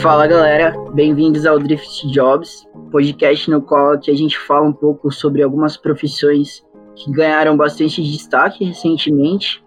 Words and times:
Fala 0.00 0.28
galera, 0.28 0.76
bem-vindos 0.94 1.44
ao 1.44 1.58
Drift 1.58 2.06
Jobs, 2.12 2.64
podcast 2.92 3.50
no 3.50 3.60
qual 3.60 3.94
aqui 3.94 4.12
a 4.12 4.16
gente 4.16 4.38
fala 4.38 4.64
um 4.64 4.72
pouco 4.72 5.10
sobre 5.10 5.42
algumas 5.42 5.76
profissões 5.76 6.64
que 6.94 7.10
ganharam 7.10 7.56
bastante 7.56 8.00
destaque 8.00 8.64
recentemente, 8.64 9.60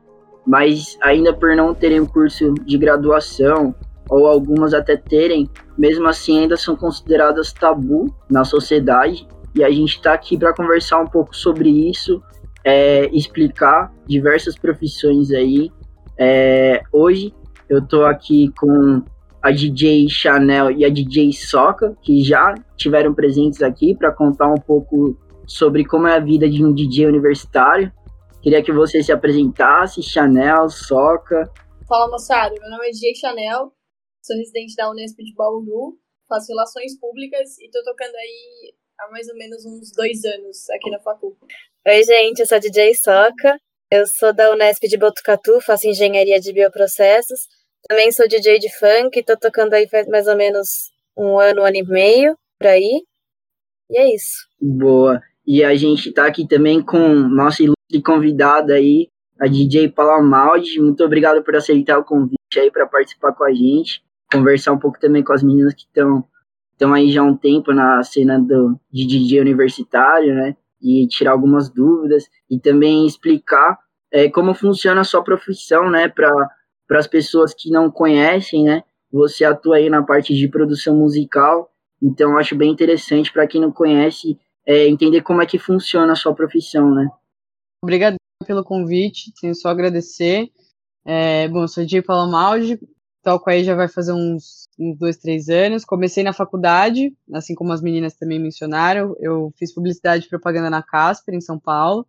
mas 0.48 0.98
ainda 1.02 1.34
por 1.34 1.54
não 1.54 1.74
terem 1.74 2.00
um 2.00 2.06
curso 2.06 2.54
de 2.66 2.78
graduação 2.78 3.76
ou 4.10 4.26
algumas 4.26 4.74
até 4.74 4.96
terem, 4.96 5.50
mesmo 5.78 6.08
assim 6.08 6.40
ainda 6.40 6.56
são 6.56 6.78
consideradas 6.78 7.52
tabu 7.52 8.16
na 8.30 8.46
sociedade. 8.46 9.28
E 9.54 9.62
a 9.66 9.70
gente 9.70 9.98
está 9.98 10.14
aqui 10.14 10.38
para 10.38 10.54
conversar 10.54 11.02
um 11.02 11.08
pouco 11.08 11.36
sobre 11.36 11.70
isso, 11.90 12.24
é, 12.64 13.10
explicar 13.14 13.94
diversas 14.08 14.58
profissões 14.58 15.30
aí. 15.32 15.70
É, 16.18 16.82
hoje 16.94 17.34
eu 17.68 17.80
estou 17.80 18.06
aqui 18.06 18.50
com 18.58 19.04
a 19.42 19.52
DJ 19.52 20.08
Chanel 20.08 20.72
e 20.72 20.86
a 20.86 20.90
DJ 20.90 21.34
Soca, 21.34 21.98
que 22.04 22.24
já 22.24 22.54
tiveram 22.78 23.14
presentes 23.14 23.62
aqui 23.64 23.96
para 23.96 24.14
contar 24.14 24.48
um 24.48 24.60
pouco 24.60 25.18
sobre 25.48 25.84
como 25.84 26.08
é 26.08 26.16
a 26.16 26.20
vida 26.20 26.48
de 26.48 26.64
um 26.64 26.74
DJ 26.74 27.08
universitário. 27.08 27.92
Queria 28.42 28.64
que 28.64 28.72
você 28.72 29.02
se 29.02 29.12
apresentasse, 29.12 30.04
Chanel, 30.04 30.70
Soca. 30.70 31.52
Fala 31.88 32.10
moçada, 32.10 32.54
meu 32.60 32.70
nome 32.70 32.88
é 32.88 32.92
DJ 32.92 33.16
Chanel, 33.16 33.74
sou 34.22 34.38
residente 34.38 34.76
da 34.76 34.90
Unesp 34.90 35.18
de 35.18 35.34
Bauru, 35.36 35.98
faço 36.30 36.48
relações 36.48 36.98
públicas 37.00 37.60
e 37.60 37.70
tô 37.70 37.84
tocando 37.84 38.16
aí 38.16 38.74
há 39.00 39.12
mais 39.12 39.28
ou 39.28 39.36
menos 39.36 39.66
uns 39.66 39.92
dois 39.96 40.24
anos 40.24 40.70
aqui 40.70 40.90
na 40.90 41.00
Facu. 41.00 41.36
Oi, 41.88 42.04
gente, 42.04 42.40
eu 42.40 42.46
sou 42.46 42.58
a 42.58 42.60
DJ 42.60 42.94
Soca, 42.94 43.60
eu 43.92 44.06
sou 44.08 44.34
da 44.34 44.52
Unesp 44.52 44.88
de 44.88 44.98
Botucatu, 44.98 45.60
faço 45.60 45.88
engenharia 45.88 46.40
de 46.40 46.54
bioprocessos, 46.54 47.42
também 47.88 48.12
sou 48.12 48.28
DJ 48.28 48.60
de 48.60 48.70
funk, 48.78 49.24
tô 49.24 49.38
tocando 49.38 49.74
aí 49.74 49.88
faz 49.88 50.08
mais 50.08 50.28
ou 50.28 50.36
menos 50.36 50.92
um 51.18 51.40
ano, 51.40 51.62
um 51.62 51.66
ano 51.66 51.76
e 51.76 51.84
meio, 51.84 52.38
por 52.60 52.68
aí, 52.68 53.04
e 53.90 53.98
é 53.98 54.16
isso. 54.16 54.48
Boa. 54.60 55.22
E 55.46 55.64
a 55.64 55.76
gente 55.76 56.12
tá 56.12 56.26
aqui 56.26 56.48
também 56.48 56.82
com 56.82 56.98
nossa 57.14 57.62
ilustre 57.62 58.02
convidada 58.04 58.76
aí, 58.76 59.10
a 59.40 59.48
DJ 59.48 59.90
Palamaldi. 59.90 60.80
Muito 60.80 61.04
obrigado 61.04 61.44
por 61.44 61.56
aceitar 61.56 61.98
o 61.98 62.06
convite 62.06 62.58
aí 62.58 62.72
para 62.72 62.88
participar 62.88 63.34
com 63.34 63.44
a 63.44 63.52
gente, 63.52 64.02
conversar 64.32 64.72
um 64.72 64.80
pouco 64.80 65.00
também 65.00 65.24
com 65.24 65.34
as 65.34 65.44
meninas 65.44 65.74
que 65.74 65.82
estão 65.82 66.24
estão 66.74 66.94
aí 66.96 67.12
já 67.12 67.22
há 67.22 67.24
um 67.24 67.38
tempo 67.38 67.72
na 67.74 68.02
cena 68.02 68.40
do, 68.40 68.80
de 68.92 69.06
DJ 69.06 69.40
universitário, 69.42 70.34
né? 70.34 70.56
E 70.82 71.06
tirar 71.08 71.32
algumas 71.32 71.70
dúvidas 71.70 72.28
e 72.50 72.60
também 72.60 73.06
explicar 73.06 73.78
é, 74.12 74.30
como 74.30 74.56
funciona 74.56 75.02
a 75.02 75.04
sua 75.04 75.24
profissão, 75.24 75.92
né? 75.92 76.08
Para 76.08 76.32
as 77.00 77.08
pessoas 77.08 77.54
que 77.54 77.70
não 77.70 77.90
conhecem, 77.90 78.64
né? 78.64 78.84
Você 79.12 79.44
atua 79.44 79.78
aí 79.78 79.90
na 79.90 80.04
parte 80.04 80.34
de 80.36 80.48
produção 80.48 80.96
musical, 80.96 81.70
então 82.02 82.38
acho 82.38 82.56
bem 82.56 82.72
interessante 82.72 83.32
para 83.32 83.48
quem 83.48 83.62
não 83.62 83.72
conhece 83.72 84.40
é, 84.66 84.88
entender 84.88 85.22
como 85.22 85.42
é 85.42 85.46
que 85.46 85.60
funciona 85.60 86.14
a 86.14 86.16
sua 86.16 86.34
profissão, 86.34 86.94
né? 86.94 87.10
Obrigado 87.84 88.16
pelo 88.46 88.64
convite, 88.64 89.34
tenho 89.40 89.56
só 89.56 89.70
a 89.70 89.72
agradecer. 89.72 90.50
É, 91.06 91.48
bom, 91.48 91.68
sou 91.68 91.84
DJ 91.84 92.02
Palamaldi, 92.02 92.80
toco 93.24 93.50
aí 93.50 93.64
já 93.64 93.76
vai 93.76 93.88
fazer 93.88 94.14
uns, 94.14 94.68
uns 94.80 94.98
dois, 94.98 95.18
três 95.18 95.50
anos. 95.50 95.86
Comecei 95.86 96.24
na 96.24 96.34
faculdade, 96.34 97.16
assim 97.34 97.56
como 97.56 97.72
as 97.72 97.82
meninas 97.82 98.16
também 98.16 98.40
mencionaram. 98.40 99.16
Eu 99.20 99.52
fiz 99.58 99.74
publicidade 99.74 100.26
e 100.26 100.30
propaganda 100.30 100.70
na 100.70 100.84
Casper, 100.84 101.36
em 101.36 101.42
São 101.42 101.60
Paulo. 101.60 102.06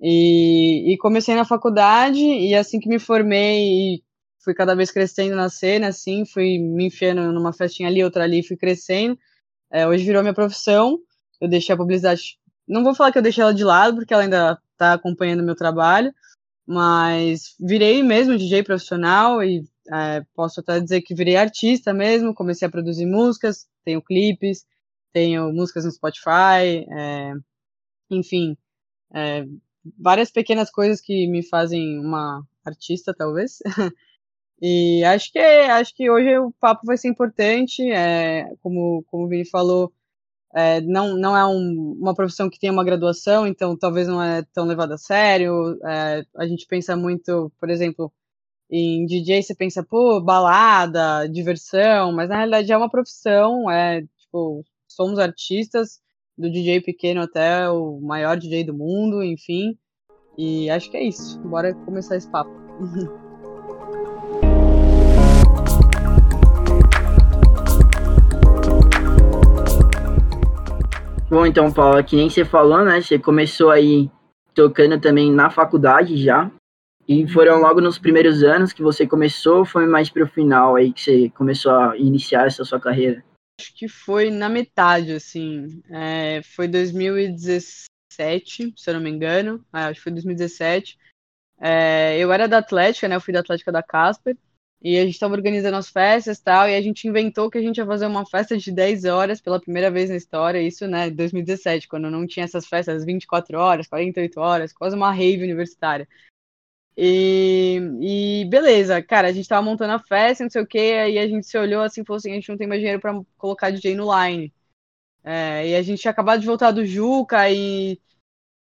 E, 0.00 0.92
e, 0.92 0.98
comecei 0.98 1.34
na 1.34 1.44
faculdade, 1.44 2.20
e 2.20 2.54
assim 2.54 2.78
que 2.78 2.88
me 2.88 2.98
formei 2.98 3.96
e 3.96 4.02
fui 4.44 4.54
cada 4.54 4.74
vez 4.74 4.90
crescendo 4.90 5.34
na 5.34 5.48
cena, 5.48 5.88
assim, 5.88 6.24
fui 6.24 6.58
me 6.58 6.86
enfiando 6.86 7.32
numa 7.32 7.52
festinha 7.52 7.88
ali, 7.88 8.04
outra 8.04 8.24
ali, 8.24 8.46
fui 8.46 8.56
crescendo. 8.56 9.18
É, 9.70 9.86
hoje 9.86 10.04
virou 10.04 10.22
minha 10.22 10.34
profissão 10.34 10.98
eu 11.40 11.48
deixei 11.48 11.74
a 11.74 11.78
publicidade. 11.78 12.38
Não 12.66 12.84
vou 12.84 12.94
falar 12.94 13.12
que 13.12 13.18
eu 13.18 13.22
deixei 13.22 13.42
ela 13.42 13.54
de 13.54 13.64
lado, 13.64 13.96
porque 13.96 14.12
ela 14.12 14.22
ainda 14.22 14.60
está 14.72 14.94
acompanhando 14.94 15.42
meu 15.42 15.54
trabalho, 15.54 16.12
mas 16.66 17.54
virei 17.58 18.02
mesmo 18.02 18.36
DJ 18.36 18.62
profissional 18.62 19.42
e 19.42 19.64
é, 19.90 20.24
posso 20.34 20.60
até 20.60 20.80
dizer 20.80 21.02
que 21.02 21.14
virei 21.14 21.36
artista 21.36 21.92
mesmo. 21.94 22.34
Comecei 22.34 22.68
a 22.68 22.70
produzir 22.70 23.06
músicas, 23.06 23.66
tenho 23.84 24.02
clipes, 24.02 24.64
tenho 25.12 25.52
músicas 25.52 25.84
no 25.84 25.92
Spotify, 25.92 26.86
é, 26.90 27.32
enfim, 28.10 28.56
é, 29.14 29.44
várias 29.98 30.30
pequenas 30.30 30.70
coisas 30.70 31.00
que 31.00 31.26
me 31.28 31.42
fazem 31.46 31.98
uma 31.98 32.42
artista, 32.64 33.14
talvez. 33.14 33.58
e 34.62 35.04
acho 35.04 35.32
que 35.32 35.38
acho 35.38 35.94
que 35.94 36.10
hoje 36.10 36.38
o 36.38 36.52
papo 36.60 36.82
vai 36.86 36.96
ser 36.96 37.08
importante, 37.08 37.82
é, 37.90 38.54
como 38.62 39.04
como 39.10 39.24
o 39.24 39.28
Vini 39.28 39.48
falou 39.48 39.92
é, 40.54 40.80
não, 40.80 41.16
não 41.16 41.36
é 41.36 41.46
um, 41.46 41.96
uma 42.00 42.14
profissão 42.14 42.48
que 42.48 42.58
tem 42.58 42.70
uma 42.70 42.84
graduação, 42.84 43.46
então 43.46 43.76
talvez 43.76 44.08
não 44.08 44.22
é 44.22 44.42
tão 44.52 44.66
levada 44.66 44.94
a 44.94 44.98
sério. 44.98 45.78
É, 45.86 46.24
a 46.36 46.46
gente 46.46 46.66
pensa 46.66 46.96
muito, 46.96 47.52
por 47.60 47.70
exemplo, 47.70 48.12
em 48.70 49.06
DJ, 49.06 49.42
você 49.42 49.54
pensa, 49.54 49.84
pô, 49.84 50.20
balada, 50.20 51.28
diversão, 51.28 52.12
mas 52.12 52.28
na 52.28 52.36
realidade 52.36 52.72
é 52.72 52.76
uma 52.76 52.90
profissão, 52.90 53.70
é, 53.70 54.02
tipo, 54.18 54.64
somos 54.86 55.18
artistas, 55.18 56.00
do 56.38 56.50
DJ 56.50 56.80
pequeno 56.80 57.20
até 57.20 57.68
o 57.68 58.00
maior 58.00 58.36
DJ 58.36 58.64
do 58.64 58.72
mundo, 58.72 59.22
enfim. 59.22 59.76
E 60.38 60.70
acho 60.70 60.88
que 60.90 60.96
é 60.96 61.02
isso. 61.02 61.40
Bora 61.40 61.74
começar 61.74 62.16
esse 62.16 62.30
papo. 62.30 62.50
Bom, 71.28 71.44
então, 71.44 71.70
Paula, 71.70 72.02
que 72.02 72.16
nem 72.16 72.30
você 72.30 72.42
falou, 72.42 72.82
né? 72.82 73.02
Você 73.02 73.18
começou 73.18 73.70
aí 73.70 74.10
tocando 74.54 74.98
também 74.98 75.30
na 75.30 75.50
faculdade 75.50 76.16
já. 76.16 76.50
E 77.06 77.26
foram 77.28 77.60
logo 77.60 77.80
nos 77.80 77.98
primeiros 77.98 78.42
anos 78.42 78.72
que 78.72 78.82
você 78.82 79.06
começou, 79.06 79.58
ou 79.58 79.64
foi 79.64 79.86
mais 79.86 80.08
pro 80.08 80.26
final 80.26 80.76
aí 80.76 80.92
que 80.92 81.00
você 81.00 81.30
começou 81.30 81.72
a 81.72 81.96
iniciar 81.98 82.46
essa 82.46 82.64
sua 82.64 82.80
carreira? 82.80 83.22
Acho 83.60 83.74
que 83.74 83.88
foi 83.88 84.30
na 84.30 84.48
metade, 84.48 85.12
assim. 85.12 85.82
É, 85.90 86.40
foi 86.42 86.68
2017, 86.68 88.72
se 88.76 88.90
eu 88.90 88.94
não 88.94 89.00
me 89.00 89.10
engano. 89.10 89.64
É, 89.74 89.80
acho 89.80 89.94
que 89.94 90.04
foi 90.04 90.12
2017. 90.12 90.96
É, 91.60 92.16
eu 92.18 92.32
era 92.32 92.46
da 92.46 92.58
Atlética, 92.58 93.08
né? 93.08 93.16
Eu 93.16 93.20
fui 93.20 93.32
da 93.32 93.40
Atlética 93.40 93.72
da 93.72 93.82
Casper. 93.82 94.36
E 94.80 94.96
a 94.96 95.04
gente 95.04 95.14
estava 95.14 95.34
organizando 95.34 95.76
as 95.76 95.90
festas 95.90 96.38
e 96.38 96.44
tal, 96.44 96.68
e 96.68 96.76
a 96.76 96.80
gente 96.80 97.08
inventou 97.08 97.50
que 97.50 97.58
a 97.58 97.60
gente 97.60 97.78
ia 97.78 97.86
fazer 97.86 98.06
uma 98.06 98.24
festa 98.24 98.56
de 98.56 98.70
10 98.70 99.04
horas 99.04 99.40
pela 99.40 99.60
primeira 99.60 99.90
vez 99.90 100.08
na 100.08 100.14
história, 100.14 100.62
isso, 100.62 100.86
né, 100.86 101.08
em 101.08 101.14
2017, 101.14 101.88
quando 101.88 102.08
não 102.08 102.24
tinha 102.24 102.44
essas 102.44 102.64
festas 102.64 103.04
24 103.04 103.58
horas, 103.58 103.88
48 103.88 104.38
horas, 104.38 104.72
quase 104.72 104.94
uma 104.94 105.10
rave 105.10 105.42
universitária. 105.42 106.06
E, 107.00 108.42
e 108.42 108.44
beleza, 108.46 109.00
cara, 109.00 109.28
a 109.28 109.32
gente 109.32 109.48
tava 109.48 109.62
montando 109.62 109.92
a 109.92 110.00
festa, 110.00 110.42
não 110.42 110.50
sei 110.50 110.62
o 110.62 110.66
que, 110.66 110.78
aí 110.78 111.16
a 111.16 111.28
gente 111.28 111.46
se 111.46 111.56
olhou 111.56 111.82
assim 111.82 112.04
falou 112.04 112.18
assim: 112.18 112.32
a 112.32 112.34
gente 112.34 112.48
não 112.48 112.56
tem 112.58 112.66
mais 112.66 112.80
dinheiro 112.80 113.00
para 113.00 113.22
colocar 113.36 113.70
DJ 113.70 113.94
no 113.94 114.08
line. 114.12 114.52
É, 115.22 115.68
e 115.68 115.76
a 115.76 115.82
gente 115.82 116.00
tinha 116.00 116.10
acabado 116.10 116.40
de 116.40 116.46
voltar 116.46 116.72
do 116.72 116.84
Juca 116.84 117.48
e, 117.50 118.00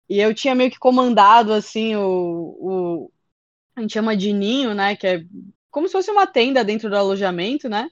e 0.09 0.19
eu 0.19 0.34
tinha 0.35 0.56
meio 0.56 0.72
que 0.72 0.79
comandado 0.79 1.53
assim 1.53 1.95
o, 1.95 2.03
o 2.59 3.12
a 3.75 3.81
gente 3.81 3.94
chama 3.94 4.16
de 4.16 4.34
ninho, 4.34 4.75
né? 4.75 4.95
Que 4.95 5.07
é 5.07 5.25
como 5.72 5.88
se 5.88 5.94
fosse 5.94 6.12
uma 6.12 6.28
tenda 6.28 6.63
dentro 6.63 6.89
do 6.89 6.97
alojamento, 6.97 7.69
né? 7.69 7.89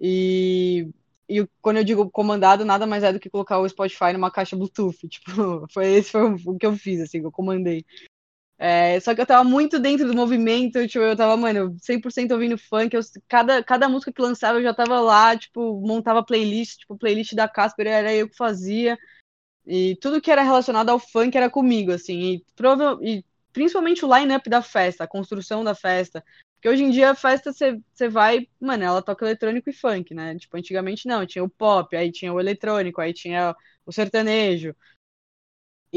E, 0.00 0.88
e 1.28 1.46
quando 1.60 1.78
eu 1.78 1.84
digo 1.84 2.10
comandado, 2.10 2.64
nada 2.64 2.86
mais 2.86 3.02
é 3.04 3.12
do 3.12 3.20
que 3.20 3.30
colocar 3.30 3.58
o 3.58 3.68
Spotify 3.68 4.12
numa 4.12 4.30
caixa 4.30 4.56
Bluetooth. 4.56 4.96
Tipo, 5.08 5.66
foi 5.72 5.94
esse 5.94 6.12
foi 6.12 6.22
o 6.34 6.58
que 6.58 6.66
eu 6.66 6.76
fiz, 6.76 7.00
assim, 7.00 7.20
que 7.20 7.26
eu 7.26 7.32
comandei. 7.32 7.84
É, 8.58 8.98
só 9.00 9.14
que 9.14 9.20
eu 9.20 9.26
tava 9.26 9.44
muito 9.44 9.78
dentro 9.78 10.06
do 10.06 10.14
movimento, 10.14 10.86
tipo, 10.88 11.04
eu 11.04 11.16
tava, 11.16 11.36
mano, 11.36 11.76
100% 11.80 12.32
ouvindo 12.32 12.56
funk, 12.56 12.94
eu, 12.96 13.02
cada, 13.28 13.62
cada 13.62 13.88
música 13.88 14.10
que 14.12 14.22
lançava 14.22 14.58
eu 14.58 14.62
já 14.62 14.72
tava 14.72 14.98
lá, 15.00 15.36
tipo, 15.36 15.78
montava 15.86 16.24
playlist, 16.24 16.78
tipo, 16.78 16.96
playlist 16.96 17.34
da 17.34 17.46
Casper 17.48 17.86
era 17.86 18.14
eu 18.14 18.28
que 18.28 18.36
fazia, 18.36 18.96
e 19.66 19.96
tudo 19.96 20.20
que 20.20 20.30
era 20.30 20.42
relacionado 20.42 20.90
ao 20.90 20.98
funk 20.98 21.36
era 21.36 21.50
comigo, 21.50 21.92
assim, 21.92 22.34
e, 22.34 22.44
prova, 22.56 22.98
e 23.02 23.24
principalmente 23.52 24.04
o 24.04 24.16
line-up 24.16 24.48
da 24.48 24.62
festa, 24.62 25.04
a 25.04 25.08
construção 25.08 25.64
da 25.64 25.74
festa, 25.74 26.24
porque 26.54 26.68
hoje 26.68 26.84
em 26.84 26.90
dia 26.90 27.10
a 27.10 27.14
festa 27.14 27.52
você 27.52 28.08
vai, 28.08 28.48
mano, 28.60 28.84
ela 28.84 29.02
toca 29.02 29.24
eletrônico 29.24 29.70
e 29.70 29.72
funk, 29.72 30.14
né? 30.14 30.34
Tipo, 30.36 30.56
antigamente 30.56 31.06
não, 31.06 31.26
tinha 31.26 31.44
o 31.44 31.50
pop, 31.50 31.94
aí 31.96 32.10
tinha 32.10 32.32
o 32.32 32.40
eletrônico, 32.40 33.00
aí 33.00 33.12
tinha 33.12 33.54
o 33.84 33.92
sertanejo. 33.92 34.74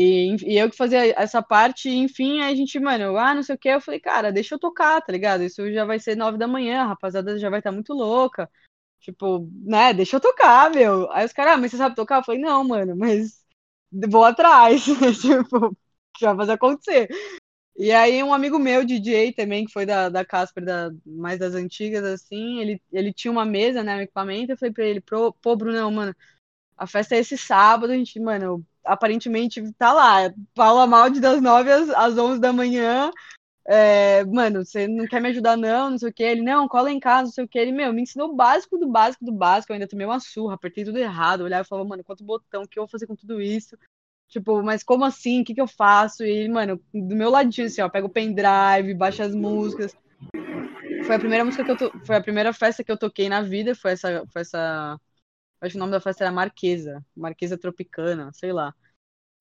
E, 0.02 0.38
e 0.46 0.58
eu 0.58 0.70
que 0.70 0.78
fazia 0.78 1.14
essa 1.22 1.42
parte, 1.42 1.90
enfim, 1.90 2.40
aí 2.40 2.54
a 2.54 2.56
gente, 2.56 2.80
mano, 2.80 3.18
ah, 3.18 3.36
não 3.36 3.44
sei 3.44 3.56
o 3.56 3.58
que, 3.58 3.68
eu 3.68 3.82
falei, 3.82 4.00
cara, 4.00 4.32
deixa 4.32 4.56
eu 4.56 4.60
tocar, 4.60 5.02
tá 5.02 5.12
ligado? 5.12 5.44
Isso 5.44 5.70
já 5.74 5.84
vai 5.84 6.00
ser 6.00 6.16
nove 6.16 6.38
da 6.38 6.48
manhã, 6.48 6.84
a 6.84 6.88
rapaziada 6.88 7.38
já 7.38 7.50
vai 7.50 7.60
estar 7.60 7.72
tá 7.72 7.74
muito 7.74 7.94
louca. 7.94 8.50
Tipo, 9.02 9.50
né, 9.54 9.94
deixa 9.94 10.16
eu 10.16 10.22
tocar, 10.22 10.72
meu. 10.72 11.12
Aí 11.12 11.26
os 11.26 11.34
caras, 11.34 11.54
ah, 11.56 11.58
mas 11.58 11.72
você 11.72 11.78
sabe 11.78 11.96
tocar? 11.98 12.20
Eu 12.20 12.24
falei, 12.24 12.40
não, 12.40 12.64
mano, 12.66 12.96
mas 12.96 13.44
vou 13.92 14.24
atrás. 14.24 14.86
tipo, 15.22 15.78
já 16.20 16.30
vai 16.34 16.46
fazer 16.46 16.54
acontecer. 16.54 17.10
E 17.78 17.92
aí 17.92 18.24
um 18.24 18.34
amigo 18.34 18.60
meu, 18.60 18.86
DJ 18.86 19.34
também, 19.34 19.66
que 19.66 19.74
foi 19.74 19.86
da, 19.86 20.10
da 20.10 20.26
Casper, 20.26 20.64
da, 20.66 20.92
mais 21.06 21.40
das 21.40 21.56
antigas, 21.56 22.06
assim, 22.06 22.60
ele, 22.60 22.82
ele 22.92 23.14
tinha 23.14 23.32
uma 23.32 23.46
mesa, 23.46 23.84
né, 23.84 23.98
um 23.98 24.02
equipamento, 24.02 24.54
eu 24.54 24.58
falei 24.58 24.74
pra 24.74 24.86
ele, 24.86 25.02
pô, 25.02 25.56
Bruno, 25.58 25.92
mano, 25.92 26.16
a 26.78 26.88
festa 26.88 27.16
é 27.16 27.20
esse 27.20 27.38
sábado, 27.38 27.92
a 27.92 27.96
gente, 27.98 28.20
mano, 28.20 28.66
aparentemente 28.94 29.62
tá 29.74 29.94
lá, 29.94 30.34
Paula 30.54 30.88
Maldi 30.88 31.20
das 31.20 31.42
9 31.42 31.72
às, 31.72 31.90
às 31.90 32.18
11 32.18 32.40
da 32.40 32.52
manhã, 32.54 33.12
é, 33.68 34.24
mano, 34.26 34.66
você 34.66 34.88
não 34.88 35.06
quer 35.06 35.22
me 35.22 35.30
ajudar 35.30 35.56
não, 35.56 35.92
não 35.92 35.98
sei 35.98 36.10
o 36.10 36.14
que, 36.14 36.24
ele, 36.24 36.42
não, 36.42 36.68
cola 36.68 36.92
em 36.92 37.00
casa, 37.00 37.26
não 37.26 37.32
sei 37.32 37.44
o 37.44 37.48
que, 37.48 37.60
ele, 37.60 37.72
meu, 37.72 37.94
me 37.94 38.02
ensinou 38.02 38.30
o 38.30 38.36
básico 38.36 38.78
do 38.78 38.88
básico 38.88 39.24
do 39.24 39.32
básico, 39.32 39.72
eu 39.72 39.76
ainda 39.76 39.88
tomei 39.88 40.06
uma 40.06 40.20
surra, 40.20 40.56
apertei 40.56 40.84
tudo 40.84 40.98
errado, 40.98 41.42
olhava 41.42 41.64
e 41.64 41.68
falava, 41.68 41.88
mano, 41.88 42.04
quanto 42.04 42.24
botão, 42.24 42.64
o 42.64 42.68
que 42.68 42.80
eu 42.80 42.84
vou 42.84 42.90
fazer 42.90 43.08
com 43.08 43.16
tudo 43.16 43.42
isso? 43.42 43.78
Tipo, 44.30 44.62
mas 44.62 44.84
como 44.84 45.04
assim? 45.04 45.42
O 45.42 45.44
que, 45.44 45.56
que 45.56 45.62
eu 45.62 45.68
faço? 45.68 46.24
E, 46.24 46.48
mano, 46.48 46.80
do 46.94 47.16
meu 47.16 47.32
ladinho, 47.32 47.66
assim, 47.66 47.82
ó, 47.82 47.90
pego 47.90 48.08
o 48.08 48.12
pendrive, 48.12 48.94
baixa 48.94 49.24
as 49.24 49.34
músicas. 49.34 49.96
Foi 51.06 51.16
a 51.16 51.20
primeira 51.20 51.44
música 51.44 51.64
que 51.64 51.72
eu 51.72 51.78
to... 51.78 51.92
Foi 52.06 52.16
a 52.16 52.22
primeira 52.22 52.54
festa 52.54 52.84
que 52.84 52.92
eu 52.92 52.98
toquei 52.98 53.28
na 53.28 53.42
vida, 53.42 53.74
foi 53.74 53.94
essa. 53.94 54.24
Foi 54.32 54.44
essa... 54.44 55.00
Acho 55.62 55.74
que 55.74 55.78
o 55.78 55.80
nome 55.80 55.92
da 55.92 56.00
festa 56.02 56.24
era 56.24 56.32
Marquesa, 56.32 57.06
Marquesa 57.16 57.58
Tropicana, 57.58 58.32
sei 58.34 58.54
lá. 58.54 58.74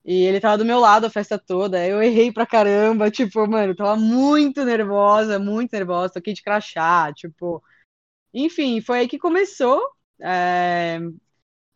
E 0.05 0.23
ele 0.23 0.39
tava 0.39 0.57
do 0.57 0.65
meu 0.65 0.79
lado 0.79 1.05
a 1.05 1.09
festa 1.09 1.37
toda, 1.37 1.85
eu 1.87 2.01
errei 2.01 2.31
pra 2.31 2.45
caramba, 2.45 3.11
tipo, 3.11 3.47
mano, 3.47 3.75
tava 3.75 3.95
muito 3.97 4.65
nervosa, 4.65 5.39
muito 5.39 5.71
nervosa, 5.73 6.13
toquei 6.15 6.33
de 6.33 6.43
crachá, 6.43 7.13
tipo. 7.13 7.63
Enfim, 8.33 8.81
foi 8.81 8.99
aí 8.99 9.07
que 9.07 9.19
começou. 9.19 9.81
É... 10.21 10.99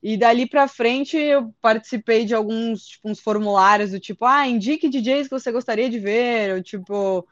E 0.04 0.18
dali 0.18 0.48
para 0.48 0.68
frente 0.68 1.18
eu 1.18 1.54
participei 1.62 2.26
de 2.26 2.36
alguns 2.36 2.86
tipo, 2.86 3.10
uns 3.10 3.20
formulários 3.22 3.92
do 3.92 4.00
tipo, 4.00 4.26
ah, 4.26 4.48
indique 4.48 4.90
DJs 4.90 5.28
que 5.30 5.40
você 5.40 5.52
gostaria 5.52 5.90
de 5.90 5.98
ver, 6.00 6.56
ou 6.56 6.62
tipo, 6.64 7.28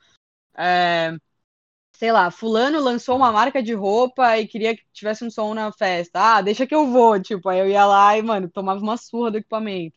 é, 0.57 1.15
sei 2.01 2.11
lá, 2.11 2.31
fulano 2.31 2.81
lançou 2.81 3.15
uma 3.15 3.31
marca 3.31 3.61
de 3.61 3.75
roupa 3.75 4.35
e 4.39 4.47
queria 4.47 4.75
que 4.75 4.83
tivesse 4.91 5.23
um 5.23 5.29
som 5.29 5.53
na 5.53 5.71
festa. 5.71 6.37
Ah, 6.37 6.41
deixa 6.41 6.65
que 6.65 6.73
eu 6.73 6.87
vou, 6.87 7.21
tipo, 7.21 7.47
aí 7.47 7.59
eu 7.59 7.69
ia 7.69 7.85
lá 7.85 8.17
e, 8.17 8.23
mano, 8.23 8.49
tomava 8.49 8.81
uma 8.81 8.97
surra 8.97 9.29
do 9.29 9.37
equipamento. 9.37 9.95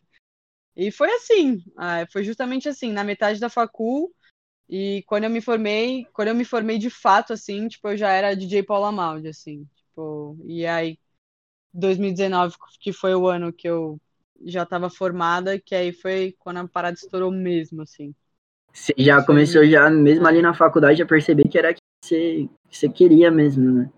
E 0.75 0.91
foi 0.91 1.09
assim, 1.09 1.63
é, 1.79 2.05
foi 2.13 2.23
justamente 2.23 2.69
assim, 2.69 2.91
na 2.91 3.03
metade 3.03 3.39
da 3.39 3.49
facul, 3.49 4.13
e 4.69 5.03
quando 5.07 5.23
eu 5.23 5.31
me 5.31 5.41
formei, 5.41 6.05
quando 6.13 6.27
eu 6.27 6.35
me 6.35 6.45
formei 6.45 6.77
de 6.77 6.91
fato, 6.91 7.33
assim, 7.33 7.67
tipo, 7.67 7.87
eu 7.87 7.97
já 7.97 8.11
era 8.11 8.35
DJ 8.35 8.61
Paula 8.61 8.91
Maldi, 8.91 9.29
assim, 9.29 9.67
tipo, 9.75 10.37
e 10.45 10.63
aí 10.63 10.99
2019, 11.73 12.55
que 12.81 12.93
foi 12.93 13.15
o 13.15 13.27
ano 13.27 13.51
que 13.51 13.67
eu 13.67 13.99
já 14.45 14.61
estava 14.61 14.91
formada, 14.91 15.59
que 15.59 15.73
aí 15.73 15.91
foi 15.91 16.35
quando 16.37 16.57
a 16.57 16.67
parada 16.67 16.97
estourou 16.97 17.31
mesmo, 17.31 17.81
assim. 17.81 18.13
Você 18.71 18.93
já 18.95 19.25
começou 19.25 19.65
já, 19.65 19.89
mesmo 19.89 20.27
ali 20.27 20.43
na 20.43 20.53
faculdade, 20.53 21.01
a 21.01 21.05
perceber 21.07 21.47
que 21.47 21.57
era 21.57 21.73
você, 22.05 22.49
que 22.69 22.77
você 22.77 22.89
queria 22.89 23.31
mesmo, 23.31 23.71
né? 23.71 23.89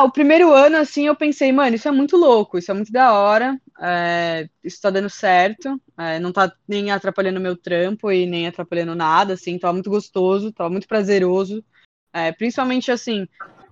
Ah, 0.00 0.04
o 0.04 0.12
primeiro 0.12 0.52
ano, 0.52 0.76
assim, 0.76 1.06
eu 1.06 1.16
pensei, 1.16 1.50
mano, 1.50 1.74
isso 1.74 1.88
é 1.88 1.90
muito 1.90 2.16
louco, 2.16 2.56
isso 2.56 2.70
é 2.70 2.74
muito 2.74 2.92
da 2.92 3.12
hora, 3.12 3.60
é, 3.80 4.48
isso 4.62 4.80
tá 4.80 4.90
dando 4.90 5.10
certo, 5.10 5.80
é, 5.98 6.20
não 6.20 6.32
tá 6.32 6.52
nem 6.68 6.92
atrapalhando 6.92 7.40
meu 7.40 7.56
trampo 7.56 8.12
e 8.12 8.24
nem 8.24 8.46
atrapalhando 8.46 8.94
nada, 8.94 9.34
assim, 9.34 9.58
tava 9.58 9.72
muito 9.72 9.90
gostoso, 9.90 10.52
tava 10.52 10.70
muito 10.70 10.86
prazeroso, 10.86 11.64
é, 12.12 12.30
principalmente, 12.30 12.92
assim, 12.92 13.26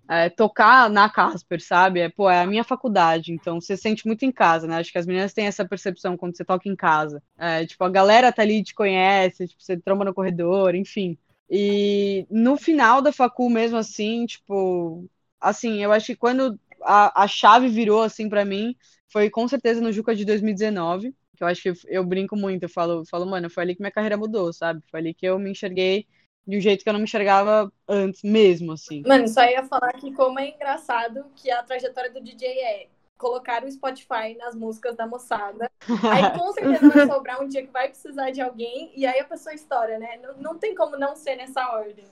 é, 0.08 0.28
tocar 0.28 0.88
na 0.90 1.08
Casper, 1.08 1.62
sabe? 1.62 2.00
É, 2.00 2.08
pô, 2.08 2.28
é 2.28 2.40
a 2.40 2.46
minha 2.46 2.64
faculdade, 2.64 3.32
então 3.32 3.60
você 3.60 3.76
sente 3.76 4.06
muito 4.06 4.24
em 4.24 4.32
casa, 4.32 4.66
né? 4.66 4.78
Acho 4.78 4.92
que 4.92 4.98
as 4.98 5.06
meninas 5.06 5.32
têm 5.32 5.46
essa 5.46 5.64
percepção 5.64 6.16
quando 6.16 6.36
você 6.36 6.44
toca 6.44 6.68
em 6.68 6.76
casa. 6.76 7.22
É, 7.38 7.64
tipo, 7.66 7.82
a 7.84 7.88
galera 7.88 8.32
tá 8.32 8.42
ali 8.42 8.62
te 8.62 8.74
conhece, 8.74 9.48
tipo, 9.48 9.62
você 9.62 9.76
tromba 9.76 10.04
no 10.04 10.14
corredor, 10.14 10.74
enfim. 10.74 11.16
E 11.48 12.26
no 12.30 12.56
final 12.56 13.00
da 13.00 13.12
facul 13.12 13.48
mesmo 13.48 13.76
assim, 13.76 14.26
tipo, 14.26 15.08
assim, 15.40 15.82
eu 15.82 15.92
acho 15.92 16.06
que 16.06 16.16
quando 16.16 16.58
a, 16.82 17.22
a 17.24 17.28
chave 17.28 17.68
virou 17.68 18.02
assim 18.02 18.28
para 18.28 18.44
mim, 18.44 18.74
foi 19.12 19.30
com 19.30 19.46
certeza 19.46 19.80
no 19.80 19.92
Juca 19.92 20.14
de 20.14 20.24
2019, 20.24 21.14
que 21.36 21.42
eu 21.44 21.46
acho 21.46 21.62
que 21.62 21.72
eu 21.86 22.04
brinco 22.04 22.36
muito, 22.36 22.64
eu 22.64 22.68
falo, 22.68 23.04
falo, 23.06 23.26
mano, 23.26 23.48
foi 23.48 23.62
ali 23.62 23.74
que 23.74 23.80
minha 23.80 23.92
carreira 23.92 24.16
mudou, 24.16 24.52
sabe? 24.52 24.82
Foi 24.90 25.00
ali 25.00 25.14
que 25.14 25.26
eu 25.26 25.38
me 25.38 25.50
enxerguei 25.50 26.06
de 26.46 26.56
um 26.56 26.60
jeito 26.60 26.82
que 26.82 26.88
eu 26.88 26.92
não 26.92 27.00
me 27.00 27.04
enxergava 27.04 27.72
antes 27.88 28.22
mesmo, 28.22 28.72
assim. 28.72 29.02
Mano, 29.06 29.28
só 29.28 29.44
ia 29.44 29.64
falar 29.64 29.92
que 29.94 30.12
como 30.12 30.38
é 30.38 30.50
engraçado 30.50 31.26
que 31.34 31.50
a 31.50 31.62
trajetória 31.62 32.10
do 32.10 32.20
DJ 32.20 32.48
é 32.48 32.88
colocar 33.16 33.64
o 33.64 33.70
Spotify 33.70 34.36
nas 34.38 34.54
músicas 34.54 34.96
da 34.96 35.06
moçada. 35.06 35.70
Aí 36.12 36.38
com 36.38 36.52
certeza 36.52 36.88
vai 36.88 37.06
sobrar 37.06 37.42
um 37.42 37.48
dia 37.48 37.62
que 37.64 37.72
vai 37.72 37.88
precisar 37.88 38.30
de 38.30 38.40
alguém 38.40 38.92
e 38.94 39.06
aí 39.06 39.20
a 39.20 39.24
pessoa 39.24 39.54
estoura, 39.54 39.98
né? 39.98 40.18
Não, 40.18 40.36
não 40.36 40.58
tem 40.58 40.74
como 40.74 40.96
não 40.96 41.16
ser 41.16 41.36
nessa 41.36 41.70
ordem. 41.72 42.04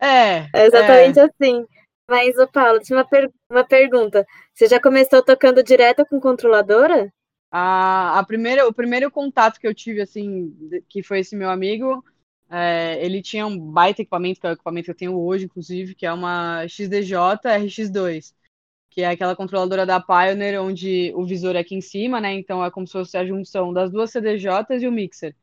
É. 0.00 0.46
É 0.54 0.66
exatamente 0.66 1.18
é. 1.18 1.22
assim. 1.22 1.66
Mas, 2.08 2.38
ô 2.38 2.48
Paulo, 2.48 2.80
tinha 2.80 2.96
uma, 2.98 3.04
per 3.04 3.30
uma 3.50 3.64
pergunta. 3.64 4.26
Você 4.54 4.66
já 4.66 4.80
começou 4.80 5.22
tocando 5.22 5.62
direto 5.62 6.06
com 6.06 6.18
controladora? 6.18 7.12
A, 7.50 8.18
a 8.18 8.24
primeira, 8.24 8.66
o 8.66 8.72
primeiro 8.72 9.10
contato 9.10 9.58
que 9.58 9.66
eu 9.66 9.74
tive, 9.74 10.00
assim, 10.00 10.54
que 10.88 11.02
foi 11.02 11.20
esse 11.20 11.36
meu 11.36 11.50
amigo, 11.50 12.02
é, 12.50 12.98
ele 13.04 13.20
tinha 13.20 13.46
um 13.46 13.58
baita 13.58 14.00
equipamento, 14.00 14.40
que 14.40 14.46
é 14.46 14.50
o 14.50 14.52
equipamento 14.54 14.84
que 14.86 14.90
eu 14.90 14.96
tenho 14.96 15.20
hoje, 15.20 15.44
inclusive, 15.44 15.94
que 15.94 16.06
é 16.06 16.12
uma 16.12 16.66
XDJ 16.66 17.16
RX2, 17.44 18.32
que 18.98 19.02
é 19.02 19.06
aquela 19.06 19.36
controladora 19.36 19.86
da 19.86 20.00
Pioneer, 20.00 20.60
onde 20.60 21.12
o 21.14 21.24
visor 21.24 21.54
é 21.54 21.60
aqui 21.60 21.76
em 21.76 21.80
cima, 21.80 22.20
né? 22.20 22.32
Então 22.32 22.64
é 22.64 22.68
como 22.68 22.84
se 22.84 22.94
fosse 22.94 23.16
a 23.16 23.24
junção 23.24 23.72
das 23.72 23.92
duas 23.92 24.10
CDJs 24.10 24.82
e 24.82 24.88
o 24.88 24.90
mixer. 24.90 25.36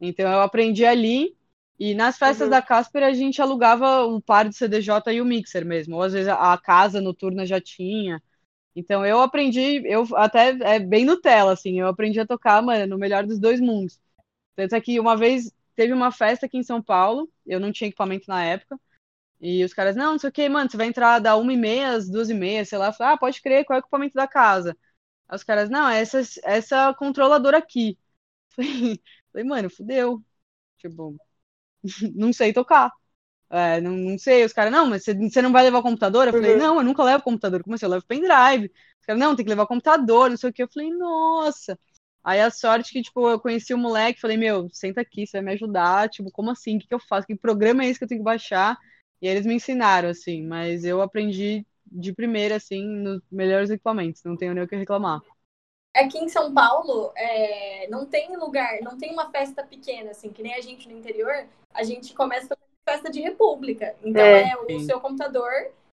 Então 0.00 0.32
eu 0.32 0.40
aprendi 0.40 0.86
ali, 0.86 1.36
e 1.78 1.94
nas 1.94 2.16
festas 2.16 2.46
uhum. 2.46 2.50
da 2.50 2.62
Casper 2.62 3.02
a 3.02 3.12
gente 3.12 3.42
alugava 3.42 4.06
um 4.06 4.18
par 4.18 4.48
de 4.48 4.56
CDJ 4.56 5.12
e 5.12 5.20
o 5.20 5.24
mixer 5.26 5.66
mesmo, 5.66 5.96
ou 5.96 6.02
às 6.02 6.14
vezes 6.14 6.28
a 6.28 6.56
casa 6.56 6.98
noturna 6.98 7.44
já 7.44 7.60
tinha. 7.60 8.22
Então 8.74 9.04
eu 9.04 9.20
aprendi, 9.20 9.82
eu 9.84 10.08
até 10.16 10.56
é 10.62 10.78
bem 10.78 11.04
Nutella, 11.04 11.52
assim, 11.52 11.78
eu 11.78 11.88
aprendi 11.88 12.18
a 12.18 12.26
tocar, 12.26 12.62
mano, 12.62 12.86
no 12.86 12.96
melhor 12.96 13.26
dos 13.26 13.38
dois 13.38 13.60
mundos. 13.60 14.00
Tanto 14.56 14.74
é 14.74 14.80
que 14.80 14.98
uma 14.98 15.14
vez 15.14 15.52
teve 15.76 15.92
uma 15.92 16.10
festa 16.10 16.46
aqui 16.46 16.56
em 16.56 16.62
São 16.62 16.82
Paulo, 16.82 17.28
eu 17.46 17.60
não 17.60 17.70
tinha 17.70 17.88
equipamento 17.88 18.24
na 18.28 18.42
época, 18.42 18.80
e 19.40 19.64
os 19.64 19.72
caras, 19.72 19.94
não, 19.96 20.12
não 20.12 20.18
sei 20.18 20.30
o 20.30 20.32
que, 20.32 20.48
mano, 20.48 20.70
você 20.70 20.76
vai 20.76 20.86
entrar 20.88 21.18
da 21.20 21.36
uma 21.36 21.52
e 21.52 21.56
meia 21.56 21.90
às 21.90 22.08
duas 22.08 22.28
e 22.30 22.34
meia, 22.34 22.64
sei 22.64 22.78
lá, 22.78 22.92
falei, 22.92 23.14
ah, 23.14 23.18
pode 23.18 23.40
crer, 23.40 23.64
qual 23.64 23.76
é 23.76 23.80
o 23.80 23.82
equipamento 23.82 24.14
da 24.14 24.26
casa? 24.26 24.76
Aí 25.28 25.36
os 25.36 25.44
caras, 25.44 25.70
não, 25.70 25.88
é 25.88 26.00
essa, 26.00 26.20
essa 26.44 26.94
controladora 26.94 27.58
aqui. 27.58 27.98
Falei, 29.32 29.44
mano, 29.46 29.70
fudeu. 29.70 30.24
Tipo, 30.78 31.16
não 32.14 32.32
sei 32.32 32.52
tocar. 32.52 32.92
É, 33.50 33.80
não, 33.80 33.92
não 33.92 34.18
sei, 34.18 34.44
os 34.44 34.52
caras, 34.52 34.72
não, 34.72 34.86
mas 34.86 35.04
você, 35.04 35.14
você 35.14 35.42
não 35.42 35.52
vai 35.52 35.64
levar 35.64 35.78
o 35.78 35.82
computador? 35.82 36.26
Eu 36.28 36.32
falei, 36.34 36.52
uhum. 36.54 36.58
não, 36.58 36.76
eu 36.78 36.84
nunca 36.84 37.02
levo 37.04 37.20
o 37.20 37.24
computador. 37.24 37.62
Como 37.62 37.74
assim? 37.74 37.86
Eu 37.86 37.90
levo 37.90 38.06
pendrive. 38.06 38.72
Os 39.00 39.06
caras, 39.06 39.20
não, 39.20 39.36
tem 39.36 39.44
que 39.44 39.50
levar 39.50 39.64
o 39.64 39.66
computador, 39.66 40.30
não 40.30 40.36
sei 40.36 40.50
o 40.50 40.52
que. 40.52 40.62
Eu 40.62 40.68
falei, 40.68 40.90
nossa. 40.90 41.78
Aí 42.24 42.40
a 42.40 42.50
sorte 42.50 42.92
que, 42.92 43.02
tipo, 43.02 43.28
eu 43.30 43.40
conheci 43.40 43.72
o 43.72 43.78
moleque, 43.78 44.20
falei, 44.20 44.36
meu, 44.36 44.68
senta 44.72 45.00
aqui, 45.00 45.26
você 45.26 45.38
vai 45.38 45.46
me 45.46 45.52
ajudar, 45.52 46.10
tipo, 46.10 46.30
como 46.30 46.50
assim? 46.50 46.76
O 46.76 46.80
que, 46.80 46.88
que 46.88 46.94
eu 46.94 47.00
faço? 47.00 47.26
Que 47.26 47.36
programa 47.36 47.84
é 47.84 47.88
esse 47.88 47.98
que 47.98 48.04
eu 48.04 48.08
tenho 48.08 48.20
que 48.20 48.24
baixar? 48.24 48.76
E 49.20 49.26
eles 49.26 49.46
me 49.46 49.54
ensinaram, 49.54 50.08
assim, 50.08 50.46
mas 50.46 50.84
eu 50.84 51.02
aprendi 51.02 51.66
de 51.86 52.12
primeira, 52.12 52.56
assim, 52.56 52.84
nos 52.84 53.22
melhores 53.30 53.70
equipamentos, 53.70 54.22
não 54.24 54.36
tenho 54.36 54.54
nem 54.54 54.64
o 54.64 54.68
que 54.68 54.76
reclamar. 54.76 55.20
Aqui 55.94 56.18
em 56.18 56.28
São 56.28 56.52
Paulo, 56.52 57.12
é, 57.16 57.88
não 57.88 58.06
tem 58.06 58.36
lugar, 58.36 58.80
não 58.82 58.96
tem 58.96 59.12
uma 59.12 59.30
festa 59.30 59.64
pequena, 59.64 60.10
assim, 60.10 60.30
que 60.30 60.42
nem 60.42 60.54
a 60.54 60.60
gente 60.60 60.88
no 60.88 60.96
interior, 60.96 61.46
a 61.72 61.82
gente 61.82 62.14
começa 62.14 62.54
com 62.54 62.62
festa 62.88 63.10
de 63.10 63.20
república. 63.20 63.94
Então 64.02 64.22
é, 64.22 64.50
é 64.50 64.56
o 64.56 64.80
seu 64.80 65.00
computador 65.00 65.50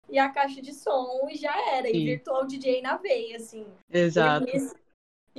e 0.09 0.19
a 0.19 0.29
caixa 0.29 0.61
de 0.61 0.73
som 0.73 1.27
e 1.29 1.37
já 1.37 1.55
era. 1.73 1.87
Sim. 1.87 1.95
E 1.95 2.05
virtual 2.05 2.45
DJ 2.45 2.81
na 2.81 2.97
veia, 2.97 3.37
assim. 3.37 3.65
Exato. 3.91 4.47
E 4.47 4.82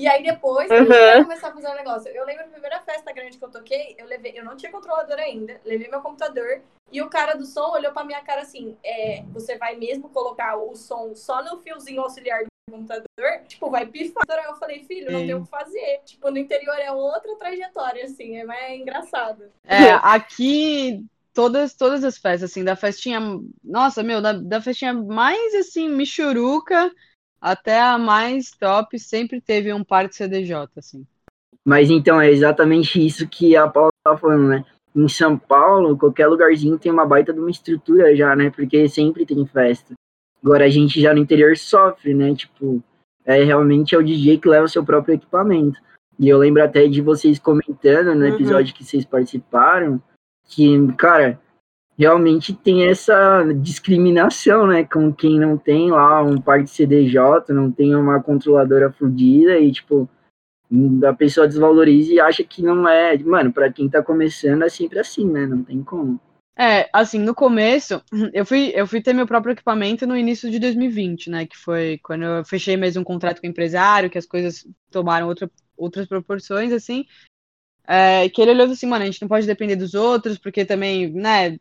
aí 0.08 0.22
depois 0.22 0.68
uhum. 0.70 0.76
a 0.76 0.80
gente 0.80 0.88
vai 0.88 1.22
começar 1.22 1.48
a 1.48 1.52
fazer 1.52 1.68
um 1.68 1.74
negócio. 1.74 2.10
Eu 2.10 2.26
lembro 2.26 2.44
a 2.44 2.48
primeira 2.48 2.80
festa 2.80 3.12
grande 3.12 3.38
que 3.38 3.44
eu 3.44 3.50
toquei, 3.50 3.94
eu 3.98 4.06
levei, 4.06 4.32
eu 4.36 4.44
não 4.44 4.56
tinha 4.56 4.72
controlador 4.72 5.18
ainda, 5.18 5.60
levei 5.64 5.88
meu 5.88 6.00
computador 6.00 6.62
e 6.90 7.00
o 7.00 7.08
cara 7.08 7.34
do 7.34 7.44
som 7.44 7.70
olhou 7.70 7.92
pra 7.92 8.04
minha 8.04 8.20
cara 8.22 8.42
assim: 8.42 8.76
é, 8.84 9.22
você 9.32 9.56
vai 9.56 9.76
mesmo 9.76 10.08
colocar 10.08 10.56
o 10.56 10.74
som 10.74 11.14
só 11.14 11.42
no 11.42 11.60
fiozinho 11.60 12.02
auxiliar 12.02 12.44
do 12.44 12.72
computador? 12.72 13.04
Tipo, 13.46 13.70
vai 13.70 13.86
pifar. 13.86 14.24
Eu 14.44 14.56
falei, 14.56 14.84
filho, 14.84 15.10
não 15.10 15.20
tem 15.20 15.34
o 15.34 15.42
que 15.42 15.50
fazer. 15.50 16.00
Tipo, 16.04 16.30
no 16.30 16.38
interior 16.38 16.78
é 16.78 16.90
outra 16.90 17.36
trajetória, 17.36 18.04
assim, 18.04 18.36
é 18.36 18.44
mais 18.44 18.80
engraçado. 18.80 19.44
É, 19.64 19.92
aqui 20.02 21.04
todas, 21.32 21.74
todas 21.74 22.04
as 22.04 22.16
festas, 22.16 22.50
assim, 22.50 22.64
da 22.64 22.76
festinha. 22.76 23.20
Nossa, 23.62 24.02
meu, 24.02 24.22
da, 24.22 24.32
da 24.32 24.60
festinha 24.60 24.94
mais 24.94 25.54
assim, 25.54 25.88
michuruca 25.88 26.92
até 27.44 27.78
a 27.78 27.98
mais 27.98 28.52
top 28.52 28.98
sempre 28.98 29.38
teve 29.38 29.70
um 29.70 29.84
par 29.84 30.08
de 30.08 30.16
CDJ, 30.16 30.66
assim. 30.78 31.06
Mas 31.62 31.90
então 31.90 32.18
é 32.18 32.30
exatamente 32.30 33.04
isso 33.04 33.28
que 33.28 33.54
a 33.54 33.68
Paula 33.68 33.90
tá 34.02 34.16
falando, 34.16 34.48
né? 34.48 34.64
Em 34.96 35.06
São 35.08 35.36
Paulo, 35.36 35.98
qualquer 35.98 36.26
lugarzinho 36.26 36.78
tem 36.78 36.90
uma 36.90 37.04
baita 37.04 37.34
de 37.34 37.40
uma 37.40 37.50
estrutura 37.50 38.16
já, 38.16 38.34
né? 38.34 38.48
Porque 38.48 38.88
sempre 38.88 39.26
tem 39.26 39.44
festa. 39.44 39.92
Agora 40.42 40.64
a 40.64 40.70
gente 40.70 40.98
já 40.98 41.12
no 41.12 41.20
interior 41.20 41.54
sofre, 41.54 42.14
né? 42.14 42.34
Tipo, 42.34 42.82
é 43.26 43.44
realmente 43.44 43.94
é 43.94 43.98
o 43.98 44.02
DJ 44.02 44.38
que 44.38 44.48
leva 44.48 44.64
o 44.64 44.68
seu 44.68 44.82
próprio 44.82 45.14
equipamento. 45.14 45.78
E 46.18 46.26
eu 46.26 46.38
lembro 46.38 46.64
até 46.64 46.88
de 46.88 47.02
vocês 47.02 47.38
comentando 47.38 48.14
no 48.14 48.24
uhum. 48.24 48.34
episódio 48.34 48.72
uhum. 48.72 48.78
que 48.78 48.84
vocês 48.84 49.04
participaram, 49.04 50.02
que, 50.46 50.90
cara, 50.94 51.38
realmente 51.98 52.52
tem 52.52 52.88
essa 52.88 53.42
discriminação, 53.56 54.66
né, 54.66 54.84
com 54.84 55.12
quem 55.12 55.38
não 55.38 55.56
tem 55.56 55.90
lá 55.90 56.22
um 56.22 56.40
par 56.40 56.62
de 56.62 56.70
CDJ, 56.70 57.52
não 57.52 57.70
tem 57.70 57.94
uma 57.94 58.22
controladora 58.22 58.92
fodida 58.92 59.58
e, 59.58 59.70
tipo, 59.70 60.08
a 61.06 61.12
pessoa 61.12 61.46
desvaloriza 61.46 62.12
e 62.12 62.20
acha 62.20 62.42
que 62.42 62.62
não 62.62 62.88
é. 62.88 63.16
Mano, 63.18 63.52
para 63.52 63.72
quem 63.72 63.88
tá 63.88 64.02
começando 64.02 64.62
é 64.64 64.68
sempre 64.68 64.98
assim, 64.98 65.24
né? 65.24 65.46
Não 65.46 65.62
tem 65.62 65.82
como. 65.82 66.20
É, 66.56 66.88
assim, 66.92 67.18
no 67.18 67.34
começo, 67.34 68.02
eu 68.32 68.46
fui, 68.46 68.72
eu 68.74 68.86
fui 68.86 69.02
ter 69.02 69.12
meu 69.12 69.26
próprio 69.26 69.52
equipamento 69.52 70.06
no 70.06 70.16
início 70.16 70.50
de 70.50 70.58
2020, 70.58 71.30
né? 71.30 71.46
Que 71.46 71.56
foi 71.56 71.98
quando 72.02 72.24
eu 72.24 72.44
fechei 72.44 72.76
mesmo 72.76 73.02
um 73.02 73.04
contrato 73.04 73.40
com 73.40 73.46
o 73.46 73.50
empresário, 73.50 74.10
que 74.10 74.18
as 74.18 74.26
coisas 74.26 74.66
tomaram 74.90 75.26
outra, 75.26 75.50
outras 75.76 76.06
proporções, 76.06 76.72
assim. 76.72 77.04
É, 77.86 78.28
que 78.30 78.40
ele 78.40 78.52
olhou 78.52 78.66
assim, 78.70 78.86
mano, 78.86 79.02
a 79.02 79.06
gente 79.06 79.20
não 79.20 79.28
pode 79.28 79.46
depender 79.46 79.76
dos 79.76 79.94
outros, 79.94 80.38
porque 80.38 80.64
também, 80.64 81.10
né, 81.12 81.58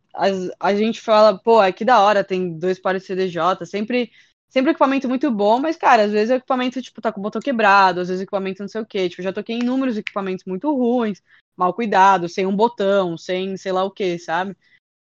a, 0.60 0.74
gente 0.74 1.02
fala, 1.02 1.38
pô, 1.38 1.62
é 1.62 1.72
que 1.72 1.84
da 1.84 2.00
hora, 2.00 2.24
tem 2.24 2.58
dois 2.58 2.80
pares 2.80 3.02
de 3.02 3.08
CDJ, 3.08 3.66
sempre 3.66 4.10
sempre 4.54 4.70
equipamento 4.72 5.10
muito 5.10 5.32
bom, 5.32 5.60
mas, 5.60 5.76
cara, 5.76 6.04
às 6.04 6.12
vezes 6.12 6.30
o 6.30 6.36
equipamento, 6.36 6.80
tipo, 6.80 7.02
tá 7.02 7.12
com 7.12 7.20
o 7.20 7.24
botão 7.24 7.42
quebrado, 7.42 8.02
às 8.02 8.08
vezes 8.08 8.22
o 8.22 8.24
equipamento 8.24 8.62
não 8.62 8.68
sei 8.70 8.82
o 8.82 8.86
quê. 8.86 9.10
Tipo, 9.10 9.24
já 9.24 9.34
toquei 9.34 9.58
inúmeros 9.58 9.98
equipamentos 9.98 10.46
muito 10.46 10.72
ruins, 10.72 11.24
mal 11.58 11.74
cuidados, 11.74 12.36
sem 12.36 12.46
um 12.46 12.56
botão, 12.56 13.18
sem 13.18 13.58
sei 13.58 13.72
lá 13.72 13.84
o 13.84 13.90
que, 13.90 14.20
sabe? 14.20 14.56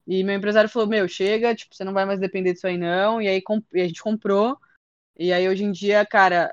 E 0.07 0.24
meu 0.24 0.36
empresário 0.36 0.69
falou, 0.69 0.88
meu, 0.88 1.07
chega, 1.07 1.55
tipo, 1.55 1.75
você 1.75 1.84
não 1.84 1.93
vai 1.93 2.05
mais 2.05 2.19
depender 2.19 2.53
disso 2.53 2.67
aí 2.67 2.77
não. 2.77 3.22
E 3.22 3.27
aí 3.27 3.43
e 3.74 3.81
a 3.81 3.88
gente 3.88 4.01
comprou. 4.01 4.57
E 5.17 5.31
aí 5.34 5.48
hoje 5.48 5.63
em 5.63 5.72
dia, 5.72 6.05
cara, 6.05 6.51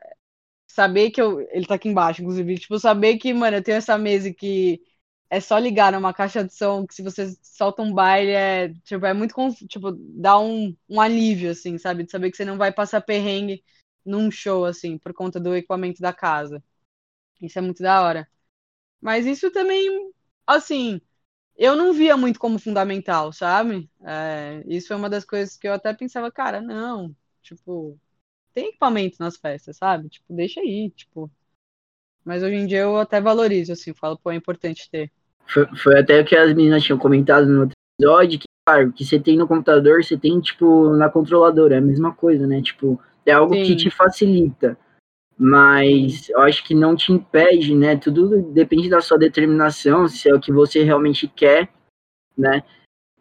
saber 0.73 1.11
que 1.11 1.21
eu. 1.21 1.41
Ele 1.51 1.67
tá 1.67 1.75
aqui 1.75 1.89
embaixo, 1.89 2.23
inclusive, 2.23 2.59
tipo, 2.59 2.79
saber 2.79 3.19
que, 3.19 3.33
mano, 3.35 3.59
eu 3.59 3.63
tenho 3.63 3.77
essa 3.77 3.99
mesa 3.99 4.33
que 4.33 4.83
é 5.31 5.41
só 5.41 5.59
ligar 5.59 5.93
numa 5.93 6.15
caixa 6.15 6.45
de 6.45 6.55
som 6.55 6.87
que 6.87 6.95
se 6.95 7.03
você 7.03 7.35
solta 7.43 7.83
um 7.83 7.93
baile 7.93 8.33
é, 8.33 8.69
tipo, 8.85 9.05
é 9.07 9.13
muito, 9.15 9.35
tipo, 9.69 9.93
dá 9.93 10.39
um, 10.39 10.77
um 10.89 11.01
alívio, 11.01 11.51
assim, 11.51 11.79
sabe? 11.79 12.05
De 12.05 12.11
saber 12.11 12.31
que 12.31 12.37
você 12.37 12.45
não 12.45 12.59
vai 12.59 12.73
passar 12.73 13.01
perrengue 13.03 13.63
num 14.05 14.31
show, 14.31 14.65
assim, 14.65 14.99
por 14.99 15.13
conta 15.15 15.39
do 15.41 15.55
equipamento 15.55 16.01
da 16.03 16.13
casa. 16.13 16.63
Isso 17.43 17.59
é 17.59 17.63
muito 17.63 17.83
da 17.83 18.03
hora. 18.03 18.29
Mas 19.01 19.27
isso 19.27 19.51
também, 19.53 20.13
assim, 20.47 21.01
eu 21.57 21.77
não 21.77 21.93
via 21.95 22.17
muito 22.17 22.41
como 22.41 22.59
fundamental, 22.59 23.33
sabe? 23.33 23.91
É, 24.05 24.65
isso 24.67 24.93
é 24.93 24.97
uma 24.97 25.11
das 25.11 25.25
coisas 25.25 25.57
que 25.57 25.69
eu 25.69 25.75
até 25.75 25.95
pensava, 25.95 26.31
cara, 26.33 26.61
não, 26.63 27.15
tipo, 27.43 27.99
tem 28.53 28.69
equipamento 28.69 29.17
nas 29.21 29.37
festas, 29.37 29.77
sabe? 29.77 30.09
Tipo, 30.09 30.33
deixa 30.35 30.61
aí, 30.61 30.91
tipo. 30.91 31.31
Mas 32.25 32.43
hoje 32.43 32.55
em 32.55 32.67
dia 32.67 32.81
eu 32.81 32.97
até 32.97 33.21
valorizo, 33.21 33.73
assim, 33.73 33.93
falo, 33.93 34.19
pô, 34.19 34.31
é 34.31 34.37
importante 34.37 34.89
ter. 34.91 35.11
Foi, 35.47 35.67
foi 35.77 35.99
até 35.99 36.21
o 36.21 36.25
que 36.25 36.37
as 36.37 36.55
meninas 36.55 36.85
tinham 36.85 36.99
comentado 36.99 37.47
no 37.47 37.63
outro 37.63 37.75
episódio, 37.99 38.39
que, 38.39 38.47
claro, 38.65 38.93
que 38.93 39.05
você 39.05 39.19
tem 39.19 39.37
no 39.37 39.49
computador, 39.49 40.05
você 40.05 40.17
tem, 40.17 40.41
tipo, 40.41 40.95
na 40.97 41.09
controladora, 41.09 41.75
é 41.75 41.79
a 41.79 41.83
mesma 41.83 42.15
coisa, 42.15 42.47
né? 42.47 42.63
Tipo, 42.63 43.01
é 43.27 43.33
algo 43.33 43.55
Sim. 43.55 43.65
que 43.65 43.77
te 43.77 43.91
facilita. 43.91 44.79
Mas 45.37 46.29
eu 46.29 46.41
acho 46.41 46.63
que 46.63 46.75
não 46.75 46.95
te 46.95 47.13
impede, 47.13 47.75
né? 47.75 47.97
Tudo 47.97 48.43
depende 48.53 48.89
da 48.89 49.01
sua 49.01 49.19
determinação, 49.19 50.07
se 50.07 50.29
é 50.29 50.35
o 50.35 50.41
que 50.41 50.53
você 50.53 50.85
realmente 50.85 51.27
quer, 51.27 51.69
né? 52.37 52.63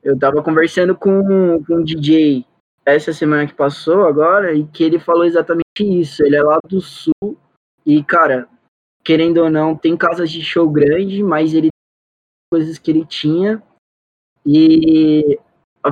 Eu 0.03 0.17
tava 0.17 0.43
conversando 0.43 0.95
com, 0.95 1.63
com 1.63 1.75
um 1.75 1.83
DJ 1.83 2.45
essa 2.85 3.13
semana 3.13 3.47
que 3.47 3.53
passou 3.53 4.05
agora, 4.07 4.53
e 4.53 4.65
que 4.65 4.83
ele 4.83 5.00
falou 5.00 5.25
exatamente 5.25 5.63
isso. 5.79 6.23
Ele 6.23 6.35
é 6.35 6.43
lá 6.43 6.59
do 6.67 6.81
sul, 6.81 7.38
e, 7.85 8.03
cara, 8.03 8.47
querendo 9.03 9.38
ou 9.39 9.50
não, 9.50 9.75
tem 9.75 9.97
casas 9.97 10.31
de 10.31 10.43
show 10.43 10.69
grande, 10.69 11.23
mas 11.23 11.53
ele 11.53 11.69
coisas 12.51 12.77
que 12.77 12.91
ele 12.91 13.05
tinha. 13.05 13.61
E 14.45 15.39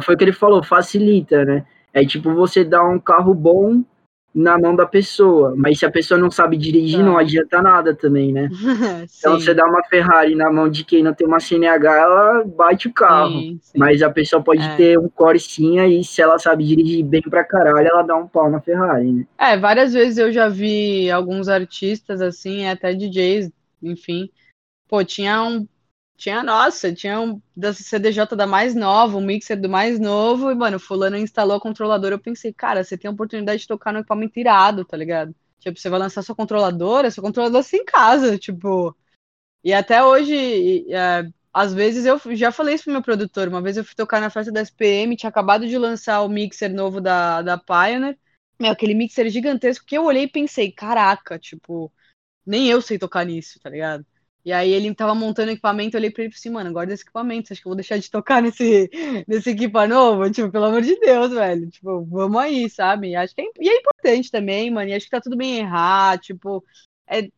foi 0.03 0.15
o 0.15 0.17
que 0.17 0.23
ele 0.23 0.33
falou, 0.33 0.63
facilita, 0.63 1.45
né? 1.45 1.65
É 1.93 2.05
tipo 2.05 2.33
você 2.33 2.63
dar 2.63 2.87
um 2.87 2.99
carro 2.99 3.33
bom 3.33 3.83
na 4.33 4.57
mão 4.59 4.75
da 4.75 4.85
pessoa, 4.85 5.53
mas 5.57 5.79
se 5.79 5.85
a 5.85 5.91
pessoa 5.91 6.19
não 6.19 6.29
sabe 6.29 6.55
dirigir, 6.55 6.99
não, 6.99 7.13
não 7.13 7.17
adianta 7.17 7.61
nada 7.61 7.95
também, 7.95 8.31
né? 8.31 8.49
então 9.17 9.39
você 9.39 9.53
dá 9.53 9.65
uma 9.65 9.83
Ferrari 9.83 10.35
na 10.35 10.51
mão 10.51 10.69
de 10.69 10.83
quem 10.83 11.03
não 11.03 11.13
tem 11.13 11.25
uma 11.25 11.39
CNH, 11.39 11.95
ela 11.95 12.43
bate 12.45 12.87
o 12.87 12.93
carro. 12.93 13.31
Sim, 13.31 13.59
sim. 13.61 13.77
Mas 13.77 14.01
a 14.01 14.09
pessoa 14.09 14.43
pode 14.43 14.61
é. 14.61 14.75
ter 14.75 14.99
um 14.99 15.09
Corsinha 15.09 15.87
e 15.87 16.03
se 16.03 16.21
ela 16.21 16.37
sabe 16.37 16.63
dirigir 16.63 17.03
bem 17.03 17.21
pra 17.21 17.43
caralho, 17.43 17.87
ela 17.87 18.03
dá 18.03 18.15
um 18.15 18.27
pau 18.27 18.49
na 18.49 18.61
Ferrari, 18.61 19.11
né? 19.11 19.25
É, 19.37 19.57
várias 19.57 19.93
vezes 19.93 20.17
eu 20.17 20.31
já 20.31 20.47
vi 20.47 21.09
alguns 21.09 21.49
artistas 21.49 22.21
assim, 22.21 22.67
até 22.67 22.93
DJs, 22.93 23.51
enfim. 23.81 24.29
Pô, 24.87 25.03
tinha 25.03 25.41
um 25.43 25.67
tinha, 26.19 26.43
nossa, 26.43 26.93
tinha 26.93 27.17
um 27.21 27.41
da 27.55 27.73
CDJ 27.73 28.35
da 28.35 28.45
mais 28.45 28.75
nova, 28.75 29.17
um 29.17 29.21
mixer 29.21 29.59
do 29.59 29.69
mais 29.69 29.97
novo, 29.99 30.51
e, 30.51 30.55
mano, 30.55 30.77
fulano 30.77 31.15
instalou 31.17 31.55
a 31.55 31.61
controladora. 31.61 32.15
Eu 32.15 32.19
pensei, 32.19 32.51
cara, 32.53 32.83
você 32.83 32.97
tem 32.97 33.07
a 33.07 33.13
oportunidade 33.13 33.61
de 33.61 33.67
tocar 33.67 33.93
no 33.93 33.99
equipamento 33.99 34.37
irado, 34.37 34.83
tá 34.83 34.97
ligado? 34.97 35.33
Tipo, 35.59 35.79
você 35.79 35.89
vai 35.89 35.97
lançar 35.97 36.21
sua 36.21 36.35
controladora, 36.35 37.09
sua 37.09 37.23
controladora 37.23 37.61
assim 37.61 37.77
em 37.77 37.85
casa, 37.85 38.37
tipo. 38.37 38.93
E 39.63 39.73
até 39.73 40.03
hoje, 40.03 40.91
é, 40.93 41.25
às 41.53 41.73
vezes 41.73 42.05
eu 42.05 42.19
já 42.35 42.51
falei 42.51 42.75
isso 42.75 42.83
pro 42.85 42.93
meu 42.93 43.01
produtor. 43.01 43.47
Uma 43.47 43.61
vez 43.61 43.77
eu 43.77 43.85
fui 43.85 43.95
tocar 43.95 44.19
na 44.19 44.29
festa 44.29 44.51
da 44.51 44.61
SPM, 44.61 45.15
tinha 45.15 45.29
acabado 45.29 45.67
de 45.67 45.77
lançar 45.77 46.21
o 46.21 46.27
mixer 46.29 46.73
novo 46.73 46.99
da, 46.99 47.41
da 47.41 47.57
Pioneer. 47.57 48.17
Meu, 48.59 48.71
aquele 48.71 48.93
mixer 48.93 49.29
gigantesco 49.29 49.85
que 49.85 49.97
eu 49.97 50.03
olhei 50.03 50.23
e 50.23 50.29
pensei, 50.29 50.69
caraca, 50.69 51.39
tipo, 51.39 51.91
nem 52.45 52.67
eu 52.69 52.81
sei 52.81 52.99
tocar 52.99 53.25
nisso, 53.25 53.57
tá 53.61 53.69
ligado? 53.69 54.05
E 54.45 54.53
aí 54.53 54.71
ele 54.71 54.93
tava 54.95 55.13
montando 55.13 55.51
equipamento, 55.51 55.95
eu 55.95 55.99
olhei 55.99 56.11
pra 56.11 56.23
ele 56.23 56.31
e 56.31 56.33
falei 56.33 56.39
assim, 56.39 56.49
mano, 56.49 56.71
guarda 56.73 56.93
esse 56.93 57.03
equipamento, 57.03 57.51
acho 57.51 57.61
que 57.61 57.67
eu 57.67 57.71
vou 57.71 57.75
deixar 57.75 57.97
de 57.97 58.09
tocar 58.09 58.41
nesse, 58.41 58.89
nesse 59.27 59.49
equipa 59.51 59.85
novo? 59.87 60.29
Tipo, 60.31 60.51
pelo 60.51 60.65
amor 60.65 60.81
de 60.81 60.97
Deus, 60.99 61.31
velho. 61.31 61.69
Tipo, 61.69 62.05
vamos 62.05 62.39
aí, 62.41 62.69
sabe? 62.69 63.15
Acho 63.15 63.35
que 63.35 63.41
é, 63.41 63.45
e 63.59 63.69
é 63.69 63.77
importante 63.77 64.31
também, 64.31 64.71
mano, 64.71 64.89
e 64.89 64.93
acho 64.93 65.05
que 65.05 65.11
tá 65.11 65.21
tudo 65.21 65.37
bem 65.37 65.59
errar, 65.59 66.17
tipo, 66.19 66.63
é, 67.07 67.29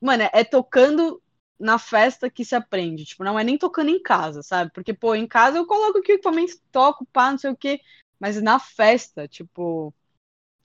mano, 0.00 0.24
é 0.32 0.44
tocando 0.44 1.22
na 1.58 1.78
festa 1.78 2.30
que 2.30 2.44
se 2.44 2.54
aprende, 2.54 3.04
tipo, 3.04 3.24
não 3.24 3.38
é 3.38 3.44
nem 3.44 3.58
tocando 3.58 3.90
em 3.90 4.00
casa, 4.02 4.42
sabe? 4.42 4.70
Porque, 4.72 4.94
pô, 4.94 5.14
em 5.14 5.26
casa 5.26 5.58
eu 5.58 5.66
coloco 5.66 5.98
aqui 5.98 6.12
o 6.12 6.14
equipamento, 6.14 6.54
toco, 6.72 7.06
pá, 7.12 7.30
não 7.32 7.38
sei 7.38 7.50
o 7.50 7.56
quê, 7.56 7.80
mas 8.20 8.40
na 8.42 8.58
festa, 8.60 9.26
tipo, 9.28 9.94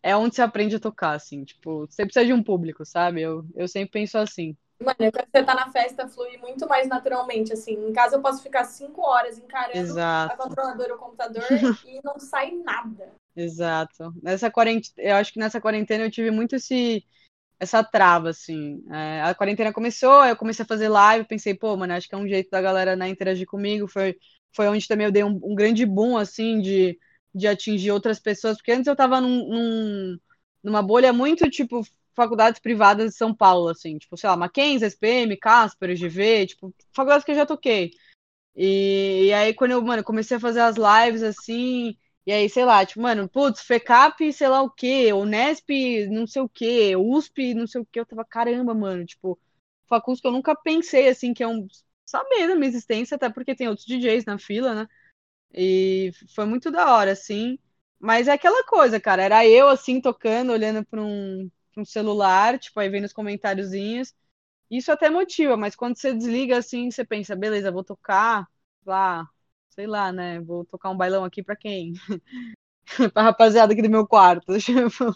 é 0.01 0.15
onde 0.15 0.35
se 0.35 0.41
aprende 0.41 0.75
a 0.75 0.79
tocar, 0.79 1.13
assim, 1.15 1.43
tipo, 1.45 1.88
você 1.88 2.05
precisa 2.05 2.25
de 2.25 2.33
um 2.33 2.43
público, 2.43 2.85
sabe? 2.85 3.21
Eu, 3.21 3.45
eu 3.55 3.67
sempre 3.67 3.91
penso 3.91 4.17
assim. 4.17 4.55
Mano, 4.84 5.12
quando 5.12 5.28
você 5.32 5.44
tá 5.44 5.56
na 5.56 5.72
festa, 5.72 6.08
flui 6.08 6.38
muito 6.38 6.68
mais 6.68 6.88
naturalmente, 6.88 7.54
assim. 7.54 7.74
Em 7.74 7.94
casa 7.94 8.16
eu 8.18 8.22
posso 8.22 8.42
ficar 8.44 8.66
cinco 8.66 9.02
horas 9.02 9.38
encarando 9.38 9.80
Exato. 9.80 10.34
a 10.34 10.38
controladora 10.38 10.96
o 10.96 10.98
computador 10.98 11.44
e 11.88 12.00
não 12.04 12.20
sai 12.20 12.52
nada. 12.52 13.12
Exato. 13.36 14.13
Nessa 14.22 14.52
quarentena, 14.52 15.08
eu 15.10 15.16
acho 15.16 15.34
que 15.34 15.40
nessa 15.40 15.60
quarentena 15.60 16.04
eu 16.04 16.12
tive 16.12 16.30
muito 16.30 16.56
esse 16.56 17.04
essa 17.60 17.84
trava, 17.84 18.30
assim. 18.30 18.84
É, 18.92 19.22
a 19.22 19.34
quarentena 19.34 19.72
começou, 19.72 20.25
eu 20.25 20.36
comecei 20.36 20.63
a 20.63 20.68
fazer 20.68 20.90
live, 20.90 21.28
pensei, 21.28 21.54
pô, 21.54 21.75
mano, 21.78 21.94
acho 21.94 22.08
que 22.10 22.16
é 22.16 22.18
um 22.18 22.28
jeito 22.28 22.50
da 22.50 22.62
galera 22.62 22.96
né, 22.96 23.08
interagir 23.08 23.48
comigo. 23.48 23.88
Foi, 23.88 24.18
foi 24.54 24.68
onde 24.68 24.88
também 24.88 25.06
eu 25.06 25.12
dei 25.12 25.24
um, 25.24 25.40
um 25.44 25.56
grande 25.56 25.86
boom, 25.86 26.18
assim, 26.18 26.60
de, 26.60 27.00
de 27.34 27.48
atingir 27.48 27.92
outras 27.92 28.20
pessoas, 28.20 28.58
porque 28.58 28.72
antes 28.72 28.88
eu 28.88 28.96
tava 28.96 29.22
num, 29.22 29.48
num, 29.48 30.18
numa 30.63 30.82
bolha 30.84 31.13
muito, 31.13 31.50
tipo, 31.50 31.82
faculdades 32.15 32.60
privadas 32.60 33.12
de 33.12 33.17
São 33.17 33.34
Paulo, 33.36 33.70
assim, 33.70 33.98
tipo, 33.98 34.17
sei 34.17 34.29
lá, 34.29 34.38
Mackenzie, 34.38 34.88
SPM, 34.88 35.38
Casper, 35.38 35.96
GV, 35.96 36.48
tipo, 36.48 36.74
faculdades 36.93 37.25
que 37.25 37.32
eu 37.32 37.36
já 37.36 37.46
toquei. 37.46 37.91
E, 38.55 39.25
e, 39.27 39.34
aí, 39.34 39.53
quando 39.53 39.72
eu, 39.72 39.82
mano, 39.82 40.03
comecei 40.03 40.38
a 40.38 40.39
fazer 40.39 40.62
as 40.62 40.75
lives, 40.77 41.24
assim, 41.24 41.98
e 42.25 42.32
aí, 42.32 42.50
sei 42.50 42.65
lá, 42.65 42.86
tipo, 42.86 43.01
mano, 43.01 43.27
putz, 43.27 43.62
FECAP, 43.62 44.32
sei 44.32 44.48
lá 44.48 44.62
o 44.62 44.70
quê, 44.70 45.12
Unesp, 45.13 45.70
não 46.10 46.27
sei 46.27 46.41
o 46.41 46.50
quê, 46.50 46.96
USP, 46.96 47.53
não 47.53 47.67
sei 47.67 47.82
o 47.82 47.86
quê, 47.86 48.00
eu 48.00 48.05
tava, 48.05 48.24
caramba, 48.25 48.74
mano, 48.74 49.05
tipo, 49.05 49.39
faculdade 49.88 50.22
que 50.22 50.27
eu 50.27 50.32
nunca 50.32 50.55
pensei, 50.55 51.10
assim, 51.10 51.34
que 51.34 51.43
é 51.43 51.48
um, 51.48 51.67
saber 52.05 52.48
da 52.48 52.55
minha 52.55 52.70
existência, 52.70 53.15
até 53.15 53.29
porque 53.29 53.55
tem 53.55 53.67
outros 53.67 53.88
DJs 53.88 54.25
na 54.25 54.38
fila, 54.39 54.75
né, 54.75 54.88
e 55.53 56.12
foi 56.36 56.46
muito 56.46 56.72
da 56.72 56.96
hora, 56.96 57.12
assim, 57.13 57.60
mas 58.00 58.27
é 58.27 58.34
aquela 58.34 58.63
coisa, 58.65 59.00
cara, 59.00 59.24
era 59.24 59.48
eu, 59.48 59.70
assim, 59.70 60.01
tocando, 60.01 60.51
olhando 60.51 60.86
para 60.86 61.01
um, 61.01 61.50
um 61.80 61.86
celular, 61.86 62.60
tipo, 62.60 62.80
aí 62.80 62.89
vem 62.89 63.01
nos 63.01 63.13
comentáriozinhos. 63.13 64.13
Isso 64.70 64.92
até 64.92 65.10
motiva, 65.10 65.56
mas 65.56 65.75
quando 65.75 65.98
você 65.98 66.13
desliga 66.13 66.58
assim, 66.58 66.89
você 66.89 67.06
pensa, 67.06 67.36
beleza, 67.36 67.72
vou 67.72 67.84
tocar 67.84 68.48
lá, 68.86 69.27
sei 69.70 69.86
lá, 69.88 70.12
né? 70.12 70.39
Vou 70.39 70.65
tocar 70.65 70.89
um 70.89 70.98
bailão 70.98 71.24
aqui 71.24 71.44
para 71.44 71.56
quem? 71.56 71.94
pra 73.13 73.24
rapaziada 73.24 73.74
aqui 73.74 73.82
do 73.82 73.89
meu 73.89 74.08
quarto. 74.08 74.53
Tipo, 74.60 75.15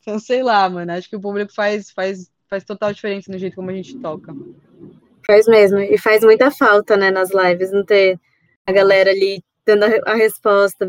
então, 0.00 0.20
sei 0.20 0.42
lá, 0.42 0.68
mano. 0.70 0.92
Acho 0.92 1.08
que 1.10 1.16
o 1.16 1.20
público 1.20 1.52
faz, 1.52 1.90
faz, 1.90 2.30
faz 2.48 2.62
total 2.62 2.92
diferença 2.92 3.32
no 3.32 3.38
jeito 3.38 3.56
como 3.56 3.70
a 3.70 3.74
gente 3.74 3.98
toca. 3.98 4.32
Faz 5.26 5.46
mesmo. 5.48 5.80
E 5.80 5.98
faz 5.98 6.22
muita 6.22 6.50
falta, 6.50 6.96
né, 6.96 7.10
nas 7.10 7.30
lives, 7.32 7.72
não 7.72 7.84
ter 7.84 8.16
a 8.64 8.72
galera 8.72 9.10
ali 9.10 9.42
dando 9.66 9.84
a, 10.06 10.14
resposta, 10.14 10.86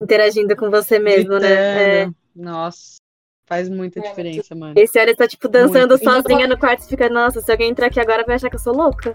interagindo 0.00 0.56
com 0.56 0.70
você 0.70 0.98
mesmo, 0.98 1.38
né? 1.38 1.48
Né? 1.48 2.02
É. 2.04 2.10
Nossa. 2.34 2.96
Faz 3.46 3.68
muita 3.68 4.00
é. 4.00 4.02
diferença, 4.02 4.54
mano. 4.54 4.72
Esse 4.76 4.98
hora 4.98 5.14
tá, 5.14 5.28
tipo, 5.28 5.48
dançando 5.48 5.98
Muito. 5.98 6.04
sozinha 6.04 6.48
no 6.48 6.58
quarto 6.58 6.82
e 6.84 6.88
fica, 6.88 7.08
nossa, 7.10 7.40
se 7.40 7.50
alguém 7.50 7.70
entrar 7.70 7.88
aqui 7.88 8.00
agora 8.00 8.24
vai 8.24 8.36
achar 8.36 8.48
que 8.48 8.56
eu 8.56 8.60
sou 8.60 8.74
louca. 8.74 9.14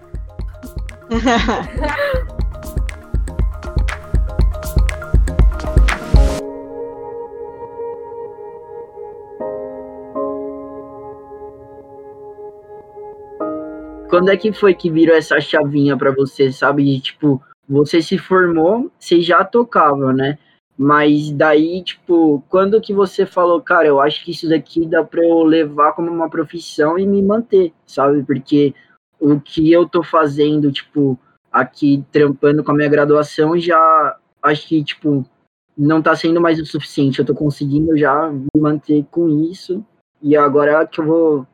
Quando 14.08 14.28
é 14.28 14.36
que 14.36 14.52
foi 14.52 14.74
que 14.74 14.90
virou 14.90 15.16
essa 15.16 15.40
chavinha 15.40 15.96
para 15.96 16.12
você, 16.12 16.50
sabe? 16.50 16.84
De 16.84 17.00
tipo, 17.00 17.40
você 17.68 18.02
se 18.02 18.18
formou, 18.18 18.90
você 18.98 19.20
já 19.20 19.44
tocava, 19.44 20.12
né? 20.12 20.36
Mas 20.82 21.30
daí, 21.30 21.84
tipo, 21.84 22.42
quando 22.48 22.80
que 22.80 22.94
você 22.94 23.26
falou, 23.26 23.60
cara, 23.60 23.86
eu 23.86 24.00
acho 24.00 24.24
que 24.24 24.30
isso 24.30 24.48
daqui 24.48 24.86
dá 24.86 25.04
pra 25.04 25.22
eu 25.22 25.42
levar 25.42 25.92
como 25.92 26.10
uma 26.10 26.30
profissão 26.30 26.98
e 26.98 27.06
me 27.06 27.20
manter, 27.20 27.74
sabe? 27.86 28.22
Porque 28.22 28.74
o 29.20 29.38
que 29.38 29.70
eu 29.70 29.86
tô 29.86 30.02
fazendo, 30.02 30.72
tipo, 30.72 31.18
aqui 31.52 32.02
trampando 32.10 32.64
com 32.64 32.70
a 32.72 32.74
minha 32.74 32.88
graduação, 32.88 33.58
já 33.58 34.18
acho 34.42 34.66
que, 34.68 34.82
tipo, 34.82 35.22
não 35.76 36.00
tá 36.00 36.16
sendo 36.16 36.40
mais 36.40 36.58
o 36.58 36.64
suficiente. 36.64 37.18
Eu 37.18 37.26
tô 37.26 37.34
conseguindo 37.34 37.94
já 37.94 38.30
me 38.30 38.48
manter 38.56 39.04
com 39.10 39.28
isso. 39.28 39.84
E 40.22 40.34
agora 40.34 40.86
que 40.86 40.98
eu 40.98 41.04
vou 41.04 41.46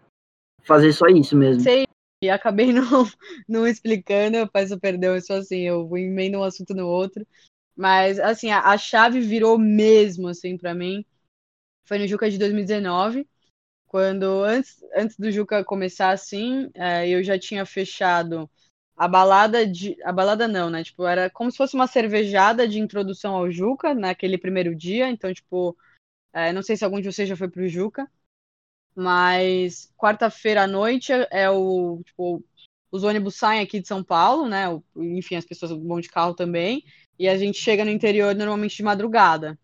fazer 0.62 0.92
só 0.92 1.08
isso 1.08 1.36
mesmo. 1.36 1.62
Sei, 1.62 1.84
e 2.22 2.30
acabei 2.30 2.70
não, 2.72 3.04
não 3.48 3.66
explicando, 3.66 4.48
mas 4.54 4.70
eu 4.70 4.78
perdeu 4.78 5.16
isso 5.16 5.32
assim, 5.32 5.62
eu 5.62 5.90
emendo 5.96 6.38
um 6.38 6.44
assunto 6.44 6.72
no 6.74 6.86
outro. 6.86 7.26
Mas, 7.76 8.18
assim, 8.18 8.50
a, 8.50 8.60
a 8.60 8.78
chave 8.78 9.20
virou 9.20 9.58
mesmo, 9.58 10.28
assim, 10.28 10.56
para 10.56 10.74
mim. 10.74 11.04
Foi 11.84 11.98
no 11.98 12.06
Juca 12.06 12.30
de 12.30 12.38
2019, 12.38 13.28
quando, 13.86 14.24
antes, 14.42 14.82
antes 14.96 15.16
do 15.16 15.30
Juca 15.30 15.64
começar, 15.64 16.10
assim, 16.10 16.70
é, 16.74 17.08
eu 17.08 17.22
já 17.22 17.38
tinha 17.38 17.66
fechado 17.66 18.50
a 18.96 19.06
balada 19.06 19.66
de. 19.66 19.96
A 20.04 20.12
balada 20.12 20.48
não, 20.48 20.70
né? 20.70 20.82
Tipo, 20.82 21.06
era 21.06 21.30
como 21.30 21.50
se 21.50 21.58
fosse 21.58 21.74
uma 21.74 21.86
cervejada 21.86 22.66
de 22.66 22.80
introdução 22.80 23.34
ao 23.36 23.50
Juca 23.50 23.94
naquele 23.94 24.38
primeiro 24.38 24.74
dia. 24.74 25.10
Então, 25.10 25.32
tipo, 25.32 25.76
é, 26.32 26.52
não 26.52 26.62
sei 26.62 26.76
se 26.76 26.84
algum 26.84 27.00
de 27.00 27.12
vocês 27.12 27.28
já 27.28 27.36
foi 27.36 27.48
pro 27.48 27.68
Juca. 27.68 28.10
Mas 28.94 29.92
quarta-feira 29.96 30.62
à 30.64 30.66
noite 30.66 31.12
é 31.30 31.50
o. 31.50 32.02
Tipo, 32.04 32.42
os 32.90 33.04
ônibus 33.04 33.36
saem 33.36 33.60
aqui 33.62 33.80
de 33.80 33.88
São 33.88 34.02
Paulo, 34.02 34.48
né? 34.48 34.64
Enfim, 34.96 35.36
as 35.36 35.44
pessoas 35.44 35.72
vão 35.72 36.00
de 36.00 36.08
carro 36.08 36.34
também. 36.34 36.82
E 37.18 37.28
a 37.28 37.36
gente 37.38 37.58
chega 37.58 37.84
no 37.84 37.90
interior 37.90 38.34
normalmente 38.34 38.76
de 38.76 38.82
madrugada. 38.82 39.58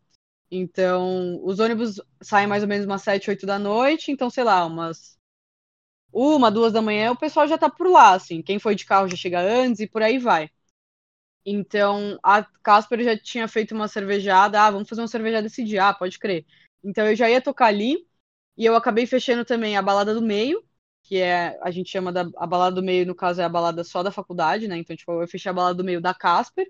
Então, 0.51 1.41
os 1.45 1.61
ônibus 1.61 2.01
saem 2.23 2.47
mais 2.49 2.63
ou 2.63 2.69
menos 2.71 2.87
umas 2.87 3.03
7, 3.03 3.31
8 3.31 3.47
da 3.47 3.59
noite. 3.59 4.13
Então, 4.13 4.31
sei 4.31 4.45
lá, 4.45 4.67
umas 4.67 5.19
uma, 6.13 6.51
duas 6.51 6.73
da 6.73 6.83
manhã, 6.83 7.11
o 7.13 7.19
pessoal 7.19 7.49
já 7.49 7.59
tá 7.59 7.71
por 7.71 7.89
lá, 7.89 8.15
assim. 8.15 8.43
Quem 8.43 8.59
foi 8.59 8.75
de 8.75 8.85
carro 8.87 9.09
já 9.09 9.17
chega 9.17 9.41
antes 9.41 9.81
e 9.81 9.87
por 9.89 10.03
aí 10.03 10.19
vai. 10.19 10.51
Então, 11.45 12.19
a 12.23 12.45
Casper 12.63 13.03
já 13.03 13.19
tinha 13.19 13.49
feito 13.49 13.75
uma 13.75 13.89
cervejada. 13.89 14.61
Ah, 14.63 14.71
vamos 14.71 14.89
fazer 14.89 15.01
uma 15.03 15.09
cervejada 15.09 15.47
esse 15.47 15.65
dia. 15.65 15.89
Ah, 15.89 15.95
pode 15.95 16.19
crer. 16.19 16.47
Então, 16.85 17.07
eu 17.07 17.17
já 17.17 17.29
ia 17.31 17.41
tocar 17.43 17.67
ali. 17.67 18.07
E 18.57 18.65
eu 18.67 18.77
acabei 18.77 19.07
fechando 19.07 19.45
também 19.45 19.77
a 19.77 19.83
balada 19.83 20.15
do 20.15 20.23
meio, 20.23 20.63
que 21.03 21.19
é, 21.19 21.59
a 21.63 21.71
gente 21.71 21.91
chama 21.91 22.13
da 22.13 22.23
a 22.37 22.47
balada 22.47 22.77
do 22.77 22.83
meio, 22.83 23.07
no 23.07 23.15
caso, 23.15 23.41
é 23.41 23.45
a 23.45 23.49
balada 23.49 23.83
só 23.85 24.03
da 24.03 24.13
faculdade, 24.13 24.69
né? 24.69 24.77
Então, 24.79 24.97
tipo, 24.97 25.13
eu 25.23 25.29
fechei 25.29 25.51
a 25.51 25.55
balada 25.55 25.75
do 25.77 25.85
meio 25.85 26.01
da 26.03 26.15
Casper 26.15 26.67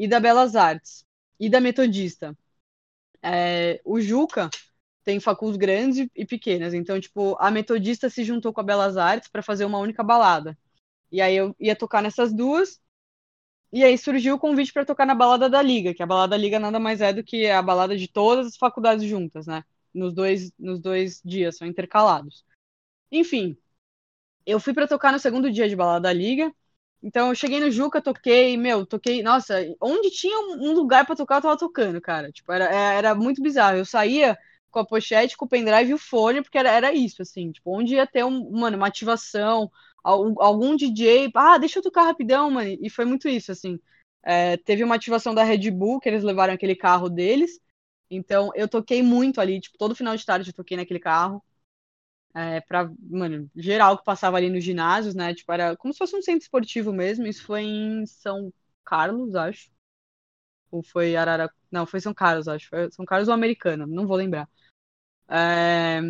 e 0.00 0.08
da 0.08 0.18
Belas 0.18 0.56
Artes 0.56 1.04
e 1.38 1.50
da 1.50 1.60
Metodista. 1.60 2.34
É, 3.22 3.80
o 3.84 4.00
Juca 4.00 4.50
tem 5.04 5.20
faculdades 5.20 5.58
grandes 5.58 6.08
e 6.16 6.26
pequenas. 6.26 6.74
Então, 6.74 7.00
tipo, 7.00 7.36
a 7.38 7.50
Metodista 7.50 8.10
se 8.10 8.24
juntou 8.24 8.52
com 8.52 8.60
a 8.62 8.64
Belas 8.64 8.96
Artes 8.96 9.28
para 9.28 9.42
fazer 9.42 9.66
uma 9.66 9.78
única 9.78 10.02
balada. 10.02 10.58
E 11.12 11.20
aí 11.20 11.36
eu 11.36 11.54
ia 11.60 11.76
tocar 11.76 12.02
nessas 12.02 12.32
duas. 12.32 12.80
E 13.72 13.84
aí 13.84 13.98
surgiu 13.98 14.36
o 14.36 14.38
convite 14.38 14.72
para 14.72 14.84
tocar 14.86 15.06
na 15.06 15.14
balada 15.14 15.48
da 15.48 15.62
Liga, 15.62 15.94
que 15.94 16.02
a 16.02 16.06
balada 16.06 16.30
da 16.32 16.36
Liga 16.36 16.58
nada 16.58 16.80
mais 16.80 17.00
é 17.00 17.12
do 17.12 17.24
que 17.24 17.46
a 17.48 17.62
balada 17.62 17.96
de 17.96 18.08
todas 18.08 18.46
as 18.48 18.56
faculdades 18.56 19.04
juntas, 19.08 19.46
né? 19.46 19.64
Nos 19.94 20.14
dois, 20.14 20.52
nos 20.58 20.80
dois 20.80 21.20
dias, 21.24 21.56
são 21.58 21.68
intercalados. 21.68 22.44
Enfim, 23.12 23.56
eu 24.46 24.60
fui 24.60 24.74
para 24.74 24.88
tocar 24.88 25.12
no 25.12 25.18
segundo 25.20 25.50
dia 25.52 25.68
de 25.68 25.76
balada 25.76 26.02
da 26.02 26.12
Liga. 26.12 26.52
Então 27.02 27.28
eu 27.28 27.34
cheguei 27.34 27.60
no 27.60 27.70
Juca, 27.70 28.02
toquei, 28.02 28.56
meu, 28.56 28.84
toquei, 28.86 29.22
nossa, 29.22 29.56
onde 29.80 30.10
tinha 30.10 30.38
um 30.58 30.72
lugar 30.72 31.06
para 31.06 31.16
tocar, 31.16 31.36
eu 31.36 31.42
tava 31.42 31.56
tocando, 31.58 32.00
cara. 32.00 32.30
Tipo, 32.30 32.52
era, 32.52 32.64
era 32.66 33.14
muito 33.14 33.42
bizarro. 33.42 33.78
Eu 33.78 33.84
saía 33.86 34.36
com 34.70 34.78
a 34.80 34.86
pochete, 34.86 35.36
com 35.36 35.46
o 35.46 35.48
pendrive 35.48 35.90
e 35.90 35.94
o 35.94 35.98
fone, 35.98 36.42
porque 36.42 36.58
era, 36.58 36.70
era 36.70 36.92
isso, 36.94 37.22
assim, 37.22 37.50
tipo, 37.52 37.76
onde 37.76 37.94
ia 37.94 38.06
ter 38.06 38.24
um, 38.24 38.50
mano, 38.52 38.76
uma 38.76 38.86
ativação, 38.86 39.70
algum, 40.02 40.40
algum 40.40 40.76
DJ, 40.76 41.30
ah, 41.34 41.58
deixa 41.58 41.78
eu 41.78 41.82
tocar 41.82 42.04
rapidão, 42.04 42.50
mano, 42.50 42.76
e 42.80 42.88
foi 42.90 43.04
muito 43.04 43.28
isso, 43.28 43.50
assim. 43.50 43.80
É, 44.22 44.56
teve 44.58 44.84
uma 44.84 44.94
ativação 44.94 45.34
da 45.34 45.42
Red 45.42 45.70
Bull, 45.70 45.98
que 46.00 46.08
eles 46.08 46.22
levaram 46.22 46.54
aquele 46.54 46.76
carro 46.76 47.08
deles, 47.08 47.58
então 48.10 48.50
eu 48.54 48.68
toquei 48.68 49.02
muito 49.02 49.40
ali, 49.40 49.60
tipo, 49.60 49.76
todo 49.78 49.94
final 49.94 50.16
de 50.16 50.24
tarde 50.26 50.50
eu 50.50 50.54
toquei 50.54 50.76
naquele 50.76 51.00
carro, 51.00 51.42
é, 52.34 52.60
pra, 52.60 52.90
mano, 53.00 53.50
geral 53.56 53.98
que 53.98 54.04
passava 54.04 54.36
ali 54.36 54.48
nos 54.50 54.64
ginásios, 54.64 55.14
né, 55.14 55.34
tipo, 55.34 55.52
era 55.52 55.76
como 55.76 55.92
se 55.92 55.98
fosse 55.98 56.16
um 56.16 56.22
centro 56.22 56.42
esportivo 56.42 56.92
mesmo, 56.92 57.26
isso 57.26 57.44
foi 57.44 57.62
em 57.62 58.06
São 58.06 58.52
Carlos, 58.84 59.34
acho, 59.34 59.70
ou 60.70 60.82
foi 60.82 61.16
Araraquara, 61.16 61.58
não, 61.70 61.86
foi 61.86 62.00
São 62.00 62.14
Carlos, 62.14 62.48
acho, 62.48 62.68
foi 62.68 62.90
São 62.92 63.04
Carlos 63.04 63.28
ou 63.28 63.34
Americana, 63.34 63.86
não 63.86 64.06
vou 64.06 64.16
lembrar. 64.16 64.48
É... 65.28 66.00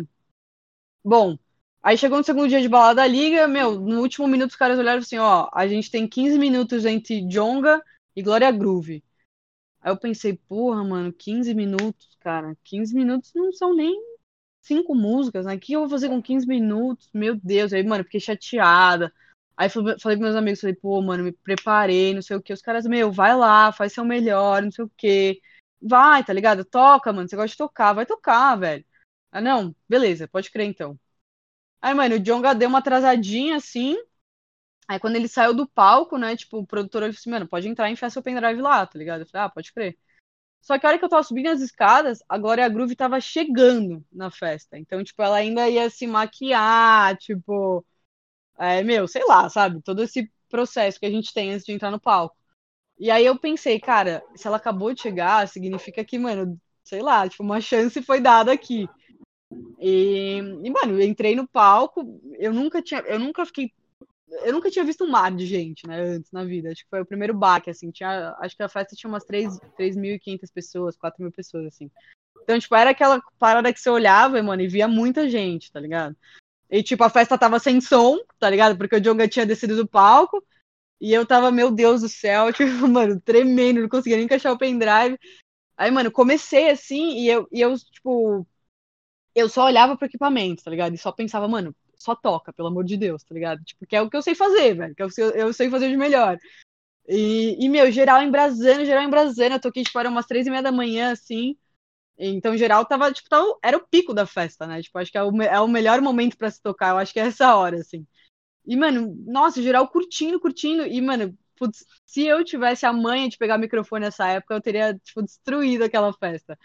Bom, 1.03 1.37
aí 1.81 1.97
chegou 1.97 2.17
no 2.17 2.23
segundo 2.23 2.47
dia 2.49 2.61
de 2.61 2.69
balada 2.69 2.95
da 3.01 3.07
liga, 3.07 3.47
meu, 3.47 3.79
no 3.79 4.01
último 4.01 4.27
minuto 4.27 4.51
os 4.51 4.55
caras 4.55 4.77
olharam 4.79 4.99
assim, 4.99 5.17
ó, 5.17 5.49
a 5.53 5.67
gente 5.67 5.89
tem 5.91 6.07
15 6.07 6.37
minutos 6.37 6.85
entre 6.85 7.27
Jonga 7.27 7.81
e 8.15 8.21
Glória 8.21 8.51
Groove. 8.51 9.03
Aí 9.81 9.91
eu 9.91 9.97
pensei, 9.97 10.37
porra, 10.47 10.83
mano, 10.83 11.13
15 11.13 11.53
minutos, 11.55 12.15
cara, 12.19 12.55
15 12.63 12.93
minutos 12.95 13.31
não 13.35 13.51
são 13.53 13.75
nem 13.75 13.95
cinco 14.61 14.95
músicas, 14.95 15.45
né? 15.45 15.55
O 15.55 15.59
que 15.59 15.73
eu 15.73 15.81
vou 15.81 15.89
fazer 15.89 16.09
com 16.09 16.21
15 16.21 16.47
minutos? 16.47 17.09
Meu 17.13 17.35
Deus, 17.35 17.73
aí, 17.73 17.83
mano, 17.83 18.03
fiquei 18.03 18.19
chateada. 18.19 19.13
Aí 19.57 19.69
falei 19.69 19.95
pros 19.97 20.17
meus 20.19 20.35
amigos, 20.35 20.61
falei, 20.61 20.75
pô, 20.75 21.01
mano, 21.01 21.23
me 21.23 21.31
preparei, 21.31 22.13
não 22.13 22.21
sei 22.21 22.35
o 22.37 22.41
que. 22.41 22.53
Os 22.53 22.61
caras, 22.61 22.85
meu, 22.85 23.11
vai 23.11 23.35
lá, 23.35 23.71
faz 23.71 23.93
seu 23.93 24.03
melhor, 24.05 24.61
não 24.63 24.71
sei 24.71 24.85
o 24.85 24.91
que. 24.97 25.41
Vai, 25.81 26.23
tá 26.23 26.33
ligado? 26.33 26.65
Toca, 26.65 27.11
mano, 27.13 27.27
você 27.29 27.35
gosta 27.35 27.49
de 27.51 27.57
tocar, 27.57 27.93
vai 27.93 28.05
tocar, 28.05 28.55
velho. 28.55 28.85
Ah, 29.31 29.41
não, 29.41 29.75
beleza, 29.87 30.27
pode 30.27 30.51
crer 30.51 30.67
então. 30.67 30.99
Aí, 31.81 31.93
mano, 31.93 32.15
o 32.15 32.19
Jonga 32.19 32.53
deu 32.55 32.69
uma 32.69 32.79
atrasadinha 32.79 33.57
assim. 33.57 33.97
Aí, 34.87 34.99
quando 34.99 35.15
ele 35.15 35.27
saiu 35.27 35.53
do 35.53 35.67
palco, 35.67 36.17
né, 36.17 36.35
tipo, 36.35 36.59
o 36.59 36.67
produtor 36.67 37.03
ele 37.03 37.13
falou 37.13 37.19
assim, 37.21 37.29
mano, 37.31 37.47
pode 37.47 37.67
entrar 37.67 37.89
e 37.89 37.93
enfiar 37.93 38.09
seu 38.09 38.21
pendrive 38.23 38.61
lá, 38.61 38.85
tá 38.85 38.97
ligado? 38.99 39.21
Eu 39.21 39.27
falei, 39.27 39.45
ah, 39.47 39.49
pode 39.49 39.73
crer. 39.73 39.97
Só 40.61 40.77
que 40.77 40.85
a 40.85 40.89
hora 40.89 40.99
que 40.99 41.05
eu 41.05 41.09
tava 41.09 41.23
subindo 41.23 41.49
as 41.49 41.61
escadas, 41.61 42.19
a 42.29 42.37
Groove 42.37 42.95
tava 42.95 43.19
chegando 43.19 44.05
na 44.11 44.29
festa. 44.29 44.77
Então, 44.77 45.03
tipo, 45.03 45.21
ela 45.21 45.37
ainda 45.37 45.67
ia 45.69 45.89
se 45.89 46.05
maquiar, 46.07 47.17
tipo. 47.17 47.85
É, 48.59 48.83
meu, 48.83 49.07
sei 49.07 49.25
lá, 49.25 49.49
sabe? 49.49 49.81
Todo 49.81 50.03
esse 50.03 50.31
processo 50.49 50.99
que 50.99 51.05
a 51.05 51.09
gente 51.11 51.33
tem 51.33 51.51
antes 51.51 51.65
de 51.65 51.71
entrar 51.73 51.91
no 51.91 51.99
palco. 51.99 52.35
E 52.99 53.09
aí 53.11 53.25
eu 53.25 53.37
pensei, 53.39 53.79
cara, 53.79 54.23
se 54.35 54.47
ela 54.47 54.57
acabou 54.57 54.93
de 54.93 55.01
chegar, 55.01 55.47
significa 55.47 56.05
que, 56.05 56.19
mano, 56.19 56.59
sei 56.83 57.01
lá, 57.01 57.27
tipo, 57.27 57.43
uma 57.43 57.59
chance 57.61 58.01
foi 58.03 58.21
dada 58.21 58.51
aqui. 58.51 58.87
E, 59.79 60.37
e, 60.37 60.69
mano, 60.69 60.93
eu 60.93 61.01
entrei 61.01 61.35
no 61.35 61.47
palco, 61.47 62.21
eu 62.37 62.53
nunca 62.53 62.81
tinha, 62.81 63.01
eu 63.01 63.19
nunca 63.19 63.45
fiquei, 63.45 63.73
eu 64.43 64.53
nunca 64.53 64.71
tinha 64.71 64.85
visto 64.85 65.03
um 65.03 65.09
mar 65.09 65.31
de 65.31 65.45
gente, 65.45 65.85
né, 65.85 65.99
antes 66.01 66.31
na 66.31 66.43
vida. 66.43 66.71
Acho 66.71 66.83
que 66.83 66.89
foi 66.89 67.01
o 67.01 67.05
primeiro 67.05 67.33
baque, 67.33 67.69
assim, 67.69 67.91
tinha, 67.91 68.35
acho 68.39 68.55
que 68.55 68.63
a 68.63 68.69
festa 68.69 68.95
tinha 68.95 69.09
umas 69.09 69.25
3.500 69.25 70.49
pessoas, 70.51 70.95
4 70.95 71.21
mil 71.21 71.31
pessoas, 71.31 71.65
assim. 71.67 71.91
Então, 72.43 72.57
tipo, 72.59 72.75
era 72.75 72.89
aquela 72.89 73.21
parada 73.37 73.71
que 73.73 73.79
você 73.79 73.89
olhava, 73.89 74.41
mano, 74.41 74.61
e 74.61 74.67
via 74.67 74.87
muita 74.87 75.29
gente, 75.29 75.71
tá 75.71 75.79
ligado? 75.79 76.15
E, 76.69 76.81
tipo, 76.81 77.03
a 77.03 77.09
festa 77.09 77.37
tava 77.37 77.59
sem 77.59 77.81
som, 77.81 78.17
tá 78.39 78.49
ligado? 78.49 78.77
Porque 78.77 78.95
o 78.95 79.01
Jonga 79.01 79.27
tinha 79.27 79.45
descido 79.45 79.75
do 79.75 79.87
palco, 79.87 80.43
e 80.99 81.13
eu 81.13 81.25
tava, 81.25 81.51
meu 81.51 81.71
Deus 81.71 82.01
do 82.01 82.09
céu, 82.09 82.51
tipo, 82.53 82.87
mano, 82.87 83.19
tremendo, 83.19 83.81
não 83.81 83.89
conseguia 83.89 84.17
nem 84.17 84.25
encaixar 84.25 84.53
o 84.53 84.57
pendrive. 84.57 85.19
Aí, 85.77 85.91
mano, 85.91 86.11
comecei 86.11 86.69
assim, 86.69 87.17
e 87.19 87.27
eu, 87.27 87.47
e 87.51 87.61
eu 87.61 87.75
tipo, 87.77 88.47
eu 89.35 89.49
só 89.49 89.65
olhava 89.65 89.97
pro 89.97 90.05
equipamento, 90.07 90.63
tá 90.63 90.71
ligado? 90.71 90.93
E 90.93 90.97
só 90.97 91.11
pensava, 91.11 91.47
mano, 91.47 91.75
só 92.01 92.15
toca, 92.15 92.53
pelo 92.53 92.67
amor 92.67 92.83
de 92.83 92.97
Deus, 92.97 93.23
tá 93.23 93.33
ligado? 93.33 93.63
Tipo, 93.63 93.85
que 93.85 93.95
é 93.95 94.01
o 94.01 94.09
que 94.09 94.17
eu 94.17 94.21
sei 94.21 94.35
fazer, 94.35 94.75
velho, 94.75 94.95
que 94.95 95.01
é 95.01 95.05
o 95.05 95.09
que 95.09 95.21
eu, 95.21 95.53
sei 95.53 95.69
fazer 95.69 95.89
de 95.89 95.97
melhor. 95.97 96.37
E, 97.07 97.57
e, 97.63 97.69
meu, 97.69 97.91
geral 97.91 98.21
embrasando, 98.23 98.85
geral 98.85 99.03
embrasando, 99.03 99.55
eu 99.55 99.59
toquei, 99.59 99.83
tipo, 99.83 99.99
era 99.99 100.09
umas 100.09 100.25
três 100.25 100.47
e 100.47 100.49
meia 100.49 100.63
da 100.63 100.71
manhã, 100.71 101.11
assim, 101.11 101.57
então, 102.17 102.55
geral, 102.55 102.85
tava, 102.85 103.11
tipo, 103.11 103.27
tava, 103.29 103.57
era 103.63 103.77
o 103.77 103.87
pico 103.87 104.13
da 104.13 104.25
festa, 104.27 104.67
né? 104.67 104.81
Tipo, 104.81 104.99
acho 104.99 105.11
que 105.11 105.17
é 105.17 105.23
o, 105.23 105.41
é 105.41 105.59
o 105.59 105.67
melhor 105.67 106.01
momento 106.01 106.37
para 106.37 106.51
se 106.51 106.61
tocar, 106.61 106.89
eu 106.91 106.97
acho 106.97 107.11
que 107.13 107.19
é 107.19 107.23
essa 107.23 107.55
hora, 107.55 107.77
assim. 107.77 108.05
E, 108.65 108.75
mano, 108.75 109.15
nossa, 109.25 109.61
geral 109.61 109.87
curtindo, 109.89 110.39
curtindo, 110.39 110.85
e, 110.85 111.01
mano, 111.01 111.35
putz, 111.57 111.85
se 112.05 112.25
eu 112.25 112.43
tivesse 112.43 112.85
a 112.85 112.93
manha 112.93 113.27
de 113.29 113.37
pegar 113.37 113.57
o 113.57 113.59
microfone 113.59 114.05
nessa 114.05 114.27
época, 114.27 114.53
eu 114.53 114.61
teria, 114.61 114.93
tipo, 115.03 115.23
destruído 115.23 115.83
aquela 115.83 116.13
festa. 116.13 116.57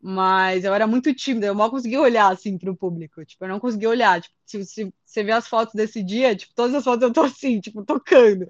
Mas 0.00 0.64
eu 0.64 0.72
era 0.72 0.86
muito 0.86 1.12
tímida, 1.12 1.46
eu 1.46 1.54
mal 1.54 1.70
conseguia 1.70 2.00
olhar 2.00 2.32
assim 2.32 2.56
pro 2.56 2.76
público. 2.76 3.24
Tipo, 3.24 3.44
eu 3.44 3.48
não 3.48 3.60
conseguia 3.60 3.88
olhar. 3.88 4.20
Tipo, 4.46 4.64
se, 4.64 4.92
você 5.04 5.22
vê 5.24 5.32
as 5.32 5.48
fotos 5.48 5.74
desse 5.74 6.02
dia, 6.02 6.36
tipo, 6.36 6.54
todas 6.54 6.74
as 6.74 6.84
fotos 6.84 7.02
eu 7.02 7.12
tô 7.12 7.22
assim, 7.22 7.60
tipo, 7.60 7.84
tocando. 7.84 8.46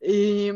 E, 0.00 0.52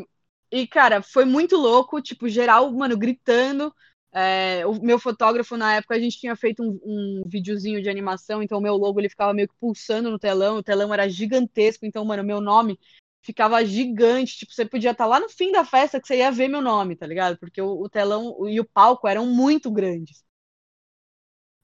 e 0.50 0.66
cara, 0.66 1.02
foi 1.02 1.24
muito 1.24 1.56
louco, 1.56 2.00
tipo, 2.00 2.28
geral, 2.28 2.70
mano, 2.72 2.96
gritando. 2.96 3.74
É, 4.14 4.64
o 4.66 4.74
meu 4.74 4.98
fotógrafo, 4.98 5.56
na 5.56 5.76
época, 5.76 5.94
a 5.94 5.98
gente 5.98 6.18
tinha 6.18 6.36
feito 6.36 6.62
um, 6.62 6.78
um 6.84 7.22
videozinho 7.26 7.82
de 7.82 7.88
animação, 7.88 8.42
então 8.42 8.58
o 8.58 8.60
meu 8.60 8.76
logo 8.76 9.00
ele 9.00 9.08
ficava 9.08 9.32
meio 9.32 9.48
que 9.48 9.54
pulsando 9.58 10.10
no 10.10 10.18
telão, 10.18 10.58
o 10.58 10.62
telão 10.62 10.92
era 10.92 11.08
gigantesco, 11.08 11.86
então, 11.86 12.04
mano, 12.04 12.22
meu 12.22 12.40
nome 12.40 12.78
ficava 13.22 13.64
gigante, 13.64 14.38
tipo, 14.38 14.52
você 14.52 14.64
podia 14.66 14.90
estar 14.92 15.04
tá 15.04 15.08
lá 15.08 15.20
no 15.20 15.28
fim 15.28 15.52
da 15.52 15.64
festa 15.64 16.00
que 16.00 16.06
você 16.06 16.18
ia 16.18 16.30
ver 16.32 16.48
meu 16.48 16.60
nome, 16.62 16.96
tá 16.96 17.06
ligado? 17.06 17.38
Porque 17.38 17.60
o, 17.62 17.68
o 17.82 17.88
telão 17.88 18.48
e 18.48 18.60
o 18.60 18.64
palco 18.64 19.08
eram 19.08 19.26
muito 19.26 19.70
grandes. 19.70 20.24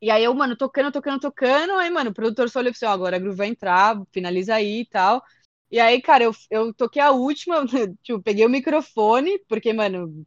E 0.01 0.11
aí 0.11 0.23
eu, 0.25 0.35
mano, 0.35 0.57
tocando, 0.57 0.92
tocando, 0.92 1.21
tocando, 1.21 1.73
aí, 1.75 1.90
mano, 1.90 2.11
o 2.11 2.14
produtor 2.14 2.49
só 2.49 2.61
olhou 2.61 2.73
falou 2.73 2.77
assim, 2.77 2.87
ó, 2.87 2.90
agora 2.94 3.16
a 3.16 3.18
Groove 3.18 3.37
vai 3.37 3.49
entrar, 3.49 4.01
finaliza 4.12 4.55
aí 4.55 4.81
e 4.83 4.87
tal. 4.87 5.23
E 5.71 5.81
aí, 5.81 6.01
cara, 6.01 6.25
eu, 6.25 6.33
eu 6.51 6.73
toquei 6.73 7.03
a 7.03 7.11
última, 7.11 7.64
tipo, 8.03 8.23
peguei 8.23 8.47
o 8.47 8.49
microfone, 8.51 9.38
porque, 9.49 9.73
mano, 9.73 10.25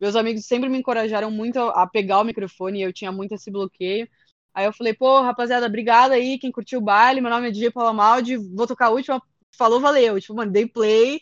meus 0.00 0.14
amigos 0.16 0.44
sempre 0.46 0.68
me 0.68 0.78
encorajaram 0.78 1.30
muito 1.30 1.58
a 1.58 1.86
pegar 1.86 2.20
o 2.20 2.24
microfone 2.24 2.80
e 2.80 2.82
eu 2.82 2.92
tinha 2.92 3.10
muito 3.12 3.34
esse 3.34 3.50
bloqueio. 3.50 4.08
Aí 4.54 4.66
eu 4.66 4.72
falei, 4.72 4.94
pô, 4.94 5.20
rapaziada, 5.22 5.66
obrigado 5.66 6.12
aí, 6.12 6.38
quem 6.38 6.52
curtiu 6.52 6.78
o 6.80 6.82
baile, 6.82 7.20
meu 7.20 7.30
nome 7.30 7.48
é 7.48 7.50
DJ 7.50 7.70
Palamaldi, 7.72 8.36
vou 8.36 8.66
tocar 8.66 8.86
a 8.86 8.90
última, 8.90 9.20
falou, 9.56 9.80
valeu. 9.80 10.20
Tipo, 10.20 10.34
mano, 10.34 10.52
dei 10.52 10.66
play, 10.66 11.20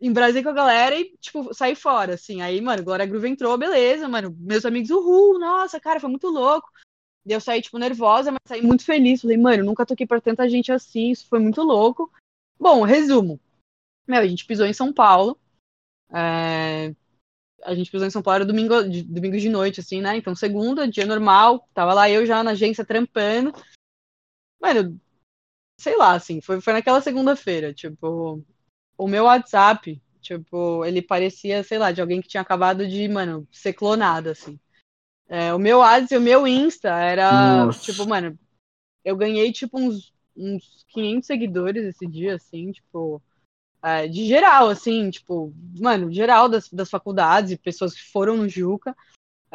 embrasei 0.00 0.42
com 0.42 0.50
a 0.50 0.52
galera 0.52 0.98
e, 0.98 1.16
tipo, 1.20 1.52
saí 1.54 1.74
fora, 1.74 2.14
assim. 2.14 2.42
Aí, 2.42 2.60
mano, 2.60 2.84
Glória 2.84 3.06
Groove 3.06 3.28
entrou, 3.28 3.56
beleza, 3.56 4.08
mano, 4.08 4.36
meus 4.38 4.64
amigos, 4.64 4.90
uhul, 4.90 5.38
nossa, 5.38 5.80
cara, 5.80 6.00
foi 6.00 6.10
muito 6.10 6.28
louco. 6.28 6.68
E 7.26 7.32
eu 7.32 7.40
saí, 7.40 7.62
tipo, 7.62 7.78
nervosa, 7.78 8.30
mas 8.30 8.40
saí 8.46 8.60
muito 8.62 8.84
feliz. 8.84 9.22
Falei, 9.22 9.36
mano, 9.36 9.64
nunca 9.64 9.86
toquei 9.86 10.06
pra 10.06 10.20
tanta 10.20 10.48
gente 10.48 10.70
assim, 10.70 11.10
isso 11.10 11.26
foi 11.26 11.38
muito 11.38 11.62
louco. 11.62 12.12
Bom, 12.58 12.82
resumo. 12.82 13.40
Meu, 14.06 14.20
a 14.20 14.26
gente 14.26 14.44
pisou 14.44 14.66
em 14.66 14.72
São 14.72 14.92
Paulo. 14.92 15.38
É... 16.12 16.94
A 17.64 17.74
gente 17.74 17.90
pisou 17.90 18.06
em 18.06 18.10
São 18.10 18.22
Paulo 18.22 18.36
era 18.36 18.44
domingo 18.44 18.82
de, 18.82 19.02
domingo 19.02 19.38
de 19.38 19.48
noite, 19.48 19.80
assim, 19.80 20.02
né? 20.02 20.16
Então, 20.16 20.34
segunda, 20.34 20.86
dia 20.86 21.06
normal, 21.06 21.66
tava 21.72 21.94
lá 21.94 22.10
eu 22.10 22.26
já 22.26 22.44
na 22.44 22.50
agência 22.50 22.84
trampando. 22.84 23.54
Mano, 24.60 25.00
sei 25.84 25.96
lá, 25.96 26.14
assim, 26.14 26.40
foi, 26.40 26.62
foi 26.62 26.72
naquela 26.72 27.02
segunda-feira, 27.02 27.74
tipo, 27.74 28.42
o 28.96 29.06
meu 29.06 29.24
WhatsApp, 29.24 30.00
tipo, 30.18 30.82
ele 30.82 31.02
parecia, 31.02 31.62
sei 31.62 31.76
lá, 31.76 31.92
de 31.92 32.00
alguém 32.00 32.22
que 32.22 32.28
tinha 32.28 32.40
acabado 32.40 32.88
de, 32.88 33.06
mano, 33.06 33.46
ser 33.52 33.74
clonado, 33.74 34.30
assim. 34.30 34.58
É, 35.28 35.52
o 35.52 35.58
meu 35.58 35.82
Ads 35.82 36.10
e 36.10 36.16
o 36.16 36.22
meu 36.22 36.46
Insta 36.46 36.88
era, 36.88 37.66
Nossa. 37.66 37.80
tipo, 37.80 38.08
mano, 38.08 38.38
eu 39.04 39.14
ganhei, 39.14 39.52
tipo, 39.52 39.78
uns, 39.78 40.10
uns 40.34 40.86
500 40.88 41.26
seguidores 41.26 41.84
esse 41.84 42.06
dia, 42.06 42.36
assim, 42.36 42.72
tipo, 42.72 43.22
é, 43.82 44.08
de 44.08 44.26
geral, 44.26 44.70
assim, 44.70 45.10
tipo, 45.10 45.52
mano, 45.78 46.10
geral 46.10 46.48
das, 46.48 46.70
das 46.70 46.88
faculdades 46.88 47.50
e 47.50 47.58
pessoas 47.58 47.92
que 47.92 48.10
foram 48.10 48.38
no 48.38 48.48
Juca. 48.48 48.96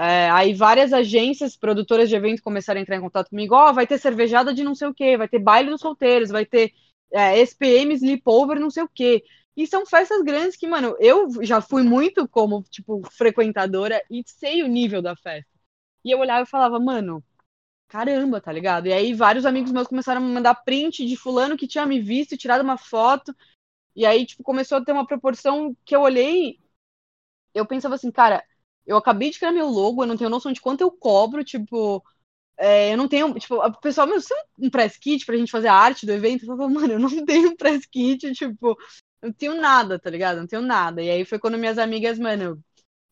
É, 0.02 0.30
aí 0.30 0.54
várias 0.54 0.94
agências, 0.94 1.58
produtoras 1.58 2.08
de 2.08 2.16
eventos 2.16 2.40
começaram 2.40 2.80
a 2.80 2.82
entrar 2.82 2.96
em 2.96 3.02
contato 3.02 3.30
comigo, 3.30 3.54
ó, 3.54 3.70
oh, 3.70 3.74
vai 3.74 3.86
ter 3.86 3.98
cervejada 3.98 4.54
de 4.54 4.64
não 4.64 4.74
sei 4.74 4.88
o 4.88 4.94
que, 4.94 5.18
vai 5.18 5.28
ter 5.28 5.40
baile 5.40 5.70
dos 5.70 5.82
solteiros, 5.82 6.30
vai 6.30 6.46
ter 6.46 6.74
é, 7.12 7.38
SPM, 7.40 7.94
sleepover, 7.94 8.58
não 8.62 8.70
sei 8.70 8.84
o 8.84 8.88
que. 8.88 9.22
E 9.58 9.68
são 9.68 9.86
festas 9.86 10.22
grandes 10.24 10.56
que, 10.56 10.66
mano, 10.66 10.96
eu 11.02 11.44
já 11.44 11.60
fui 11.60 11.84
muito 11.84 12.26
como, 12.30 12.64
tipo, 12.70 13.02
frequentadora 13.12 14.02
e 14.10 14.24
sei 14.26 14.64
o 14.64 14.68
nível 14.70 15.02
da 15.02 15.18
festa. 15.18 15.52
E 16.06 16.12
eu 16.12 16.20
olhava 16.20 16.44
e 16.44 16.50
falava, 16.50 16.80
mano, 16.80 17.22
caramba, 17.90 18.42
tá 18.42 18.52
ligado? 18.52 18.88
E 18.88 18.94
aí 18.94 19.14
vários 19.14 19.46
amigos 19.46 19.72
meus 19.72 19.88
começaram 19.88 20.22
a 20.22 20.26
mandar 20.26 20.56
print 20.56 21.06
de 21.06 21.18
fulano 21.18 21.58
que 21.58 21.68
tinha 21.68 21.86
me 21.86 22.02
visto, 22.02 22.38
tirado 22.38 22.62
uma 22.64 22.78
foto. 22.78 23.36
E 23.96 24.06
aí, 24.06 24.26
tipo, 24.26 24.44
começou 24.44 24.78
a 24.80 24.86
ter 24.86 24.94
uma 24.94 25.08
proporção 25.08 25.76
que 25.86 25.96
eu 25.96 26.02
olhei, 26.02 26.60
eu 27.54 27.66
pensava 27.66 27.96
assim, 27.96 28.12
cara, 28.12 28.44
eu 28.90 28.98
acabei 28.98 29.30
de 29.30 29.38
criar 29.38 29.52
meu 29.52 29.68
logo, 29.68 30.04
eu 30.04 30.08
não 30.08 30.18
tenho 30.18 30.30
noção 30.32 30.52
de 30.52 30.62
quanto 30.62 30.82
eu 30.82 30.92
cobro, 30.92 31.44
tipo, 31.44 32.04
é, 32.58 32.94
eu 32.94 32.98
não 32.98 33.08
tenho, 33.08 33.34
tipo, 33.40 33.56
o 33.56 33.80
pessoal, 33.82 34.08
mas 34.08 34.26
você 34.26 34.36
tem 34.36 34.68
um 34.68 34.70
press 34.72 34.98
kit 34.98 35.26
pra 35.26 35.38
gente 35.38 35.52
fazer 35.52 35.68
a 35.70 35.76
arte 35.76 36.06
do 36.06 36.12
evento? 36.14 36.44
Eu 36.44 36.48
falava, 36.48 36.70
mano, 36.74 36.94
eu 36.94 37.00
não 37.00 37.26
tenho 37.26 37.52
um 37.52 37.56
press 37.56 37.86
kit, 37.86 38.34
tipo, 38.34 38.78
não 39.22 39.32
tenho 39.34 39.56
nada, 39.62 40.00
tá 40.00 40.10
ligado? 40.10 40.40
Não 40.40 40.48
tenho 40.48 40.64
nada. 40.64 41.02
E 41.04 41.10
aí 41.12 41.26
foi 41.26 41.40
quando 41.40 41.58
minhas 41.58 41.78
amigas, 41.78 42.18
mano, 42.20 42.60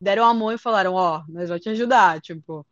deram 0.02 0.26
a 0.26 0.34
mão 0.34 0.52
e 0.52 0.58
falaram, 0.58 0.94
ó, 0.96 1.20
oh, 1.20 1.32
nós 1.32 1.50
vamos 1.50 1.64
te 1.64 1.70
ajudar, 1.70 2.22
tipo, 2.22 2.66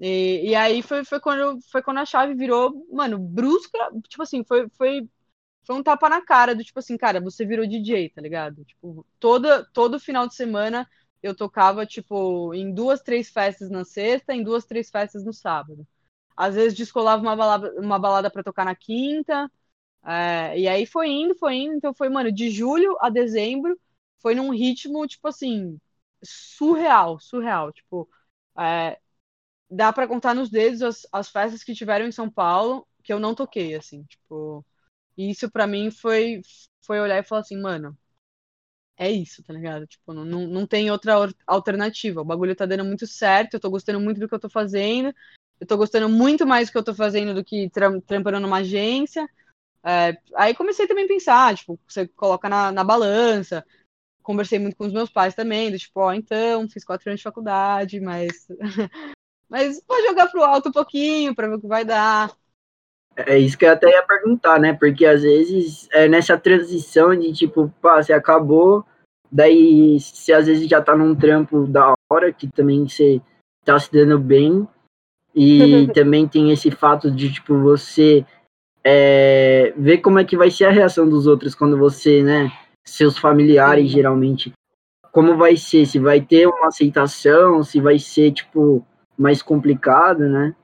e, 0.00 0.50
e 0.50 0.54
aí 0.54 0.82
foi, 0.82 1.04
foi, 1.04 1.20
quando, 1.20 1.60
foi 1.70 1.82
quando 1.82 1.98
a 1.98 2.04
chave 2.06 2.34
virou, 2.34 2.86
mano, 2.92 3.18
brusca, 3.18 3.78
tipo 4.08 4.22
assim, 4.22 4.44
foi, 4.44 4.68
foi, 4.76 5.08
foi 5.66 5.76
um 5.76 5.82
tapa 5.82 6.08
na 6.08 6.22
cara 6.24 6.54
do 6.54 6.64
tipo 6.64 6.78
assim, 6.80 6.96
cara, 6.98 7.20
você 7.20 7.46
virou 7.46 7.66
DJ, 7.66 8.10
tá 8.10 8.20
ligado? 8.20 8.64
Tipo, 8.64 9.06
toda, 9.20 9.64
todo 9.72 10.00
final 10.00 10.26
de 10.28 10.34
semana 10.34 10.88
eu 11.22 11.34
tocava, 11.36 11.86
tipo, 11.86 12.54
em 12.54 12.72
duas, 12.74 13.00
três 13.02 13.30
festas 13.30 13.70
na 13.70 13.84
sexta, 13.84 14.34
em 14.34 14.42
duas, 14.42 14.64
três 14.66 14.90
festas 14.90 15.24
no 15.24 15.32
sábado. 15.32 15.86
Às 16.36 16.54
vezes 16.56 16.76
descolava 16.78 17.22
uma 17.22 17.36
balada, 17.36 17.74
uma 17.80 17.98
balada 17.98 18.30
pra 18.30 18.42
tocar 18.42 18.64
na 18.64 18.74
quinta, 18.76 19.50
é, 20.04 20.58
e 20.58 20.68
aí 20.68 20.86
foi 20.86 21.08
indo, 21.10 21.34
foi 21.36 21.56
indo, 21.56 21.74
então 21.76 21.94
foi, 21.94 22.08
mano, 22.08 22.32
de 22.32 22.50
julho 22.50 22.96
a 23.00 23.10
dezembro, 23.10 23.78
foi 24.20 24.34
num 24.34 24.50
ritmo, 24.52 25.06
tipo 25.06 25.28
assim, 25.28 25.78
surreal, 26.24 27.20
surreal, 27.20 27.72
tipo, 27.72 28.08
é, 28.58 28.98
dá 29.70 29.92
para 29.92 30.08
contar 30.08 30.34
nos 30.34 30.50
dedos 30.50 30.82
as, 30.82 31.06
as 31.12 31.28
festas 31.30 31.64
que 31.64 31.74
tiveram 31.74 32.06
em 32.06 32.12
São 32.12 32.30
Paulo 32.30 32.86
que 33.02 33.12
eu 33.12 33.18
não 33.20 33.34
toquei, 33.34 33.74
assim, 33.74 34.04
tipo. 34.04 34.64
Isso 35.18 35.50
para 35.50 35.66
mim 35.66 35.90
foi, 35.92 36.42
foi 36.86 37.00
olhar 37.00 37.18
e 37.18 37.24
falar 37.24 37.42
assim, 37.42 37.60
mano, 37.60 37.96
é 38.96 39.10
isso, 39.10 39.42
tá 39.42 39.52
ligado? 39.52 39.86
Tipo, 39.86 40.12
não, 40.12 40.24
não, 40.24 40.46
não 40.46 40.66
tem 40.66 40.90
outra 40.90 41.14
alternativa. 41.46 42.20
O 42.20 42.24
bagulho 42.24 42.54
tá 42.54 42.66
dando 42.66 42.84
muito 42.84 43.06
certo, 43.06 43.54
eu 43.54 43.60
tô 43.60 43.70
gostando 43.70 44.00
muito 44.00 44.20
do 44.20 44.28
que 44.28 44.34
eu 44.34 44.40
tô 44.40 44.48
fazendo. 44.48 45.14
Eu 45.60 45.66
tô 45.66 45.76
gostando 45.76 46.08
muito 46.08 46.46
mais 46.46 46.68
do 46.68 46.72
que 46.72 46.78
eu 46.78 46.84
tô 46.84 46.94
fazendo 46.94 47.34
do 47.34 47.44
que 47.44 47.70
trampando 47.70 48.40
numa 48.40 48.58
agência. 48.58 49.28
É, 49.84 50.16
aí 50.36 50.54
comecei 50.54 50.86
também 50.86 51.04
a 51.04 51.08
pensar, 51.08 51.56
tipo, 51.56 51.78
você 51.88 52.06
coloca 52.08 52.48
na, 52.48 52.72
na 52.72 52.84
balança. 52.84 53.64
Conversei 54.22 54.58
muito 54.58 54.76
com 54.76 54.86
os 54.86 54.92
meus 54.92 55.10
pais 55.10 55.34
também, 55.34 55.70
do 55.70 55.78
tipo, 55.78 56.00
ó, 56.00 56.08
oh, 56.08 56.12
então, 56.12 56.68
fiz 56.68 56.84
quatro 56.84 57.10
anos 57.10 57.20
de 57.20 57.24
faculdade, 57.24 58.00
mas 58.00 58.46
Mas 59.52 59.82
pode 59.82 60.06
jogar 60.06 60.28
pro 60.30 60.42
alto 60.42 60.70
um 60.70 60.72
pouquinho 60.72 61.34
para 61.34 61.46
ver 61.46 61.56
o 61.56 61.60
que 61.60 61.66
vai 61.66 61.84
dar. 61.84 62.34
É 63.16 63.38
isso 63.38 63.58
que 63.58 63.64
eu 63.64 63.72
até 63.72 63.90
ia 63.90 64.02
perguntar, 64.02 64.58
né? 64.58 64.72
Porque 64.72 65.04
às 65.04 65.22
vezes 65.22 65.88
é 65.92 66.08
nessa 66.08 66.38
transição 66.38 67.14
de 67.14 67.32
tipo, 67.32 67.72
pá, 67.80 68.02
você 68.02 68.12
acabou, 68.12 68.84
daí 69.30 69.98
você 70.00 70.32
às 70.32 70.46
vezes 70.46 70.68
já 70.68 70.80
tá 70.80 70.96
num 70.96 71.14
trampo 71.14 71.66
da 71.66 71.94
hora, 72.10 72.32
que 72.32 72.48
também 72.48 72.88
você 72.88 73.20
tá 73.64 73.78
se 73.78 73.92
dando 73.92 74.18
bem, 74.18 74.66
e 75.34 75.88
também 75.94 76.26
tem 76.26 76.50
esse 76.50 76.70
fato 76.70 77.10
de, 77.10 77.32
tipo, 77.32 77.58
você 77.58 78.24
é, 78.84 79.72
ver 79.76 79.98
como 79.98 80.18
é 80.18 80.24
que 80.24 80.36
vai 80.36 80.50
ser 80.50 80.66
a 80.66 80.70
reação 80.70 81.08
dos 81.08 81.26
outros 81.26 81.54
quando 81.54 81.78
você, 81.78 82.22
né, 82.22 82.50
seus 82.84 83.16
familiares, 83.16 83.90
geralmente, 83.90 84.52
como 85.12 85.36
vai 85.36 85.56
ser, 85.56 85.86
se 85.86 85.98
vai 85.98 86.20
ter 86.20 86.46
uma 86.46 86.68
aceitação, 86.68 87.62
se 87.62 87.80
vai 87.80 87.98
ser, 87.98 88.32
tipo, 88.32 88.84
mais 89.16 89.42
complicado, 89.42 90.28
né? 90.28 90.54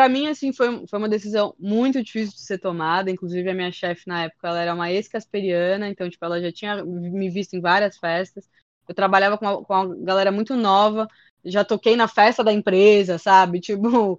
Para 0.00 0.08
mim, 0.08 0.28
assim, 0.28 0.50
foi, 0.50 0.86
foi 0.86 0.98
uma 0.98 1.10
decisão 1.10 1.54
muito 1.58 2.02
difícil 2.02 2.32
de 2.32 2.40
ser 2.40 2.56
tomada. 2.56 3.10
Inclusive, 3.10 3.50
a 3.50 3.54
minha 3.54 3.70
chefe 3.70 4.04
na 4.06 4.24
época, 4.24 4.48
ela 4.48 4.62
era 4.62 4.74
uma 4.74 4.90
ex-casperiana, 4.90 5.90
então, 5.90 6.08
tipo, 6.08 6.24
ela 6.24 6.40
já 6.40 6.50
tinha 6.50 6.82
me 6.82 7.28
visto 7.28 7.52
em 7.52 7.60
várias 7.60 7.98
festas. 7.98 8.48
Eu 8.88 8.94
trabalhava 8.94 9.36
com 9.36 9.44
uma, 9.44 9.62
com 9.62 9.74
uma 9.74 9.96
galera 9.96 10.32
muito 10.32 10.56
nova, 10.56 11.06
já 11.44 11.66
toquei 11.66 11.96
na 11.96 12.08
festa 12.08 12.42
da 12.42 12.50
empresa, 12.50 13.18
sabe? 13.18 13.60
Tipo, 13.60 14.18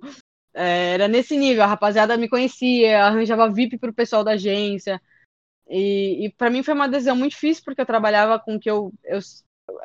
é, 0.54 0.94
era 0.94 1.08
nesse 1.08 1.36
nível. 1.36 1.64
A 1.64 1.68
rapaziada 1.68 2.16
me 2.16 2.30
conhecia, 2.30 3.04
arranjava 3.06 3.52
VIP 3.52 3.80
pro 3.80 3.92
pessoal 3.92 4.24
da 4.24 4.34
agência. 4.34 5.02
E, 5.70 6.28
e 6.28 6.32
para 6.34 6.52
mim 6.52 6.64
foi 6.64 6.76
uma 6.76 6.90
decisão 6.90 7.16
muito 7.16 7.32
difícil, 7.34 7.64
porque 7.66 7.82
eu 7.82 7.88
trabalhava 7.88 8.40
com 8.40 8.60
que 8.60 8.70
eu, 8.70 8.94
eu 9.04 9.20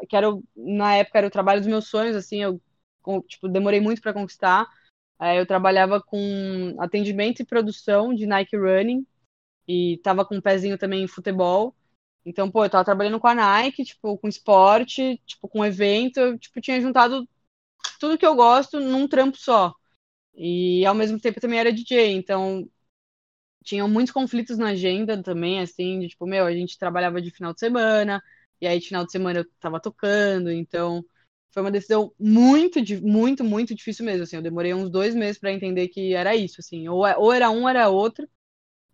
que 0.08 0.16
era, 0.16 0.28
na 0.56 0.96
época 0.96 1.18
era 1.18 1.26
o 1.28 1.30
trabalho 1.30 1.60
dos 1.60 1.68
meus 1.68 1.88
sonhos, 1.88 2.16
assim, 2.16 2.42
eu 2.42 2.60
tipo, 3.28 3.48
demorei 3.48 3.80
muito 3.80 4.02
para 4.02 4.12
conquistar. 4.12 4.66
É, 5.20 5.38
eu 5.40 5.46
trabalhava 5.46 6.00
com 6.02 6.76
atendimento 6.80 7.40
e 7.40 7.46
produção 7.46 8.14
de 8.14 8.26
Nike 8.26 8.56
Running 8.56 9.06
e 9.68 9.98
tava 10.04 10.24
com 10.24 10.36
um 10.36 10.40
pezinho 10.40 10.78
também 10.78 11.04
em 11.04 11.08
futebol. 11.08 11.74
Então, 12.24 12.50
pô, 12.50 12.64
eu 12.64 12.70
tava 12.70 12.84
trabalhando 12.84 13.20
com 13.20 13.28
a 13.28 13.34
Nike, 13.34 13.84
tipo, 13.84 14.18
com 14.18 14.28
esporte, 14.28 15.20
tipo, 15.26 15.48
com 15.48 15.64
evento, 15.64 16.18
eu, 16.18 16.38
tipo, 16.38 16.60
tinha 16.60 16.80
juntado 16.80 17.28
tudo 18.00 18.18
que 18.18 18.26
eu 18.26 18.34
gosto 18.36 18.80
num 18.80 19.08
trampo 19.08 19.36
só. 19.38 19.74
E 20.34 20.86
ao 20.86 20.94
mesmo 20.94 21.20
tempo 21.20 21.40
também 21.40 21.60
era 21.60 21.72
DJ, 21.72 22.12
então 22.16 22.68
tinham 23.64 23.88
muitos 23.88 24.12
conflitos 24.12 24.58
na 24.58 24.68
agenda 24.68 25.22
também, 25.22 25.60
assim, 25.60 26.00
de 26.00 26.08
tipo, 26.08 26.26
meu, 26.26 26.46
a 26.46 26.52
gente 26.52 26.78
trabalhava 26.78 27.20
de 27.20 27.30
final 27.30 27.52
de 27.52 27.60
semana, 27.60 28.22
e 28.60 28.66
aí 28.66 28.80
final 28.80 29.04
de 29.04 29.12
semana 29.12 29.40
eu 29.40 29.46
tava 29.60 29.80
tocando, 29.80 30.50
então 30.50 31.04
foi 31.56 31.62
uma 31.62 31.70
decisão 31.70 32.12
muito, 32.20 32.78
muito, 33.02 33.42
muito 33.42 33.74
difícil 33.74 34.04
mesmo. 34.04 34.24
Assim, 34.24 34.36
eu 34.36 34.42
demorei 34.42 34.74
uns 34.74 34.90
dois 34.90 35.14
meses 35.14 35.38
para 35.38 35.50
entender 35.52 35.88
que 35.88 36.14
era 36.14 36.36
isso, 36.36 36.56
assim, 36.60 36.86
ou, 36.88 37.06
é, 37.06 37.16
ou 37.16 37.32
era 37.32 37.50
um, 37.50 37.66
era 37.68 37.88
outro. 37.88 38.28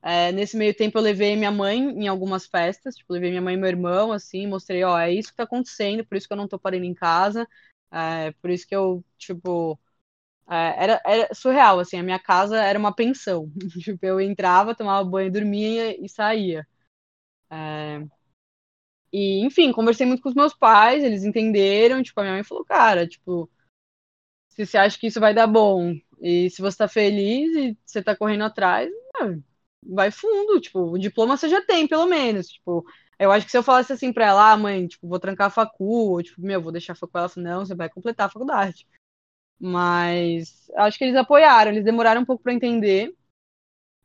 É, 0.03 0.33
nesse 0.33 0.57
meio 0.57 0.75
tempo 0.75 0.99
eu 0.99 1.03
levei 1.03 1.37
minha 1.37 1.51
mãe 1.53 1.79
em 1.81 2.09
algumas 2.09 2.47
festas, 2.47 2.97
tipo, 2.97 3.13
levei 3.13 3.31
minha 3.31 3.43
mãe 3.43 3.55
e 3.55 3.59
meu 3.59 3.69
irmão, 3.69 4.13
assim, 4.13 4.47
mostrei, 4.49 4.85
ó, 4.85 4.99
é 4.99 5.13
isso 5.13 5.31
que 5.31 5.37
tá 5.37 5.45
acontecendo, 5.45 6.07
por 6.07 6.17
isso 6.17 6.27
que 6.29 6.33
eu 6.35 6.37
não 6.39 6.49
tô 6.49 6.59
parando 6.59 6.85
em 6.85 6.95
casa. 6.95 7.47
É, 7.93 8.33
por 8.43 8.51
isso 8.51 8.67
que 8.67 8.75
eu, 8.77 9.05
tipo, 9.19 9.79
é, 10.51 10.85
era, 10.85 11.03
era 11.07 11.35
surreal, 11.35 11.81
assim, 11.81 11.99
a 11.99 12.03
minha 12.05 12.19
casa 12.21 12.59
era 12.63 12.79
uma 12.79 12.95
pensão. 12.95 13.51
tipo, 13.83 14.05
eu 14.07 14.21
entrava, 14.21 14.75
tomava 14.75 15.09
banho, 15.09 15.33
dormia 15.33 15.97
e 16.05 16.09
saía. 16.09 16.67
É, 19.13 19.17
e, 19.17 19.41
enfim, 19.45 19.73
conversei 19.73 20.07
muito 20.07 20.23
com 20.23 20.29
os 20.29 20.35
meus 20.35 20.55
pais, 20.55 21.03
eles 21.05 21.25
entenderam, 21.25 22.03
tipo, 22.03 22.19
a 22.21 22.23
minha 22.25 22.35
mãe 22.35 22.45
falou, 22.45 22.65
cara, 22.65 23.07
tipo, 23.07 23.51
se 24.51 24.67
você 24.67 24.79
acha 24.79 24.99
que 24.99 25.07
isso 25.07 25.21
vai 25.21 25.35
dar 25.35 25.47
bom, 25.47 25.95
e 26.21 26.51
se 26.51 26.61
você 26.63 26.79
tá 26.79 26.89
feliz 26.89 27.55
e 27.57 27.79
você 27.85 28.03
tá 28.03 28.17
correndo 28.17 28.45
atrás, 28.45 28.91
vai 29.85 30.11
fundo, 30.11 30.61
tipo, 30.61 30.81
o 30.81 30.99
diploma 30.99 31.37
você 31.37 31.49
já 31.49 31.63
tem, 31.65 31.89
pelo 31.89 32.07
menos, 32.07 32.49
tipo, 32.49 32.85
eu 33.19 33.31
acho 33.33 33.47
que 33.47 33.53
se 33.53 33.59
eu 33.59 33.63
falasse 33.63 33.93
assim 33.93 34.13
pra 34.13 34.27
ela, 34.27 34.53
ah, 34.53 34.57
mãe, 34.57 34.87
tipo, 34.87 35.09
vou 35.09 35.19
trancar 35.21 35.49
a 35.49 35.51
facu, 35.51 35.85
ou 35.85 36.23
tipo, 36.23 36.41
meu, 36.43 36.61
vou 36.63 36.73
deixar 36.73 36.93
a 36.95 36.97
facu, 36.97 37.19
ela 37.19 37.29
falou, 37.29 37.49
não, 37.51 37.67
você 37.67 37.75
vai 37.75 37.89
completar 37.89 38.27
a 38.27 38.31
faculdade. 38.31 38.87
Mas 39.61 40.71
acho 40.77 40.99
que 40.99 41.05
eles 41.05 41.17
apoiaram, 41.17 41.71
eles 41.73 41.85
demoraram 41.85 42.23
um 42.23 42.25
pouco 42.25 42.43
para 42.43 42.53
entender 42.55 43.15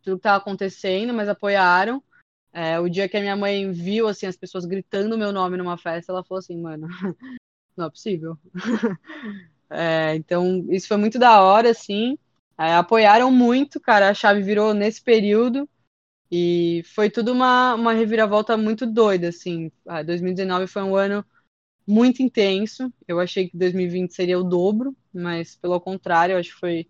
tudo 0.04 0.18
que 0.18 0.20
estava 0.20 0.38
acontecendo, 0.38 1.14
mas 1.14 1.30
apoiaram. 1.30 2.04
É, 2.60 2.80
o 2.80 2.90
dia 2.90 3.08
que 3.08 3.16
a 3.16 3.22
minha 3.22 3.36
mãe 3.36 3.72
viu 3.72 4.08
assim 4.08 4.26
as 4.26 4.36
pessoas 4.36 4.66
gritando 4.66 5.16
meu 5.16 5.32
nome 5.32 5.58
numa 5.58 5.78
festa, 5.78 6.12
ela 6.12 6.24
falou 6.24 6.40
assim, 6.40 6.60
mano, 6.60 6.88
não 7.78 7.86
é 7.86 7.90
possível. 7.92 8.36
é, 9.70 10.16
então 10.16 10.66
isso 10.72 10.88
foi 10.88 10.98
muito 10.98 11.20
da 11.20 11.40
hora, 11.44 11.70
assim. 11.70 12.18
É, 12.58 12.74
apoiaram 12.74 13.30
muito, 13.30 13.80
cara. 13.80 14.10
A 14.10 14.14
chave 14.16 14.42
virou 14.42 14.74
nesse 14.74 15.04
período 15.04 15.70
e 16.32 16.82
foi 16.96 17.12
tudo 17.12 17.32
uma, 17.32 17.76
uma 17.76 17.94
reviravolta 17.94 18.58
muito 18.58 18.88
doida, 18.88 19.30
assim. 19.30 19.72
2019 20.04 20.66
foi 20.66 20.82
um 20.82 20.96
ano 20.96 21.24
muito 21.86 22.24
intenso. 22.24 22.92
Eu 23.08 23.20
achei 23.20 23.48
que 23.48 23.56
2020 23.56 24.16
seria 24.16 24.40
o 24.40 24.44
dobro, 24.44 24.98
mas 25.14 25.56
pelo 25.56 25.80
contrário, 25.80 26.36
acho 26.36 26.56
que 26.56 26.60
foi 26.60 26.88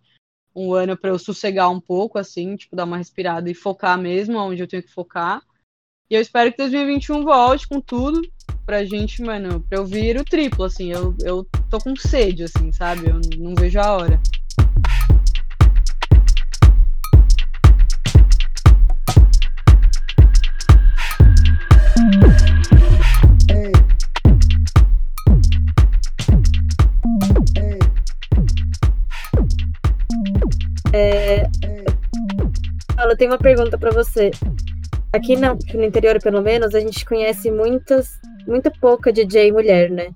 um 0.56 0.74
ano 0.74 0.96
para 0.98 1.10
eu 1.10 1.20
sossegar 1.20 1.70
um 1.70 1.82
pouco, 1.82 2.18
assim, 2.18 2.56
tipo, 2.56 2.74
dar 2.74 2.86
uma 2.86 2.98
respirada 2.98 3.52
e 3.52 3.54
focar 3.54 4.00
mesmo 4.00 4.38
onde 4.38 4.64
eu 4.64 4.68
tenho 4.68 4.82
que 4.82 4.94
focar. 4.94 5.46
E 6.10 6.16
eu 6.16 6.22
espero 6.22 6.50
que 6.52 6.58
2021 6.58 7.22
volte 7.26 7.68
com 7.68 7.82
tudo 7.82 8.22
pra 8.66 8.86
gente, 8.86 9.22
mano, 9.22 9.60
pra 9.70 9.80
eu 9.80 9.86
vir 9.86 10.18
o 10.18 10.24
triplo, 10.24 10.64
assim. 10.64 10.90
Eu, 10.90 11.14
eu 11.22 11.46
tô 11.70 11.80
com 11.80 11.94
sede, 11.98 12.44
assim, 12.44 12.72
sabe? 12.72 13.10
Eu 13.10 13.20
não 13.38 13.54
vejo 13.54 13.78
a 13.78 13.92
hora. 13.92 14.22
É... 30.94 31.48
Tenho 33.18 33.32
uma 33.32 33.40
pergunta 33.40 33.78
para 33.80 33.90
você. 33.90 34.30
Aqui 35.14 35.36
no, 35.36 35.58
no 35.74 35.84
interior, 35.84 36.22
pelo 36.22 36.42
menos, 36.42 36.76
a 36.76 36.80
gente 36.80 37.06
conhece 37.06 37.50
muitas, 37.50 38.10
muito 38.46 38.72
pouca 38.80 39.12
DJ 39.12 39.52
mulher, 39.52 39.90
né? 39.90 40.10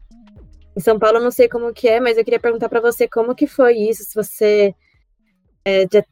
Em 0.75 0.79
São 0.79 0.97
Paulo 0.99 1.17
eu 1.17 1.23
não 1.23 1.31
sei 1.31 1.49
como 1.49 1.73
que 1.73 1.87
é, 1.87 1.99
mas 1.99 2.17
eu 2.17 2.23
queria 2.23 2.39
perguntar 2.39 2.69
para 2.69 2.81
você 2.81 3.07
como 3.07 3.35
que 3.35 3.47
foi 3.47 3.77
isso, 3.77 4.03
se 4.03 4.15
você 4.15 4.73
é, 5.65 5.85
já 5.91 6.03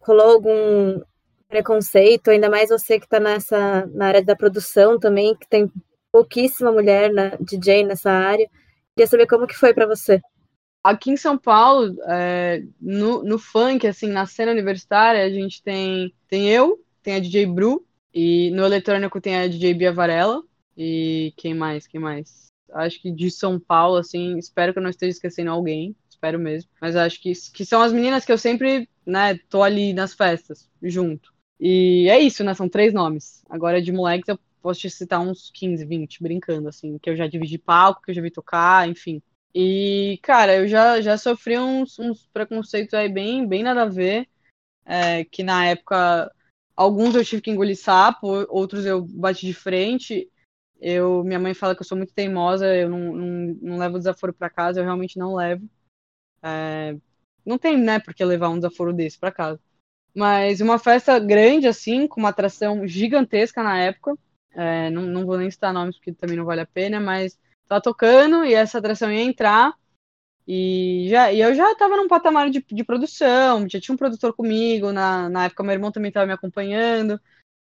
rolou 0.00 0.32
algum 0.32 1.00
preconceito, 1.48 2.30
ainda 2.30 2.48
mais 2.48 2.70
você 2.70 2.98
que 2.98 3.04
está 3.04 3.20
nessa 3.20 3.86
na 3.94 4.06
área 4.06 4.24
da 4.24 4.34
produção 4.34 4.98
também, 4.98 5.34
que 5.36 5.46
tem 5.48 5.70
pouquíssima 6.10 6.72
mulher 6.72 7.12
na 7.12 7.36
DJ 7.40 7.84
nessa 7.84 8.10
área. 8.10 8.48
Queria 8.94 9.08
saber 9.08 9.26
como 9.26 9.46
que 9.46 9.56
foi 9.56 9.72
para 9.72 9.86
você. 9.86 10.20
Aqui 10.84 11.10
em 11.10 11.16
São 11.16 11.38
Paulo, 11.38 11.94
é, 12.08 12.62
no, 12.80 13.22
no 13.22 13.38
funk, 13.38 13.86
assim, 13.86 14.08
na 14.08 14.26
cena 14.26 14.52
universitária, 14.52 15.24
a 15.24 15.30
gente 15.30 15.62
tem, 15.62 16.12
tem 16.28 16.48
eu, 16.50 16.78
tem 17.02 17.14
a 17.14 17.20
DJ 17.20 17.46
Bru, 17.46 17.86
e 18.14 18.50
no 18.50 18.64
eletrônico 18.64 19.20
tem 19.20 19.36
a 19.36 19.46
DJ 19.46 19.74
Bia 19.74 19.92
Varela, 19.92 20.42
e 20.76 21.32
quem 21.36 21.54
mais, 21.54 21.86
quem 21.86 22.00
mais? 22.00 22.46
Acho 22.72 23.00
que 23.00 23.10
de 23.10 23.30
São 23.30 23.58
Paulo, 23.60 23.96
assim, 23.96 24.38
espero 24.38 24.72
que 24.72 24.78
eu 24.78 24.82
não 24.82 24.90
esteja 24.90 25.10
esquecendo 25.10 25.50
alguém, 25.50 25.94
espero 26.08 26.38
mesmo, 26.38 26.70
mas 26.80 26.96
acho 26.96 27.20
que, 27.20 27.32
que 27.52 27.64
são 27.64 27.82
as 27.82 27.92
meninas 27.92 28.24
que 28.24 28.32
eu 28.32 28.38
sempre, 28.38 28.88
né, 29.04 29.38
tô 29.48 29.62
ali 29.62 29.92
nas 29.92 30.14
festas, 30.14 30.70
junto. 30.82 31.32
E 31.60 32.08
é 32.08 32.18
isso, 32.18 32.42
né, 32.42 32.54
são 32.54 32.68
três 32.68 32.92
nomes. 32.94 33.42
Agora 33.48 33.80
de 33.82 33.92
moleques 33.92 34.28
eu 34.28 34.38
posso 34.62 34.80
te 34.80 34.90
citar 34.90 35.20
uns 35.20 35.50
15, 35.50 35.84
20, 35.84 36.22
brincando, 36.22 36.68
assim, 36.68 36.98
que 36.98 37.10
eu 37.10 37.16
já 37.16 37.26
dividi 37.26 37.58
palco, 37.58 38.02
que 38.02 38.10
eu 38.10 38.14
já 38.14 38.22
vi 38.22 38.30
tocar, 38.30 38.88
enfim. 38.88 39.20
E, 39.54 40.18
cara, 40.22 40.56
eu 40.56 40.66
já, 40.66 41.00
já 41.00 41.18
sofri 41.18 41.58
uns, 41.58 41.98
uns 41.98 42.26
preconceitos 42.32 42.94
aí 42.94 43.08
bem, 43.08 43.46
bem 43.46 43.62
nada 43.62 43.82
a 43.82 43.88
ver. 43.88 44.28
É, 44.84 45.24
que 45.24 45.42
na 45.42 45.66
época, 45.66 46.32
alguns 46.76 47.14
eu 47.14 47.24
tive 47.24 47.42
que 47.42 47.50
engolir 47.50 47.76
sapo, 47.76 48.46
outros 48.48 48.84
eu 48.86 49.02
bati 49.02 49.46
de 49.46 49.54
frente. 49.54 50.28
Eu, 50.80 51.22
minha 51.22 51.38
mãe 51.38 51.54
fala 51.54 51.74
que 51.74 51.82
eu 51.82 51.86
sou 51.86 51.96
muito 51.96 52.12
teimosa, 52.12 52.74
eu 52.74 52.88
não, 52.88 53.14
não, 53.14 53.56
não 53.62 53.78
levo 53.78 53.98
desaforo 53.98 54.32
para 54.32 54.50
casa, 54.50 54.80
eu 54.80 54.84
realmente 54.84 55.18
não 55.18 55.34
levo. 55.34 55.68
É, 56.42 56.96
não 57.46 57.56
tem, 57.56 57.78
né, 57.78 58.00
por 58.00 58.12
que 58.14 58.24
levar 58.24 58.48
um 58.48 58.56
desaforo 58.56 58.92
desse 58.92 59.18
para 59.18 59.30
casa. 59.30 59.60
Mas 60.14 60.60
uma 60.60 60.78
festa 60.78 61.18
grande, 61.18 61.66
assim, 61.66 62.06
com 62.06 62.20
uma 62.20 62.30
atração 62.30 62.86
gigantesca 62.86 63.62
na 63.62 63.78
época. 63.78 64.16
É, 64.54 64.90
não, 64.90 65.02
não 65.02 65.24
vou 65.24 65.38
nem 65.38 65.50
citar 65.50 65.72
nomes 65.72 65.96
porque 65.96 66.12
também 66.12 66.36
não 66.36 66.44
vale 66.44 66.60
a 66.60 66.66
pena, 66.66 67.00
mas 67.00 67.38
tá 67.66 67.80
tocando 67.80 68.44
e 68.44 68.52
essa 68.52 68.78
atração 68.78 69.10
ia 69.10 69.22
entrar. 69.22 69.72
E, 70.46 71.06
já, 71.08 71.32
e 71.32 71.40
eu 71.40 71.54
já 71.54 71.70
estava 71.72 71.96
num 71.96 72.08
patamar 72.08 72.50
de, 72.50 72.64
de 72.68 72.84
produção, 72.84 73.68
já 73.68 73.80
tinha 73.80 73.94
um 73.94 73.98
produtor 73.98 74.34
comigo, 74.34 74.92
na, 74.92 75.28
na 75.28 75.44
época 75.46 75.62
meu 75.62 75.72
irmão 75.72 75.92
também 75.92 76.08
estava 76.08 76.26
me 76.26 76.32
acompanhando. 76.32 77.20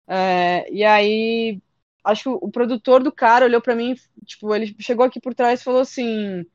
É, 0.07 0.71
e 0.71 0.83
aí, 0.83 1.61
acho 2.03 2.23
que 2.23 2.29
o, 2.29 2.51
produtor 2.51 3.03
do 3.03 3.11
cara 3.11 3.45
olhou 3.45 3.61
para 3.61 3.75
mim, 3.75 3.95
tipo, 4.25 4.53
ele 4.55 4.75
chegou 4.79 5.05
aqui 5.05 5.19
por 5.19 5.33
trás 5.35 5.61
e 5.61 5.63
falou 5.63 5.81
assim: 5.81 6.45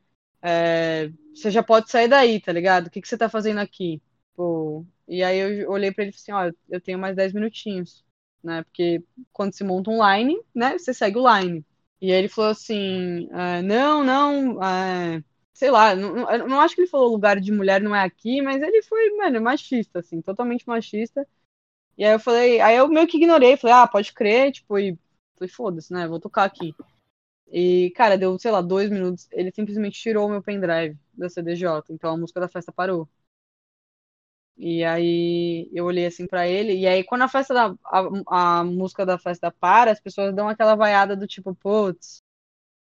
é, 0.42 1.10
Você 1.34 1.50
já 1.50 1.62
pode 1.62 1.90
sair 1.90 2.08
daí, 2.08 2.40
tá 2.40 2.52
ligado? 2.52 2.88
O 2.88 2.90
que, 2.90 3.00
que 3.00 3.08
você 3.08 3.18
tá 3.18 3.28
fazendo 3.28 3.58
aqui? 3.60 4.02
Pô, 4.36 4.86
e 5.08 5.22
aí 5.22 5.38
eu 5.62 5.70
olhei 5.70 5.92
para 5.92 6.04
ele 6.04 6.12
e 6.12 6.18
falei 6.18 6.44
assim: 6.44 6.52
Ó, 6.52 6.64
eu 6.70 6.80
tenho 6.80 6.98
mais 6.98 7.16
10 7.16 7.32
minutinhos, 7.32 8.04
né? 8.42 8.62
Porque 8.64 9.02
quando 9.32 9.54
se 9.54 9.64
monta 9.64 9.90
um 9.90 10.00
line, 10.04 10.40
né, 10.54 10.78
você 10.78 10.94
segue 10.94 11.18
o 11.18 11.38
line. 11.38 11.64
E 12.00 12.12
aí 12.12 12.18
ele 12.18 12.28
falou 12.28 12.50
assim: 12.50 13.28
ah, 13.32 13.62
não, 13.62 14.02
não, 14.04 14.58
ah, 14.62 15.22
sei 15.60 15.70
lá, 15.70 15.94
não, 15.94 16.48
não 16.48 16.60
acho 16.60 16.74
que 16.74 16.80
ele 16.80 16.88
falou 16.88 17.12
lugar 17.12 17.38
de 17.38 17.52
mulher 17.52 17.82
não 17.82 17.94
é 17.94 18.02
aqui, 18.02 18.40
mas 18.40 18.62
ele 18.62 18.82
foi, 18.82 19.10
mano, 19.16 19.42
machista, 19.42 19.98
assim, 20.00 20.22
totalmente 20.22 20.66
machista. 20.66 21.28
E 21.98 22.04
aí 22.04 22.12
eu 22.14 22.20
falei, 22.20 22.60
aí 22.62 22.76
eu 22.76 22.88
meio 22.88 23.06
que 23.06 23.18
ignorei, 23.18 23.58
falei, 23.58 23.76
ah, 23.76 23.86
pode 23.86 24.12
crer, 24.14 24.52
tipo, 24.52 24.78
e 24.78 24.98
falei, 25.36 25.50
foda-se, 25.50 25.92
né, 25.92 26.08
vou 26.08 26.18
tocar 26.18 26.44
aqui. 26.44 26.74
E, 27.52 27.92
cara, 27.96 28.16
deu, 28.16 28.38
sei 28.38 28.50
lá, 28.50 28.62
dois 28.62 28.90
minutos, 28.90 29.28
ele 29.32 29.52
simplesmente 29.52 30.00
tirou 30.00 30.26
o 30.28 30.30
meu 30.30 30.42
pendrive 30.42 30.98
da 31.12 31.28
CDJ, 31.28 31.66
então 31.90 32.14
a 32.14 32.16
música 32.16 32.40
da 32.40 32.48
festa 32.48 32.72
parou. 32.72 33.06
E 34.56 34.84
aí 34.84 35.68
eu 35.72 35.84
olhei 35.86 36.06
assim 36.06 36.26
para 36.26 36.48
ele, 36.48 36.74
e 36.74 36.86
aí 36.86 37.04
quando 37.04 37.22
a 37.22 37.28
festa 37.28 37.54
da 37.54 37.74
a, 37.84 38.60
a, 38.60 38.64
música 38.64 39.04
da 39.06 39.18
festa 39.18 39.50
para, 39.50 39.90
as 39.92 40.00
pessoas 40.00 40.34
dão 40.34 40.48
aquela 40.48 40.74
vaiada 40.74 41.16
do 41.16 41.26
tipo, 41.26 41.54
putz, 41.54 42.22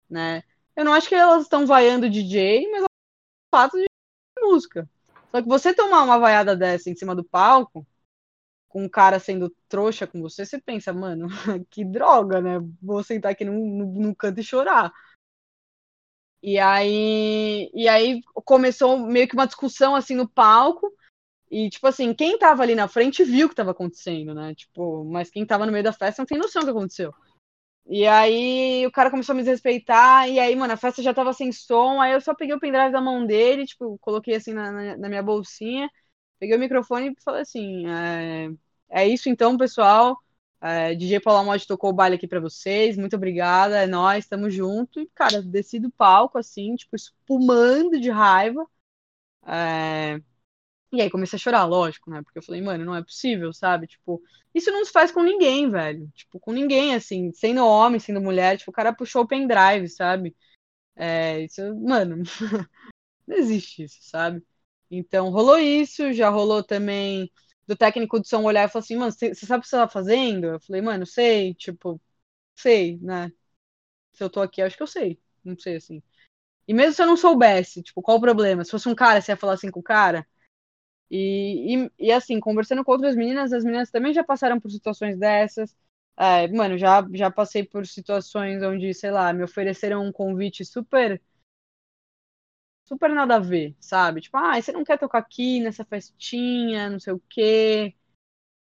né? 0.09 0.43
Eu 0.77 0.85
não 0.85 0.93
acho 0.93 1.09
que 1.09 1.15
elas 1.15 1.43
estão 1.43 1.67
vaiando 1.67 2.09
DJ, 2.09 2.71
mas 2.71 2.83
é 2.83 2.87
o 2.87 3.57
fato 3.57 3.77
de 3.77 3.87
música. 4.41 4.89
Só 5.31 5.43
que 5.43 5.49
você 5.49 5.75
tomar 5.75 6.03
uma 6.03 6.19
vaiada 6.19 6.57
dessa 6.57 6.91
em 6.91 6.97
cima 6.97 7.15
do 7.15 7.25
palco, 7.25 7.87
com 8.69 8.85
um 8.85 8.89
cara 8.89 9.19
sendo 9.19 9.55
trouxa 9.69 10.07
com 10.07 10.21
você, 10.21 10.47
você 10.47 10.61
pensa, 10.61 10.93
mano, 10.93 11.29
que 11.71 11.85
droga, 11.85 12.41
né? 12.41 12.59
Vou 12.81 13.03
sentar 13.03 13.33
aqui 13.33 13.45
no, 13.45 13.53
no, 13.53 13.87
no 14.01 14.17
canto 14.17 14.41
e 14.41 14.45
chorar. 14.45 14.93
E 16.43 16.59
aí, 16.59 17.71
e 17.75 17.87
aí 17.89 18.23
começou 18.45 18.99
meio 18.99 19.29
que 19.29 19.35
uma 19.35 19.47
discussão 19.47 19.95
assim 19.95 20.15
no 20.15 20.29
palco. 20.29 20.91
E, 21.51 21.69
tipo 21.69 21.87
assim, 21.87 22.15
quem 22.15 22.39
tava 22.39 22.63
ali 22.63 22.75
na 22.77 22.87
frente 22.89 23.25
viu 23.25 23.47
o 23.47 23.51
que 23.51 23.57
tava 23.57 23.73
acontecendo, 23.73 24.33
né? 24.35 24.55
Tipo, 24.55 25.05
mas 25.05 25.31
quem 25.31 25.45
tava 25.45 25.67
no 25.67 25.73
meio 25.73 25.83
da 25.85 25.93
festa 25.93 26.23
não 26.23 26.27
tem 26.27 26.39
noção 26.39 26.63
do 26.63 26.67
que 26.67 26.71
aconteceu. 26.71 27.13
E 27.87 28.07
aí 28.07 28.87
o 28.87 28.91
cara 28.93 29.11
começou 29.11 29.33
a 29.33 29.37
me 29.37 29.43
desrespeitar, 29.43 30.29
e 30.29 30.39
aí, 30.39 30.55
mano, 30.55 30.73
a 30.73 30.77
festa 30.77 31.03
já 31.03 31.13
tava 31.13 31.33
sem 31.33 31.51
som, 31.51 32.01
aí 32.01 32.13
eu 32.13 32.21
só 32.21 32.35
peguei 32.35 32.55
o 32.55 32.61
pendrive 32.61 32.93
da 32.93 33.01
mão 33.01 33.27
dele, 33.27 33.67
tipo, 33.67 33.99
coloquei 33.99 34.35
assim 34.37 34.53
na, 34.53 34.97
na, 34.97 35.09
minha 35.09 35.23
bolsinha, 35.23 35.91
peguei 36.39 36.57
o 36.57 36.61
microfone 36.61 37.09
e 37.11 37.23
falei 37.23 37.43
assim, 37.43 37.87
é, 37.89 38.51
é 38.91 39.09
isso 39.09 39.29
então, 39.29 39.57
pessoal, 39.57 40.17
é, 40.61 40.95
DJ 40.95 41.21
Paulo 41.21 41.45
Mod 41.45 41.67
tocou 41.67 41.91
o 41.91 41.93
baile 41.93 42.17
aqui 42.17 42.29
para 42.29 42.39
vocês, 42.41 42.97
muito 42.97 43.17
obrigada, 43.17 43.83
é 43.83 43.87
nóis, 43.87 44.29
tamo 44.29 44.49
junto, 44.51 45.01
e, 45.01 45.09
cara, 45.15 45.43
desci 45.43 45.81
do 45.81 45.91
palco, 45.91 46.39
assim, 46.39 46.77
tipo, 46.77 46.95
espumando 46.95 47.99
de 48.01 48.11
raiva, 48.11 48.65
é, 49.47 50.21
e 50.93 51.01
aí 51.01 51.11
comecei 51.11 51.37
a 51.37 51.41
chorar, 51.41 51.65
lógico, 51.65 52.11
né? 52.11 52.23
Porque 52.23 52.39
eu 52.39 52.43
falei, 52.43 52.61
mano, 52.63 52.85
não 52.85 52.95
é 52.97 53.03
possível, 53.03 53.53
sabe? 53.53 53.87
Tipo, 53.87 54.23
isso 54.55 54.71
não 54.73 54.85
se 54.85 54.93
faz 54.93 55.13
com 55.13 55.23
ninguém, 55.23 55.71
velho. 55.71 56.11
Tipo, 56.15 56.41
com 56.41 56.53
ninguém, 56.53 56.95
assim, 56.95 57.33
sendo 57.33 57.65
homem, 57.65 58.01
sendo 58.01 58.21
mulher. 58.21 58.59
Tipo, 58.59 58.71
o 58.71 58.75
cara 58.75 58.93
puxou 58.95 59.23
o 59.23 59.29
pendrive, 59.29 59.89
sabe? 59.89 60.37
É, 60.97 61.41
isso, 61.43 61.63
mano, 61.81 62.23
não 63.27 63.37
existe 63.37 63.85
isso, 63.85 63.99
sabe? 64.03 64.45
Então 64.91 65.31
rolou 65.31 65.59
isso, 65.59 66.13
já 66.13 66.29
rolou 66.31 66.63
também 66.65 67.31
do 67.67 67.77
técnico 67.77 68.21
de 68.21 68.29
som 68.29 68.43
olhar 68.45 68.69
e 68.69 68.73
falar 68.73 68.83
assim, 68.85 68.97
mano, 68.97 69.13
você 69.13 69.35
sabe 69.35 69.61
o 69.61 69.63
que 69.63 69.69
você 69.69 69.77
tá 69.77 69.89
fazendo? 69.89 70.47
Eu 70.47 70.61
falei, 70.61 70.83
mano, 70.83 71.07
sei, 71.07 71.55
tipo, 71.55 72.01
sei, 72.57 72.99
né? 73.03 73.33
Se 74.13 74.23
eu 74.25 74.31
tô 74.31 74.41
aqui, 74.43 74.63
acho 74.63 74.77
que 74.77 74.83
eu 74.83 74.87
sei. 74.87 75.21
Não 75.45 75.59
sei, 75.59 75.77
assim. 75.77 76.03
E 76.69 76.75
mesmo 76.75 76.95
se 76.95 77.03
eu 77.03 77.07
não 77.07 77.17
soubesse, 77.17 77.83
tipo, 77.83 78.03
qual 78.03 78.19
o 78.19 78.21
problema? 78.21 78.65
Se 78.65 78.71
fosse 78.71 78.89
um 78.89 78.95
cara, 78.95 79.21
você 79.21 79.33
ia 79.33 79.37
falar 79.37 79.55
assim 79.55 79.71
com 79.71 79.81
o 79.81 79.83
cara? 79.83 80.27
E, 81.11 81.77
e, 81.87 81.91
e 81.99 82.13
assim, 82.13 82.39
conversando 82.41 82.85
com 82.85 82.93
outras 82.93 83.17
meninas, 83.17 83.53
as 83.53 83.65
meninas 83.65 83.91
também 83.91 84.15
já 84.15 84.25
passaram 84.25 84.61
por 84.61 84.71
situações 84.71 85.19
dessas. 85.19 85.75
É, 86.17 86.47
mano, 86.49 86.77
já, 86.79 87.07
já 87.15 87.31
passei 87.31 87.65
por 87.65 87.87
situações 87.87 88.63
onde, 88.63 88.93
sei 88.95 89.11
lá, 89.11 89.33
me 89.33 89.43
ofereceram 89.45 90.05
um 90.05 90.13
convite 90.13 90.65
super. 90.65 91.21
Super 92.85 93.11
nada 93.15 93.37
a 93.37 93.39
ver, 93.39 93.77
sabe? 93.81 94.21
Tipo, 94.21 94.37
ah, 94.39 94.61
você 94.61 94.73
não 94.73 94.83
quer 94.85 94.99
tocar 94.99 95.19
aqui 95.19 95.61
nessa 95.61 95.85
festinha, 95.85 96.91
não 96.91 96.99
sei 96.99 97.13
o 97.13 97.23
quê. 97.29 97.95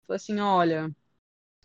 Falei 0.07 0.17
assim: 0.19 0.41
olha, 0.41 0.91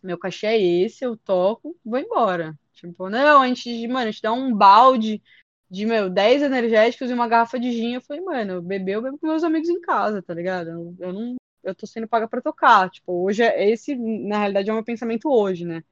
meu 0.03 0.17
cachê 0.19 0.47
é 0.47 0.61
esse, 0.61 1.05
eu 1.05 1.17
toco, 1.17 1.77
vou 1.85 1.99
embora. 1.99 2.59
Tipo, 2.73 3.09
não, 3.09 3.41
a 3.43 3.47
gente, 3.47 3.87
mano, 3.87 4.09
a 4.09 4.11
gente 4.11 4.21
dá 4.23 4.33
um 4.33 4.55
balde 4.55 5.23
de, 5.69 5.85
meu, 5.85 6.09
10 6.09 6.41
energéticos 6.41 7.09
e 7.09 7.13
uma 7.13 7.27
garrafa 7.27 7.59
de 7.59 7.71
gin. 7.71 7.95
Eu 7.95 8.01
falei, 8.01 8.23
mano, 8.23 8.61
beber 8.61 8.93
eu 8.95 9.01
bebo 9.01 9.17
com 9.17 9.27
meus 9.27 9.43
amigos 9.43 9.69
em 9.69 9.81
casa, 9.81 10.21
tá 10.21 10.33
ligado? 10.33 10.69
Eu, 10.69 10.95
eu 10.99 11.13
não. 11.13 11.35
Eu 11.63 11.75
tô 11.75 11.85
sendo 11.85 12.07
paga 12.07 12.27
pra 12.27 12.41
tocar. 12.41 12.89
Tipo, 12.89 13.23
hoje 13.23 13.43
é 13.43 13.69
esse, 13.69 13.95
na 13.95 14.37
realidade, 14.39 14.69
é 14.69 14.73
o 14.73 14.75
meu 14.75 14.85
pensamento 14.85 15.29
hoje, 15.29 15.65
né? 15.65 15.83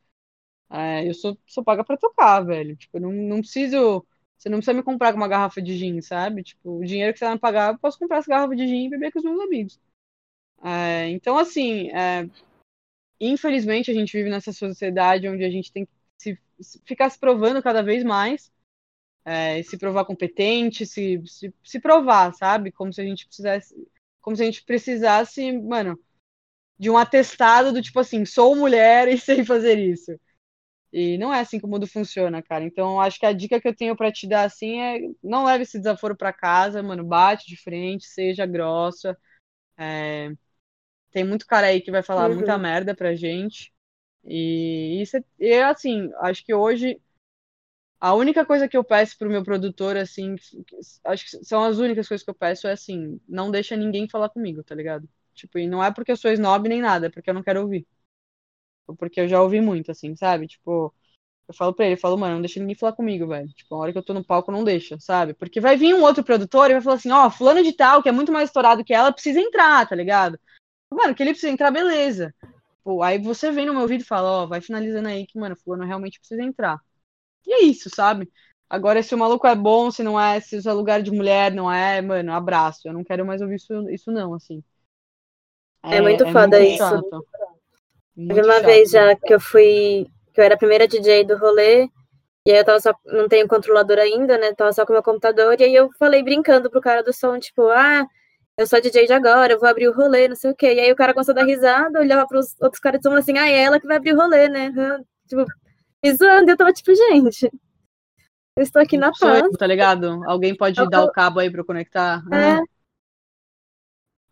É, 0.70 1.08
eu 1.08 1.14
sou, 1.14 1.38
sou 1.46 1.64
paga 1.64 1.84
pra 1.84 1.98
tocar, 1.98 2.42
velho. 2.42 2.76
Tipo, 2.76 2.98
eu 2.98 3.02
não, 3.02 3.12
não 3.12 3.40
preciso. 3.40 4.06
Você 4.38 4.50
não 4.50 4.60
precisa 4.60 4.76
me 4.76 4.84
comprar 4.84 5.12
com 5.12 5.18
uma 5.18 5.28
garrafa 5.28 5.62
de 5.62 5.76
gin, 5.78 6.02
sabe? 6.02 6.44
Tipo, 6.44 6.80
o 6.80 6.86
dinheiro 6.86 7.14
que 7.14 7.20
você 7.20 7.26
vai 7.26 7.36
me 7.36 7.40
pagar, 7.40 7.74
eu 7.74 7.80
posso 7.80 8.00
comprar 8.00 8.18
essa 8.20 8.30
garrafa 8.30 8.56
de 8.56 8.68
gin 8.68 8.86
e 8.86 8.90
beber 8.90 9.12
com 9.12 9.20
os 9.20 9.26
meus 9.26 9.40
amigos. 9.40 9.80
É, 10.64 11.10
então, 11.10 11.38
assim, 11.38 11.90
é, 11.92 12.30
infelizmente 13.20 13.92
a 13.92 13.94
gente 13.94 14.12
vive 14.16 14.30
nessa 14.30 14.52
sociedade 14.52 15.28
onde 15.28 15.44
a 15.44 15.50
gente 15.50 15.72
tem 15.72 15.86
que 15.86 15.92
se 16.18 16.82
ficar 16.86 17.10
se 17.10 17.20
provando 17.20 17.62
cada 17.62 17.84
vez 17.84 18.04
mais 18.04 18.52
é, 19.26 19.64
se 19.64 19.78
provar 19.78 20.06
competente, 20.06 20.86
se, 20.86 21.22
se, 21.26 21.54
se 21.64 21.80
provar, 21.80 22.34
sabe? 22.34 22.72
Como 22.72 22.94
se 22.94 23.02
a 23.02 23.04
gente 23.04 23.26
precisasse, 23.26 23.76
como 24.22 24.36
se 24.36 24.44
a 24.44 24.46
gente 24.46 24.64
precisasse, 24.64 25.52
mano, 25.52 26.00
de 26.78 26.90
um 26.90 26.98
atestado 26.98 27.74
do 27.74 27.82
tipo 27.82 28.00
assim, 28.00 28.26
sou 28.26 28.56
mulher 28.56 29.08
e 29.08 29.18
sei 29.18 29.44
fazer 29.44 29.80
isso. 29.80 30.12
E 30.94 31.18
não 31.18 31.34
é 31.34 31.42
assim 31.42 31.60
que 31.60 31.66
o 31.66 31.68
mundo 31.68 31.88
funciona, 31.88 32.42
cara. 32.42 32.64
Então, 32.64 33.02
acho 33.02 33.20
que 33.20 33.26
a 33.26 33.34
dica 33.34 33.60
que 33.60 33.68
eu 33.68 33.76
tenho 33.76 33.96
para 33.98 34.12
te 34.12 34.28
dar 34.28 34.44
assim 34.44 34.80
é 34.82 35.00
não 35.22 35.44
leve 35.46 35.64
esse 35.64 35.78
desaforo 35.78 36.16
para 36.16 36.32
casa, 36.32 36.82
mano, 36.82 37.04
bate 37.04 37.48
de 37.48 37.58
frente, 37.58 38.06
seja 38.06 38.46
grossa. 38.46 39.18
É... 39.78 40.32
Tem 41.12 41.24
muito 41.26 41.48
cara 41.48 41.68
aí 41.68 41.82
que 41.82 41.92
vai 41.92 42.04
falar 42.04 42.30
uhum. 42.30 42.36
muita 42.38 42.58
merda 42.58 42.96
pra 42.96 43.16
gente. 43.16 43.74
E 44.24 45.02
isso 45.02 45.18
é, 45.40 45.64
assim, 45.64 46.12
acho 46.22 46.46
que 46.46 46.54
hoje 46.54 47.00
a 48.00 48.14
única 48.14 48.46
coisa 48.46 48.68
que 48.68 48.78
eu 48.78 48.84
peço 48.84 49.18
pro 49.18 49.30
meu 49.30 49.44
produtor, 49.44 49.98
assim, 49.98 50.36
acho 51.06 51.26
que 51.26 51.46
são 51.46 51.64
as 51.64 51.78
únicas 51.78 52.08
coisas 52.08 52.24
que 52.24 52.30
eu 52.30 52.36
peço, 52.36 52.68
é 52.68 52.74
assim, 52.74 53.20
não 53.28 53.50
deixa 53.52 53.76
ninguém 53.76 54.08
falar 54.10 54.30
comigo, 54.30 54.64
tá 54.64 54.76
ligado? 54.76 55.08
Tipo, 55.34 55.60
e 55.60 55.68
não 55.68 55.84
é 55.84 55.92
porque 55.92 56.12
eu 56.12 56.18
sou 56.18 56.32
snob 56.32 56.68
nem 56.70 56.82
nada, 56.82 57.08
é 57.08 57.10
porque 57.10 57.30
eu 57.30 57.34
não 57.34 57.44
quero 57.44 57.62
ouvir. 57.62 57.88
Porque 58.98 59.22
eu 59.22 59.28
já 59.28 59.42
ouvi 59.42 59.62
muito, 59.62 59.92
assim, 59.92 60.16
sabe? 60.16 60.48
Tipo, 60.48 60.94
eu 61.48 61.54
falo 61.54 61.74
pra 61.74 61.86
ele, 61.86 61.96
eu 61.96 62.00
falo, 62.00 62.18
mano, 62.18 62.36
não 62.36 62.42
deixa 62.42 62.60
ninguém 62.60 62.76
falar 62.76 62.94
comigo, 62.94 63.28
velho. 63.28 63.48
Tipo, 63.54 63.76
a 63.76 63.78
hora 63.80 63.92
que 63.92 63.98
eu 63.98 64.04
tô 64.04 64.14
no 64.14 64.26
palco, 64.26 64.52
não 64.52 64.64
deixa, 64.64 65.00
sabe? 65.00 65.34
Porque 65.34 65.60
vai 65.62 65.78
vir 65.78 65.94
um 65.94 66.02
outro 66.02 66.24
produtor 66.24 66.70
e 66.70 66.74
vai 66.74 66.82
falar 66.82 66.96
assim, 66.96 67.12
ó, 67.12 67.28
oh, 67.28 67.32
fulano 67.32 67.64
de 67.64 67.74
tal, 67.74 68.02
que 68.02 68.10
é 68.10 68.12
muito 68.12 68.32
mais 68.32 68.50
estourado 68.50 68.84
que 68.84 68.94
ela, 68.94 69.12
precisa 69.12 69.40
entrar, 69.40 69.88
tá 69.88 69.96
ligado? 69.96 70.40
Mano, 70.92 71.16
que 71.16 71.24
ele 71.24 71.32
precisa 71.32 71.52
entrar, 71.52 71.72
beleza. 71.72 72.34
Pô, 72.84 73.04
aí 73.04 73.20
você 73.20 73.52
vem 73.52 73.66
no 73.66 73.74
meu 73.74 73.88
vídeo 73.88 74.04
e 74.04 74.08
fala, 74.08 74.32
ó, 74.32 74.44
oh, 74.44 74.48
vai 74.48 74.62
finalizando 74.62 75.08
aí 75.08 75.26
que, 75.28 75.40
mano, 75.40 75.56
fulano 75.56 75.86
realmente 75.86 76.20
precisa 76.20 76.44
entrar. 76.44 76.80
E 77.46 77.54
é 77.54 77.62
isso, 77.64 77.90
sabe? 77.90 78.30
Agora, 78.70 79.04
se 79.04 79.14
o 79.14 79.18
maluco 79.18 79.46
é 79.46 79.56
bom, 79.56 79.92
se 79.92 80.04
não 80.04 80.20
é, 80.20 80.40
se 80.40 80.58
usa 80.58 80.74
lugar 80.74 81.02
de 81.02 81.12
mulher, 81.12 81.54
não 81.54 81.72
é, 81.72 82.02
mano, 82.02 82.34
abraço. 82.34 82.88
Eu 82.88 82.94
não 82.94 83.04
quero 83.04 83.26
mais 83.26 83.42
ouvir 83.42 83.56
isso, 83.56 83.90
isso 83.90 84.12
não, 84.12 84.34
assim. 84.34 84.64
É, 85.84 85.98
é 85.98 86.02
muito 86.02 86.24
é 86.24 86.32
foda 86.32 86.60
muito 86.60 86.72
isso. 86.72 86.78
Chato. 86.78 87.26
Teve 88.16 88.42
uma 88.42 88.56
chato. 88.56 88.66
vez 88.66 88.90
já 88.90 89.16
que 89.16 89.34
eu 89.34 89.40
fui, 89.40 90.08
que 90.34 90.42
eu 90.42 90.44
era 90.44 90.56
a 90.56 90.58
primeira 90.58 90.88
DJ 90.88 91.26
do 91.26 91.38
rolê, 91.38 91.88
e 92.48 92.52
aí 92.52 92.58
eu 92.58 92.66
tava 92.66 92.80
só, 92.80 92.94
não 93.06 93.28
tenho 93.28 93.48
controlador 93.48 93.98
ainda, 94.00 94.38
né, 94.38 94.54
tava 94.54 94.72
só 94.74 94.86
com 94.86 94.94
meu 94.94 95.04
computador, 95.04 95.60
e 95.60 95.64
aí 95.64 95.76
eu 95.76 95.92
falei 96.00 96.24
brincando 96.24 96.70
pro 96.70 96.82
cara 96.82 97.04
do 97.04 97.14
som, 97.14 97.40
tipo, 97.40 97.70
ah, 97.70 98.08
eu 98.58 98.66
sou 98.66 98.80
DJ 98.82 99.06
de 99.06 99.14
agora, 99.14 99.54
eu 99.54 99.60
vou 99.60 99.68
abrir 99.68 99.88
o 99.90 99.94
rolê, 99.94 100.28
não 100.28 100.36
sei 100.36 100.52
o 100.52 100.56
quê. 100.56 100.74
E 100.74 100.80
aí 100.80 100.92
o 100.92 100.96
cara 100.96 101.14
começou 101.14 101.34
a 101.34 101.36
dar 101.36 101.46
risada, 101.46 102.00
olhava 102.00 102.26
pros 102.28 102.56
outros 102.62 102.80
caras 102.80 103.00
e 103.00 103.04
falou 103.04 103.20
assim, 103.20 103.38
ah, 103.38 103.48
é 103.50 103.64
ela 103.64 103.80
que 103.80 103.88
vai 103.88 103.98
abrir 103.98 104.14
o 104.14 104.18
rolê, 104.18 104.48
né? 104.48 104.72
Tipo, 105.28 105.46
me 106.06 106.16
zoando. 106.16 106.52
Eu 106.52 106.58
tava 106.58 106.72
tipo, 106.72 106.94
gente, 106.94 107.52
eu 108.56 108.64
estou 108.64 108.82
aqui 108.82 108.98
na 108.98 109.12
paz. 109.12 109.44
tá 109.58 109.68
ligado? 109.68 110.24
Alguém 110.26 110.56
pode 110.56 110.80
eu 110.80 110.90
dar 110.90 111.02
tô... 111.02 111.08
o 111.08 111.12
cabo 111.12 111.40
aí 111.40 111.50
pra 111.50 111.62
eu 111.62 111.66
conectar? 111.66 112.24
É. 112.32 112.60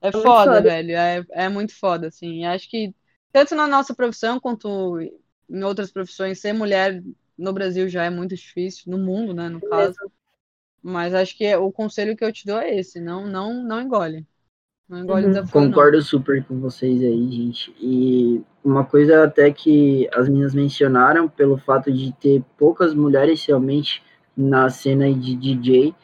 É, 0.01 0.09
é 0.09 0.11
foda, 0.11 0.23
foda, 0.23 0.61
velho. 0.61 0.95
É, 0.95 1.25
é 1.31 1.49
muito 1.49 1.77
foda, 1.77 2.07
assim. 2.07 2.45
Acho 2.45 2.69
que 2.69 2.93
tanto 3.31 3.55
na 3.55 3.67
nossa 3.67 3.95
profissão 3.95 4.39
quanto 4.39 4.99
em 5.49 5.63
outras 5.63 5.91
profissões, 5.91 6.39
ser 6.39 6.53
mulher 6.53 7.03
no 7.37 7.51
Brasil 7.51 7.89
já 7.89 8.05
é 8.05 8.09
muito 8.09 8.35
difícil, 8.35 8.91
no 8.91 8.97
mundo, 8.97 9.33
né, 9.33 9.49
no 9.49 9.59
caso. 9.61 9.95
Mas 10.81 11.13
acho 11.13 11.37
que 11.37 11.55
o 11.55 11.71
conselho 11.71 12.15
que 12.15 12.23
eu 12.23 12.31
te 12.31 12.45
dou 12.45 12.59
é 12.59 12.75
esse, 12.75 12.99
não, 12.99 13.25
não, 13.25 13.63
não 13.63 13.81
engole. 13.81 14.25
Engole 14.89 15.27
uhum. 15.27 15.47
Concordo 15.47 15.97
não. 15.97 16.03
super 16.03 16.43
com 16.43 16.59
vocês 16.59 17.01
aí, 17.01 17.31
gente. 17.31 17.75
E 17.79 18.43
uma 18.63 18.83
coisa 18.85 19.23
até 19.23 19.51
que 19.51 20.09
as 20.13 20.27
meninas 20.27 20.53
mencionaram, 20.53 21.27
pelo 21.27 21.57
fato 21.57 21.91
de 21.91 22.11
ter 22.13 22.43
poucas 22.57 22.93
mulheres 22.93 23.45
realmente 23.45 24.03
na 24.35 24.69
cena 24.69 25.11
de 25.13 25.35
DJ, 25.35 25.95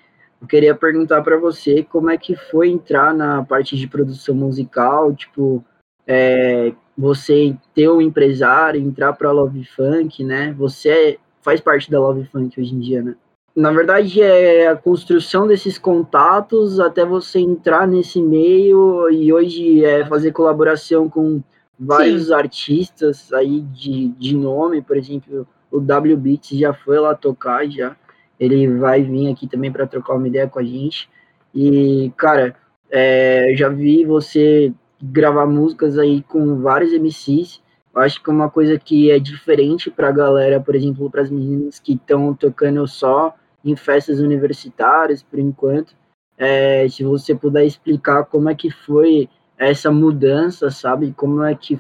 eu 0.41 0.47
queria 0.47 0.73
perguntar 0.73 1.21
para 1.21 1.37
você 1.37 1.83
como 1.83 2.09
é 2.09 2.17
que 2.17 2.35
foi 2.35 2.69
entrar 2.69 3.13
na 3.13 3.43
parte 3.43 3.75
de 3.75 3.87
produção 3.87 4.33
musical, 4.33 5.13
tipo, 5.13 5.63
é, 6.07 6.73
você 6.97 7.55
ter 7.73 7.89
um 7.89 8.01
empresário, 8.01 8.81
entrar 8.81 9.13
para 9.13 9.31
Love 9.31 9.65
Funk, 9.65 10.23
né? 10.23 10.53
Você 10.53 11.19
faz 11.41 11.59
parte 11.59 11.91
da 11.91 11.99
Love 11.99 12.25
Funk 12.25 12.59
hoje 12.59 12.73
em 12.73 12.79
dia, 12.79 13.01
né? 13.01 13.15
Na 13.59 13.71
verdade, 13.71 14.21
é 14.21 14.69
a 14.69 14.75
construção 14.75 15.45
desses 15.45 15.77
contatos 15.77 16.79
até 16.79 17.05
você 17.05 17.39
entrar 17.39 17.85
nesse 17.85 18.21
meio 18.21 19.09
e 19.09 19.33
hoje 19.33 19.83
é 19.83 20.05
fazer 20.05 20.31
colaboração 20.31 21.09
com 21.09 21.43
vários 21.77 22.27
Sim. 22.27 22.33
artistas 22.33 23.33
aí 23.33 23.59
de, 23.59 24.09
de 24.17 24.35
nome, 24.35 24.81
por 24.81 24.95
exemplo, 24.95 25.45
o 25.69 25.81
W 25.81 26.15
Beats 26.15 26.57
já 26.57 26.73
foi 26.73 26.99
lá 26.99 27.13
tocar 27.13 27.69
já. 27.69 27.97
Ele 28.39 28.65
vai 28.77 29.03
vir 29.03 29.29
aqui 29.29 29.45
também 29.45 29.69
para 29.69 29.85
trocar 29.85 30.15
uma 30.15 30.27
ideia 30.27 30.47
com 30.47 30.59
a 30.59 30.63
gente. 30.63 31.09
E, 31.53 32.13
cara, 32.15 32.55
é, 32.89 33.53
já 33.57 33.67
vi 33.67 34.05
você 34.05 34.73
gravar 35.01 35.45
músicas 35.45 35.97
aí 35.97 36.23
com 36.23 36.61
vários 36.61 36.93
MCs. 36.93 37.61
Eu 37.93 38.01
acho 38.01 38.23
que 38.23 38.29
é 38.29 38.33
uma 38.33 38.49
coisa 38.49 38.79
que 38.79 39.11
é 39.11 39.19
diferente 39.19 39.91
para 39.91 40.07
a 40.07 40.13
galera, 40.13 40.61
por 40.61 40.75
exemplo, 40.75 41.09
para 41.11 41.23
as 41.23 41.29
meninas 41.29 41.77
que 41.77 41.93
estão 41.93 42.33
tocando 42.33 42.87
só 42.87 43.35
em 43.63 43.75
festas 43.75 44.19
universitárias, 44.19 45.21
por 45.21 45.39
enquanto. 45.39 45.95
É, 46.37 46.87
se 46.87 47.03
você 47.03 47.35
puder 47.35 47.65
explicar 47.65 48.23
como 48.25 48.49
é 48.49 48.55
que 48.55 48.71
foi 48.71 49.29
essa 49.57 49.91
mudança, 49.91 50.71
sabe? 50.71 51.13
Como 51.13 51.43
é 51.43 51.53
que 51.55 51.79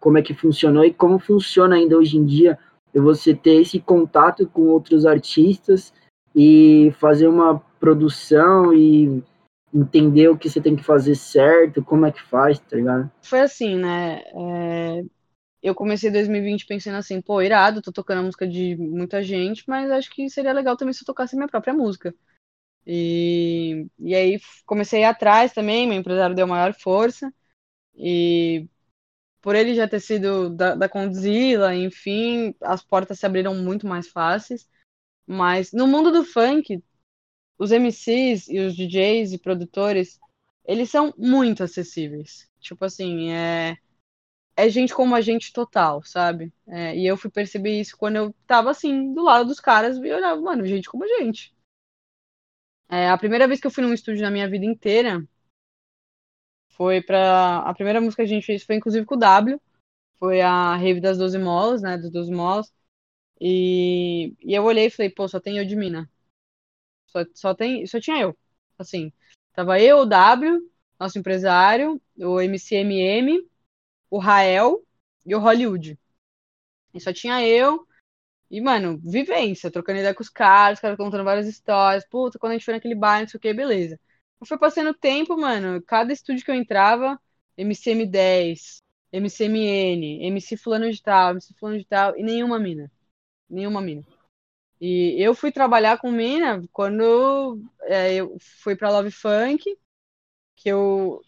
como 0.00 0.18
é 0.18 0.22
que 0.22 0.34
funcionou 0.34 0.84
e 0.84 0.92
como 0.92 1.20
funciona 1.20 1.76
ainda 1.76 1.96
hoje 1.96 2.16
em 2.16 2.26
dia 2.26 2.58
você 2.92 3.32
ter 3.32 3.60
esse 3.60 3.78
contato 3.78 4.48
com 4.48 4.62
outros 4.62 5.06
artistas 5.06 5.94
e 6.34 6.92
fazer 6.98 7.28
uma 7.28 7.62
produção 7.78 8.74
e 8.74 9.22
entender 9.72 10.28
o 10.28 10.36
que 10.36 10.50
você 10.50 10.60
tem 10.60 10.74
que 10.74 10.82
fazer 10.82 11.14
certo, 11.14 11.84
como 11.84 12.04
é 12.04 12.10
que 12.10 12.20
faz, 12.20 12.58
tá 12.58 12.76
ligado? 12.76 13.08
Foi 13.22 13.40
assim, 13.40 13.76
né? 13.76 14.22
É 14.34 15.02
eu 15.62 15.74
comecei 15.74 16.10
2020 16.10 16.66
pensando 16.66 16.96
assim, 16.96 17.20
pô, 17.20 17.40
irado, 17.40 17.82
tô 17.82 17.92
tocando 17.92 18.18
a 18.20 18.22
música 18.22 18.46
de 18.46 18.76
muita 18.76 19.22
gente, 19.22 19.64
mas 19.68 19.90
acho 19.90 20.10
que 20.10 20.28
seria 20.28 20.52
legal 20.52 20.76
também 20.76 20.92
se 20.92 21.02
eu 21.02 21.06
tocasse 21.06 21.36
minha 21.36 21.48
própria 21.48 21.72
música. 21.74 22.14
E, 22.86 23.86
e 23.98 24.14
aí 24.14 24.40
comecei 24.66 25.04
atrás 25.04 25.52
também, 25.52 25.86
meu 25.86 25.98
empresário 25.98 26.34
deu 26.34 26.46
maior 26.46 26.74
força, 26.74 27.32
e 27.94 28.68
por 29.42 29.56
ele 29.56 29.74
já 29.74 29.88
ter 29.88 30.00
sido 30.00 30.50
da, 30.50 30.74
da 30.74 30.88
Condzilla, 30.88 31.74
enfim, 31.74 32.54
as 32.62 32.82
portas 32.82 33.18
se 33.18 33.26
abriram 33.26 33.54
muito 33.54 33.86
mais 33.86 34.08
fáceis. 34.08 34.68
Mas 35.26 35.72
no 35.72 35.86
mundo 35.86 36.12
do 36.12 36.24
funk, 36.24 36.82
os 37.58 37.72
MCs 37.72 38.48
e 38.48 38.60
os 38.60 38.74
DJs 38.76 39.32
e 39.32 39.38
produtores, 39.38 40.20
eles 40.64 40.90
são 40.90 41.14
muito 41.18 41.62
acessíveis. 41.62 42.48
Tipo 42.60 42.84
assim, 42.84 43.32
é 43.32 43.76
é 44.56 44.68
gente 44.68 44.94
como 44.94 45.14
a 45.14 45.20
gente 45.20 45.52
total, 45.52 46.02
sabe? 46.02 46.52
É, 46.66 46.96
e 46.96 47.06
eu 47.06 47.16
fui 47.16 47.30
perceber 47.30 47.80
isso 47.80 47.96
quando 47.96 48.16
eu 48.16 48.34
tava 48.46 48.70
assim, 48.70 49.14
do 49.14 49.22
lado 49.22 49.46
dos 49.46 49.60
caras 49.60 49.96
e 49.96 50.12
olhava, 50.12 50.40
mano, 50.40 50.66
gente 50.66 50.88
como 50.88 51.04
a 51.04 51.08
gente. 51.20 51.54
É, 52.88 53.08
a 53.08 53.16
primeira 53.16 53.48
vez 53.48 53.60
que 53.60 53.66
eu 53.66 53.70
fui 53.70 53.82
num 53.82 53.94
estúdio 53.94 54.22
na 54.22 54.30
minha 54.30 54.48
vida 54.48 54.66
inteira 54.66 55.26
foi 56.76 57.00
para 57.02 57.58
A 57.60 57.74
primeira 57.74 58.00
música 58.00 58.22
que 58.22 58.26
a 58.26 58.34
gente 58.34 58.46
fez 58.46 58.62
foi 58.64 58.76
inclusive 58.76 59.06
com 59.06 59.14
o 59.14 59.18
W. 59.18 59.60
Foi 60.18 60.40
a 60.40 60.76
Rave 60.76 61.00
das 61.00 61.18
12 61.18 61.38
Molas, 61.38 61.82
né? 61.82 61.98
Dos 61.98 62.10
12 62.10 62.30
Molas. 62.30 62.72
E, 63.40 64.34
e 64.40 64.54
eu 64.54 64.64
olhei 64.64 64.86
e 64.86 64.90
falei, 64.90 65.10
pô, 65.10 65.28
só 65.28 65.40
tem 65.40 65.58
eu 65.58 65.66
de 65.66 65.76
mina. 65.76 66.10
Só, 67.06 67.24
só, 67.34 67.54
tem, 67.54 67.86
só 67.86 68.00
tinha 68.00 68.20
eu. 68.20 68.36
Assim, 68.78 69.12
tava 69.52 69.80
eu, 69.80 69.98
o 69.98 70.06
W, 70.06 70.60
nosso 70.98 71.18
empresário, 71.18 72.00
o 72.18 72.40
MCMM, 72.40 73.46
o 74.12 74.18
Rael 74.18 74.84
e 75.24 75.34
o 75.34 75.38
Hollywood. 75.38 75.98
E 76.92 77.00
só 77.00 77.14
tinha 77.14 77.46
eu. 77.46 77.86
E, 78.50 78.60
mano, 78.60 79.00
vivência, 79.02 79.70
trocando 79.70 80.00
ideia 80.00 80.14
com 80.14 80.22
os 80.22 80.28
caras, 80.28 80.76
os 80.78 80.82
caras 80.82 80.98
contando 80.98 81.24
várias 81.24 81.46
histórias. 81.48 82.06
Puta, 82.06 82.38
quando 82.38 82.52
a 82.52 82.54
gente 82.56 82.64
foi 82.66 82.74
naquele 82.74 82.94
bar, 82.94 83.20
não 83.20 83.28
sei 83.28 83.38
o 83.38 83.40
que, 83.40 83.54
beleza. 83.54 83.98
Foi 84.44 84.58
passando 84.58 84.92
tempo, 84.92 85.34
mano. 85.38 85.82
Cada 85.82 86.12
estúdio 86.12 86.44
que 86.44 86.50
eu 86.50 86.54
entrava, 86.54 87.18
MCM10, 87.56 88.82
MCMN, 89.12 90.26
MC 90.26 90.58
fulano 90.58 90.90
de 90.92 91.00
tal, 91.00 91.30
MC 91.30 91.54
fulano 91.54 91.78
de 91.78 91.86
tal, 91.86 92.14
e 92.18 92.22
nenhuma 92.22 92.58
mina. 92.58 92.92
Nenhuma 93.48 93.80
mina. 93.80 94.04
E 94.78 95.16
eu 95.22 95.34
fui 95.34 95.50
trabalhar 95.50 95.98
com 95.98 96.10
mina 96.10 96.62
quando 96.70 97.62
é, 97.84 98.14
eu 98.14 98.36
fui 98.62 98.76
pra 98.76 98.90
Love 98.90 99.10
Funk, 99.10 99.64
que 100.56 100.68
eu, 100.68 101.22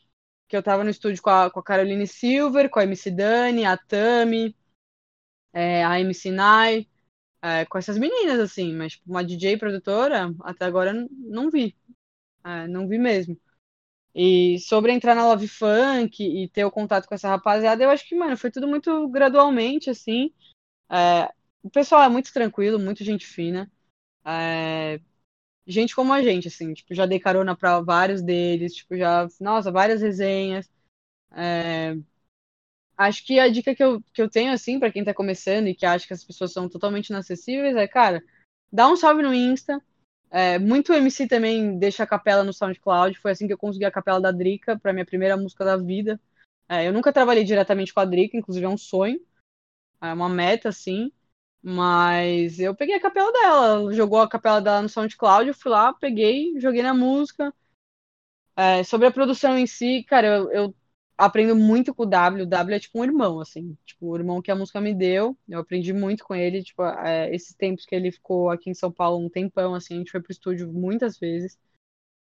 que 0.54 0.58
eu 0.58 0.62
tava 0.62 0.84
no 0.84 0.90
estúdio 0.90 1.20
com 1.20 1.30
a, 1.30 1.50
com 1.50 1.58
a 1.58 1.64
Caroline 1.64 2.06
Silver, 2.06 2.70
com 2.70 2.78
a 2.78 2.84
MC 2.84 3.10
Dani, 3.10 3.64
a 3.64 3.76
Tami, 3.76 4.56
é, 5.52 5.84
a 5.84 5.98
MC 5.98 6.30
Nai, 6.30 6.86
é, 7.42 7.64
com 7.64 7.76
essas 7.76 7.98
meninas, 7.98 8.38
assim, 8.38 8.72
mas 8.72 8.92
tipo, 8.92 9.10
uma 9.10 9.24
DJ 9.24 9.56
produtora, 9.58 10.32
até 10.42 10.64
agora 10.64 10.92
não 11.10 11.50
vi. 11.50 11.76
É, 12.44 12.68
não 12.68 12.86
vi 12.86 12.98
mesmo. 12.98 13.36
E 14.14 14.60
sobre 14.60 14.92
entrar 14.92 15.16
na 15.16 15.26
Love 15.26 15.48
Funk 15.48 16.22
e 16.22 16.48
ter 16.48 16.64
o 16.64 16.70
contato 16.70 17.08
com 17.08 17.14
essa 17.16 17.28
rapaziada, 17.28 17.82
eu 17.82 17.90
acho 17.90 18.06
que, 18.08 18.14
mano, 18.14 18.36
foi 18.36 18.50
tudo 18.52 18.68
muito 18.68 19.08
gradualmente, 19.08 19.90
assim. 19.90 20.32
É, 20.88 21.32
o 21.64 21.70
pessoal 21.70 22.02
é 22.04 22.08
muito 22.08 22.32
tranquilo, 22.32 22.78
muito 22.78 23.02
gente 23.02 23.26
fina. 23.26 23.68
É, 24.24 25.00
gente 25.66 25.94
como 25.94 26.12
a 26.12 26.22
gente, 26.22 26.48
assim, 26.48 26.72
tipo, 26.74 26.94
já 26.94 27.06
dei 27.06 27.18
carona 27.20 27.56
pra 27.56 27.80
vários 27.80 28.22
deles, 28.22 28.74
tipo, 28.74 28.96
já, 28.96 29.26
nossa, 29.40 29.70
várias 29.72 30.02
resenhas. 30.02 30.70
É, 31.32 31.96
acho 32.96 33.24
que 33.24 33.38
a 33.38 33.48
dica 33.48 33.74
que 33.74 33.82
eu, 33.82 34.02
que 34.12 34.22
eu 34.22 34.28
tenho, 34.28 34.52
assim, 34.52 34.78
para 34.78 34.92
quem 34.92 35.04
tá 35.04 35.14
começando 35.14 35.68
e 35.68 35.74
que 35.74 35.86
acha 35.86 36.06
que 36.06 36.14
as 36.14 36.24
pessoas 36.24 36.52
são 36.52 36.68
totalmente 36.68 37.08
inacessíveis 37.08 37.76
é, 37.76 37.86
cara, 37.88 38.22
dá 38.72 38.88
um 38.88 38.96
salve 38.96 39.22
no 39.22 39.34
Insta, 39.34 39.82
é, 40.30 40.58
muito 40.58 40.92
MC 40.92 41.28
também 41.28 41.78
deixa 41.78 42.02
a 42.02 42.06
capela 42.08 42.42
no 42.42 42.52
SoundCloud. 42.52 43.16
Foi 43.20 43.30
assim 43.30 43.46
que 43.46 43.52
eu 43.52 43.58
consegui 43.58 43.84
a 43.84 43.90
capela 43.90 44.20
da 44.20 44.32
Drica 44.32 44.76
para 44.76 44.92
minha 44.92 45.06
primeira 45.06 45.36
música 45.36 45.64
da 45.64 45.76
vida. 45.76 46.20
É, 46.68 46.88
eu 46.88 46.92
nunca 46.92 47.12
trabalhei 47.12 47.44
diretamente 47.44 47.94
com 47.94 48.00
a 48.00 48.04
Drica, 48.04 48.36
inclusive 48.36 48.66
é 48.66 48.68
um 48.68 48.76
sonho, 48.76 49.20
é 50.02 50.12
uma 50.12 50.28
meta, 50.28 50.70
assim. 50.70 51.12
Mas 51.66 52.60
eu 52.60 52.74
peguei 52.74 52.94
a 52.94 53.00
capela 53.00 53.32
dela, 53.32 53.94
jogou 53.94 54.20
a 54.20 54.28
capela 54.28 54.60
dela 54.60 54.82
no 54.82 54.88
SoundCloud, 54.88 55.48
eu 55.48 55.54
fui 55.54 55.70
lá, 55.70 55.94
peguei, 55.94 56.52
joguei 56.60 56.82
na 56.82 56.92
música. 56.92 57.54
É, 58.54 58.84
sobre 58.84 59.06
a 59.06 59.10
produção 59.10 59.56
em 59.56 59.66
si, 59.66 60.04
cara, 60.04 60.26
eu, 60.26 60.52
eu 60.52 60.74
aprendo 61.16 61.56
muito 61.56 61.94
com 61.94 62.02
o 62.02 62.06
W. 62.06 62.44
O 62.44 62.46
W 62.46 62.76
é 62.76 62.80
tipo 62.80 63.00
um 63.00 63.04
irmão, 63.04 63.40
assim. 63.40 63.76
Tipo, 63.86 64.08
o 64.08 64.16
irmão 64.16 64.42
que 64.42 64.50
a 64.50 64.54
música 64.54 64.78
me 64.78 64.94
deu. 64.94 65.38
Eu 65.48 65.60
aprendi 65.60 65.92
muito 65.94 66.22
com 66.22 66.34
ele. 66.34 66.62
Tipo, 66.62 66.84
é, 66.84 67.34
esses 67.34 67.54
tempos 67.54 67.86
que 67.86 67.94
ele 67.94 68.12
ficou 68.12 68.50
aqui 68.50 68.68
em 68.68 68.74
São 68.74 68.92
Paulo, 68.92 69.24
um 69.24 69.30
tempão, 69.30 69.74
assim, 69.74 69.94
a 69.94 69.98
gente 69.98 70.10
foi 70.10 70.20
pro 70.20 70.32
estúdio 70.32 70.70
muitas 70.70 71.18
vezes. 71.18 71.58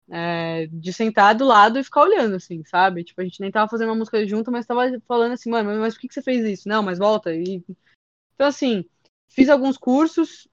É, 0.08 0.66
de 0.68 0.92
sentar 0.94 1.34
do 1.34 1.44
lado 1.44 1.78
e 1.78 1.84
ficar 1.84 2.02
olhando, 2.02 2.36
assim, 2.36 2.64
sabe? 2.64 3.04
Tipo, 3.04 3.20
a 3.20 3.24
gente 3.24 3.40
nem 3.40 3.50
tava 3.50 3.68
fazendo 3.68 3.88
uma 3.88 3.96
música 3.96 4.26
junto, 4.26 4.50
mas 4.50 4.64
tava 4.64 4.82
falando 5.06 5.32
assim, 5.32 5.50
mano, 5.50 5.78
mas 5.80 5.94
por 5.94 6.00
que, 6.00 6.08
que 6.08 6.14
você 6.14 6.22
fez 6.22 6.44
isso? 6.44 6.68
Não, 6.68 6.82
mas 6.82 6.98
volta. 6.98 7.34
E... 7.34 7.62
Então, 8.34 8.46
assim, 8.46 8.84
fiz 9.28 9.48
alguns 9.48 9.76
cursos 9.76 10.48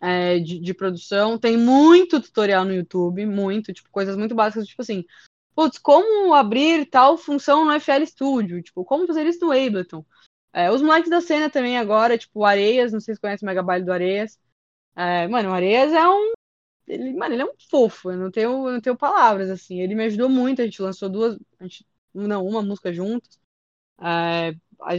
é, 0.00 0.38
de, 0.38 0.58
de 0.58 0.74
produção. 0.74 1.38
Tem 1.38 1.56
muito 1.56 2.20
tutorial 2.20 2.64
no 2.64 2.74
YouTube, 2.74 3.24
muito, 3.26 3.72
tipo, 3.72 3.90
coisas 3.90 4.16
muito 4.16 4.34
básicas, 4.34 4.66
tipo 4.66 4.82
assim, 4.82 5.04
putz, 5.54 5.78
como 5.78 6.34
abrir 6.34 6.86
tal 6.86 7.16
função 7.16 7.64
no 7.64 7.72
FL 7.72 8.04
Studio, 8.06 8.62
tipo, 8.62 8.84
como 8.84 9.06
fazer 9.06 9.26
isso 9.26 9.44
no 9.44 9.52
Ableton. 9.52 10.04
É, 10.52 10.70
os 10.70 10.82
moleques 10.82 11.10
da 11.10 11.20
cena 11.20 11.50
também 11.50 11.78
agora, 11.78 12.16
tipo, 12.16 12.40
o 12.40 12.44
Areias, 12.44 12.92
não 12.92 13.00
sei 13.00 13.14
se 13.14 13.20
conhece 13.20 13.42
o 13.42 13.46
Megabyte 13.46 13.84
do 13.84 13.92
Areias. 13.92 14.38
É, 14.96 15.28
mano, 15.28 15.50
o 15.50 15.52
Areias 15.52 15.92
é 15.92 16.08
um. 16.08 16.32
Ele, 16.86 17.12
mano, 17.14 17.34
ele 17.34 17.42
é 17.42 17.44
um 17.44 17.54
fofo, 17.70 18.10
eu 18.12 18.16
não 18.18 18.30
tenho, 18.30 18.50
eu 18.68 18.72
não 18.72 18.80
tenho 18.80 18.96
palavras, 18.96 19.50
assim. 19.50 19.80
Ele 19.80 19.94
me 19.94 20.04
ajudou 20.04 20.28
muito, 20.28 20.62
a 20.62 20.64
gente 20.64 20.80
lançou 20.80 21.08
duas. 21.08 21.38
Gente, 21.60 21.86
não, 22.14 22.46
uma 22.46 22.62
música 22.62 22.92
juntos. 22.92 23.38
É, 24.00 24.56
a, 24.80 24.94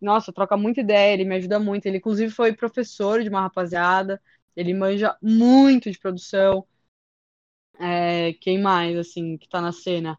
nossa, 0.00 0.32
troca 0.32 0.56
muita 0.56 0.80
ideia, 0.80 1.14
ele 1.14 1.24
me 1.24 1.36
ajuda 1.36 1.58
muito. 1.58 1.86
Ele, 1.86 1.98
inclusive, 1.98 2.32
foi 2.32 2.52
professor 2.54 3.22
de 3.22 3.28
uma 3.28 3.42
rapaziada. 3.42 4.20
Ele 4.56 4.74
manja 4.74 5.16
muito 5.22 5.90
de 5.90 5.98
produção. 5.98 6.66
É, 7.80 8.32
quem 8.34 8.60
mais, 8.60 8.96
assim, 8.98 9.36
que 9.38 9.48
tá 9.48 9.60
na 9.60 9.72
cena? 9.72 10.18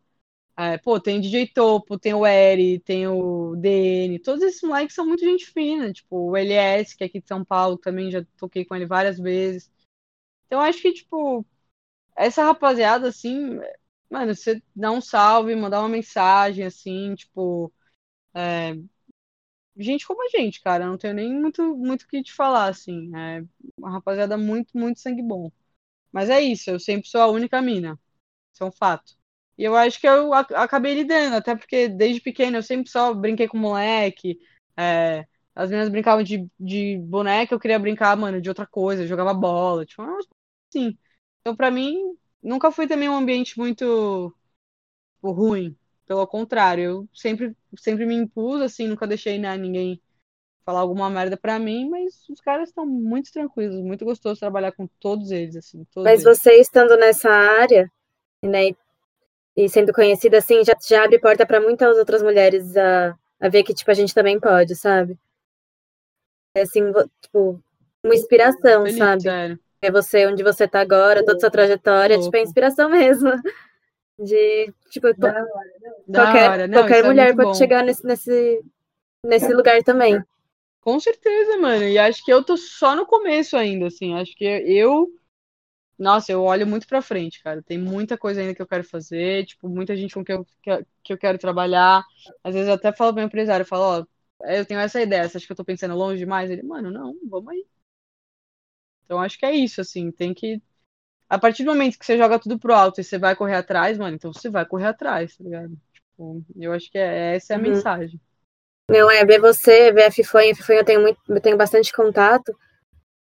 É, 0.57 0.77
pô, 0.77 0.99
tem 0.99 1.21
DJ 1.21 1.47
Topo, 1.53 1.99
tem 1.99 2.13
o 2.13 2.25
Eri, 2.27 2.80
tem 2.82 3.07
o 3.07 3.55
DN, 3.57 4.19
todos 4.19 4.43
esses 4.43 4.61
moleques 4.63 4.95
são 4.95 5.05
muito 5.07 5.23
gente 5.25 5.47
fina, 5.47 5.93
tipo, 5.93 6.32
o 6.32 6.38
LS, 6.38 6.97
que 6.97 7.03
é 7.03 7.07
aqui 7.07 7.21
de 7.21 7.27
São 7.27 7.45
Paulo, 7.45 7.77
também 7.77 8.11
já 8.11 8.25
toquei 8.38 8.65
com 8.65 8.75
ele 8.75 8.86
várias 8.88 9.19
vezes. 9.19 9.71
Então, 10.47 10.61
acho 10.61 10.82
que, 10.82 10.93
tipo, 10.93 11.45
essa 12.17 12.43
rapaziada, 12.45 13.07
assim, 13.09 13.59
mano, 14.09 14.36
você 14.36 14.61
dá 14.75 14.91
um 14.91 15.01
salve, 15.01 15.55
mandar 15.55 15.82
uma 15.82 15.89
mensagem, 15.89 16.65
assim, 16.65 17.15
tipo, 17.15 17.73
é, 18.34 18.75
gente 19.80 20.05
como 20.07 20.23
a 20.25 20.30
gente, 20.30 20.61
cara, 20.61 20.86
não 20.88 20.97
tenho 20.97 21.13
nem 21.13 21.34
muito 21.34 21.75
muito 21.77 22.07
que 22.07 22.23
te 22.23 22.34
falar, 22.34 22.67
assim, 22.69 23.11
é 23.15 23.43
uma 23.77 23.91
rapaziada 23.91 24.38
muito, 24.38 24.77
muito 24.77 24.99
sangue 24.99 25.21
bom. 25.23 25.51
Mas 26.11 26.30
é 26.30 26.41
isso, 26.41 26.69
eu 26.71 26.80
sempre 26.80 27.09
sou 27.09 27.21
a 27.21 27.27
única 27.27 27.61
mina. 27.61 27.99
Isso 28.53 28.63
é 28.63 28.67
um 28.67 28.71
fato. 28.71 29.13
E 29.57 29.63
eu 29.63 29.75
acho 29.75 29.99
que 29.99 30.07
eu 30.07 30.34
acabei 30.34 30.95
lidando, 30.95 31.36
até 31.36 31.55
porque 31.55 31.88
desde 31.89 32.21
pequeno 32.21 32.57
eu 32.57 32.63
sempre 32.63 32.89
só 32.91 33.13
brinquei 33.13 33.47
com 33.47 33.57
moleque. 33.57 34.39
É, 34.77 35.27
as 35.55 35.69
meninas 35.69 35.89
brincavam 35.89 36.23
de, 36.23 36.49
de 36.59 36.97
boneca, 36.99 37.53
eu 37.53 37.59
queria 37.59 37.80
brincar, 37.80 38.15
mano, 38.17 38.41
de 38.41 38.49
outra 38.49 38.65
coisa, 38.67 39.07
jogava 39.07 39.34
bola, 39.34 39.86
tipo, 39.86 40.01
assim. 40.69 40.97
Então, 41.41 41.55
pra 41.55 41.71
mim, 41.71 41.97
nunca 42.41 42.71
foi 42.71 42.88
também 42.88 43.09
um 43.09 43.15
ambiente 43.17 43.57
muito 43.57 44.34
tipo, 45.15 45.32
ruim. 45.32 45.77
Pelo 46.10 46.26
contrário, 46.26 46.84
eu 46.84 47.10
sempre, 47.14 47.55
sempre 47.78 48.03
me 48.03 48.16
impus, 48.16 48.62
assim, 48.62 48.88
nunca 48.88 49.05
deixei 49.05 49.38
né, 49.38 49.55
ninguém 49.55 50.01
falar 50.66 50.80
alguma 50.80 51.07
merda 51.07 51.38
para 51.38 51.60
mim, 51.60 51.88
mas 51.88 52.28
os 52.28 52.41
caras 52.41 52.70
estão 52.70 52.84
muito 52.84 53.32
tranquilos, 53.32 53.76
muito 53.76 54.05
gostoso 54.05 54.39
trabalhar 54.39 54.72
com 54.72 54.88
todos 54.99 55.30
eles, 55.30 55.55
assim. 55.55 55.86
Todos 55.93 56.12
mas 56.12 56.24
eles. 56.24 56.39
você 56.39 56.55
estando 56.55 56.97
nessa 56.97 57.30
área, 57.30 57.91
né, 58.43 58.72
e 59.55 59.70
sendo 59.70 59.93
conhecida 59.93 60.39
assim, 60.39 60.64
já, 60.64 60.74
já 60.84 61.03
abre 61.03 61.20
porta 61.20 61.45
para 61.45 61.62
muitas 61.62 61.95
outras 61.95 62.24
mulheres 62.24 62.76
a, 62.76 63.16
a 63.39 63.47
ver 63.47 63.62
que, 63.62 63.76
tipo, 63.76 63.91
a 63.91 63.93
gente 63.93 64.12
também 64.12 64.39
pode, 64.39 64.76
sabe? 64.76 65.16
É 66.55 66.62
assim, 66.62 66.91
tipo, 67.22 67.62
uma 68.03 68.16
inspiração, 68.16 68.82
Feliz, 68.82 68.97
sabe? 68.97 69.22
Sério. 69.22 69.60
É 69.80 69.91
você 69.91 70.26
onde 70.26 70.41
você 70.41 70.68
tá 70.68 70.82
agora, 70.82 71.24
toda 71.24 71.39
sua 71.39 71.51
trajetória, 71.51 72.20
tipo, 72.20 72.36
é 72.36 72.41
inspiração 72.41 72.89
mesmo. 72.89 73.30
De, 74.20 74.74
tipo, 74.89 75.13
da 75.17 75.30
hora, 75.30 75.47
qualquer, 76.13 76.67
Não, 76.67 76.82
qualquer 76.82 76.99
é 77.05 77.07
mulher 77.07 77.30
é 77.30 77.34
pode 77.34 77.47
bom. 77.47 77.53
chegar 77.55 77.84
nesse, 77.84 78.05
nesse, 78.05 78.63
nesse 79.26 79.53
lugar 79.53 79.82
também. 79.84 80.22
Com 80.82 80.99
certeza, 80.99 81.57
mano. 81.57 81.84
E 81.84 81.97
acho 81.97 82.24
que 82.24 82.32
eu 82.32 82.43
tô 82.43 82.57
só 82.57 82.95
no 82.95 83.05
começo 83.05 83.55
ainda, 83.55 83.88
assim. 83.88 84.13
Acho 84.15 84.36
que 84.36 84.43
eu. 84.45 85.07
Nossa, 85.97 86.32
eu 86.32 86.41
olho 86.43 86.65
muito 86.65 86.88
pra 86.88 87.01
frente, 87.01 87.43
cara. 87.43 87.61
Tem 87.61 87.78
muita 87.78 88.17
coisa 88.17 88.39
ainda 88.41 88.55
que 88.55 88.61
eu 88.61 88.67
quero 88.67 88.84
fazer, 88.84 89.45
tipo, 89.45 89.67
muita 89.67 89.95
gente 89.95 90.13
com 90.13 90.24
que 90.24 90.32
eu, 90.32 90.45
que 91.03 91.13
eu 91.13 91.17
quero 91.17 91.38
trabalhar. 91.38 92.03
Às 92.43 92.53
vezes 92.53 92.70
eu 92.70 92.76
até 92.76 92.91
falo 92.93 93.11
pro 93.11 93.17
meu 93.17 93.28
empresário, 93.28 93.63
eu 93.63 93.67
falo, 93.67 93.84
ó, 93.84 94.05
eu 94.49 94.65
tenho 94.65 94.80
essa 94.80 95.01
ideia, 95.01 95.28
você 95.28 95.38
acha 95.38 95.45
que 95.45 95.51
eu 95.51 95.57
tô 95.57 95.65
pensando 95.65 95.95
longe 95.95 96.20
demais? 96.20 96.49
Ele, 96.49 96.63
mano, 96.63 96.89
não, 96.89 97.13
vamos 97.30 97.49
aí. 97.51 97.65
Então 99.03 99.20
acho 99.20 99.38
que 99.38 99.45
é 99.45 99.51
isso, 99.53 99.82
assim, 99.82 100.11
tem 100.11 100.34
que. 100.34 100.61
A 101.30 101.38
partir 101.38 101.63
do 101.63 101.71
momento 101.71 101.99
que 101.99 102.05
você 102.05 102.17
joga 102.17 102.39
tudo 102.39 102.57
pro 102.57 102.73
alto 102.73 102.99
e 102.99 103.03
você 103.03 103.19
vai 103.19 103.36
correr 103.36 103.55
atrás, 103.55 103.97
mano, 103.97 104.15
então 104.15 104.34
você 104.34 104.49
vai 104.49 104.65
correr 104.65 104.88
atrás, 104.88 105.38
tá 105.38 105.43
ligado? 105.43 105.77
Tipo, 105.93 106.43
eu 106.57 106.73
acho 106.73 106.91
que 106.91 106.97
é, 106.97 107.36
essa 107.36 107.53
é 107.53 107.55
a 107.55 107.59
uhum. 107.59 107.65
mensagem. 107.65 108.19
Não, 108.89 109.11
é 109.11 109.23
ver 109.23 109.39
você, 109.39 109.91
ver 109.91 110.05
a 110.05 110.11
Fifonha, 110.11 110.51
a 110.51 110.55
Fifonha 110.55 110.80
eu 110.80 110.86
tenho, 110.86 111.01
muito, 111.01 111.19
eu 111.30 111.39
tenho 111.39 111.55
bastante 111.55 111.93
contato. 111.93 112.57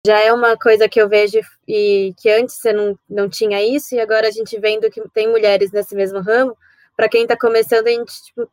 Já 0.04 0.20
é 0.20 0.34
uma 0.34 0.58
coisa 0.58 0.89
que 0.89 0.99
eu 0.99 1.08
vejo 1.08 1.39
e 1.68 2.16
que 2.18 2.28
antes 2.32 2.56
você 2.56 2.74
não, 2.74 2.97
não 3.08 3.30
tinha 3.30 3.62
isso, 3.64 3.93
e 3.93 3.99
agora 3.99 4.28
a 4.28 4.32
gente 4.32 4.60
vendo 4.60 4.89
que 4.89 4.99
tem 5.10 5.30
mulheres 5.30 5.72
nesse 5.72 5.93
mesmo 5.93 6.20
ramo, 6.20 6.58
para 6.97 7.08
quem 7.08 7.22
está 7.22 7.38
começando, 7.38 7.86
a 7.86 7.91
gente 7.91 8.12
tipo, 8.24 8.49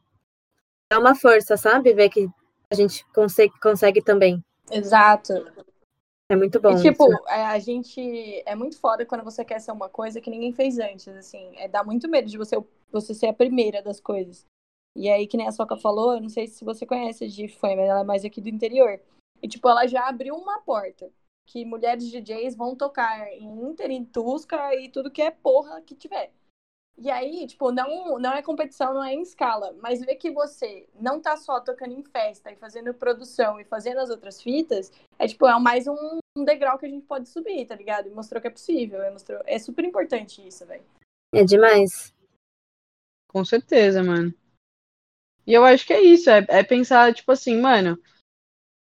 dá 0.93 0.99
uma 0.99 1.15
força, 1.15 1.57
sabe? 1.57 1.95
Ver 1.95 2.11
que 2.11 2.29
a 2.71 2.75
gente 2.75 3.03
consegue, 3.15 3.59
consegue 3.61 4.03
também. 4.03 4.45
Exato. 4.71 5.33
É 6.31 6.37
muito 6.37 6.61
bom. 6.61 6.71
E, 6.71 6.83
tipo, 6.83 7.11
isso. 7.11 7.29
é, 7.29 7.47
a 7.47 7.59
gente. 7.59 8.43
É 8.45 8.55
muito 8.55 8.79
foda 8.79 9.07
quando 9.07 9.25
você 9.25 9.45
quer 9.45 9.61
ser 9.61 9.73
uma 9.73 9.89
coisa 9.89 10.21
que 10.21 10.31
ninguém 10.31 10.53
fez 10.53 10.79
antes, 10.79 11.09
assim. 11.09 11.53
É, 11.57 11.67
dá 11.67 11.83
muito 11.83 12.09
medo 12.09 12.29
de 12.29 12.37
você, 12.37 12.57
você 12.93 13.15
ser 13.15 13.29
a 13.29 13.33
primeira 13.33 13.83
das 13.83 13.99
coisas. 13.99 14.45
E 14.95 15.09
aí, 15.09 15.27
que 15.27 15.37
nem 15.37 15.49
a 15.49 15.53
Soca 15.53 15.77
falou, 15.77 16.15
eu 16.15 16.21
não 16.21 16.29
sei 16.29 16.47
se 16.47 16.65
você 16.65 16.85
conhece 16.85 17.25
a 17.25 17.29
Gif 17.29 17.59
mas 17.63 17.79
ela 17.79 18.01
é 18.01 18.05
mais 18.05 18.25
aqui 18.25 18.41
do 18.41 18.49
interior. 18.49 19.01
E, 19.43 19.49
tipo, 19.49 19.69
ela 19.69 19.87
já 19.87 20.07
abriu 20.09 20.35
uma 20.35 20.61
porta. 20.61 21.11
Que 21.47 21.65
mulheres 21.65 22.11
DJs 22.11 22.55
vão 22.55 22.77
tocar 22.77 23.27
em 23.33 23.71
Inter, 23.71 23.91
em 23.91 24.05
Tusca 24.05 24.75
e 24.75 24.91
tudo 24.91 25.11
que 25.11 25.23
é 25.23 25.31
porra 25.31 25.81
que 25.81 25.95
tiver. 25.95 26.31
E 27.01 27.11
aí, 27.11 27.47
tipo, 27.47 27.71
não, 27.71 28.19
não 28.19 28.33
é 28.33 28.43
competição, 28.43 28.93
não 28.93 29.05
é 29.05 29.15
em 29.15 29.23
escala, 29.23 29.73
mas 29.81 30.01
ver 30.01 30.17
que 30.17 30.33
você 30.33 30.85
não 31.01 31.21
tá 31.21 31.37
só 31.37 31.61
tocando 31.61 31.95
em 31.95 32.03
festa 32.03 32.51
e 32.51 32.57
fazendo 32.57 32.93
produção 32.93 33.61
e 33.61 33.65
fazendo 33.65 33.99
as 33.99 34.11
outras 34.11 34.43
fitas, 34.43 34.91
é 35.17 35.29
tipo, 35.29 35.47
é 35.47 35.57
mais 35.61 35.87
um, 35.87 36.19
um 36.37 36.45
degrau 36.45 36.77
que 36.77 36.87
a 36.87 36.89
gente 36.89 37.07
pode 37.07 37.29
subir, 37.29 37.67
tá 37.67 37.77
ligado? 37.77 38.09
E 38.09 38.11
mostrou 38.11 38.41
que 38.41 38.49
é 38.49 38.51
possível, 38.51 39.01
é, 39.01 39.13
mostrou, 39.13 39.41
é 39.47 39.59
super 39.61 39.85
importante 39.85 40.45
isso, 40.47 40.67
velho. 40.67 40.83
É 41.33 41.45
demais. 41.45 42.13
Com 43.29 43.45
certeza, 43.45 44.03
mano. 44.03 44.35
E 45.47 45.55
eu 45.55 45.65
acho 45.65 45.87
que 45.87 45.93
é 45.93 46.03
isso, 46.03 46.29
é, 46.29 46.45
é 46.49 46.65
pensar, 46.65 47.15
tipo 47.15 47.31
assim, 47.31 47.61
mano, 47.61 47.97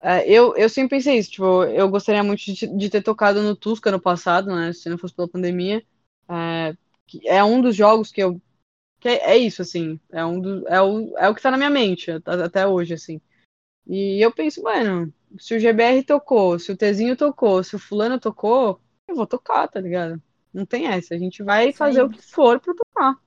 é, 0.02 0.28
eu, 0.30 0.54
eu 0.56 0.68
sempre 0.68 0.98
pensei 0.98 1.16
isso, 1.16 1.30
tipo, 1.30 1.64
eu 1.64 1.88
gostaria 1.88 2.22
muito 2.22 2.44
de, 2.44 2.66
de 2.66 2.90
ter 2.90 3.02
tocado 3.02 3.42
no 3.42 3.56
Tusca 3.56 3.90
no 3.90 4.00
passado, 4.00 4.54
né, 4.54 4.72
se 4.74 4.88
não 4.90 4.98
fosse 4.98 5.14
pela 5.14 5.28
pandemia, 5.28 5.82
é, 6.28 6.76
é 7.24 7.42
um 7.42 7.60
dos 7.60 7.74
jogos 7.76 8.10
que 8.10 8.22
eu. 8.22 8.40
Que 9.00 9.08
é, 9.08 9.32
é 9.32 9.36
isso, 9.36 9.62
assim. 9.62 9.98
É, 10.10 10.24
um 10.24 10.40
do, 10.40 10.68
é, 10.68 10.80
o, 10.80 11.18
é 11.18 11.28
o 11.28 11.34
que 11.34 11.42
tá 11.42 11.50
na 11.50 11.56
minha 11.56 11.70
mente 11.70 12.10
até 12.10 12.66
hoje, 12.66 12.94
assim. 12.94 13.20
E 13.86 14.24
eu 14.24 14.32
penso, 14.32 14.62
mano, 14.62 15.12
se 15.38 15.56
o 15.56 15.60
GBR 15.60 16.04
tocou, 16.04 16.58
se 16.58 16.70
o 16.70 16.76
Tzinho 16.76 17.16
tocou, 17.16 17.62
se 17.64 17.74
o 17.74 17.78
fulano 17.78 18.18
tocou, 18.20 18.80
eu 19.08 19.16
vou 19.16 19.26
tocar, 19.26 19.66
tá 19.68 19.80
ligado? 19.80 20.22
Não 20.52 20.64
tem 20.64 20.86
essa. 20.86 21.14
A 21.14 21.18
gente 21.18 21.42
vai 21.42 21.66
Sim. 21.66 21.78
fazer 21.78 22.02
o 22.02 22.10
que 22.10 22.22
for 22.22 22.60
pra 22.60 22.74
tocar. 22.74 23.20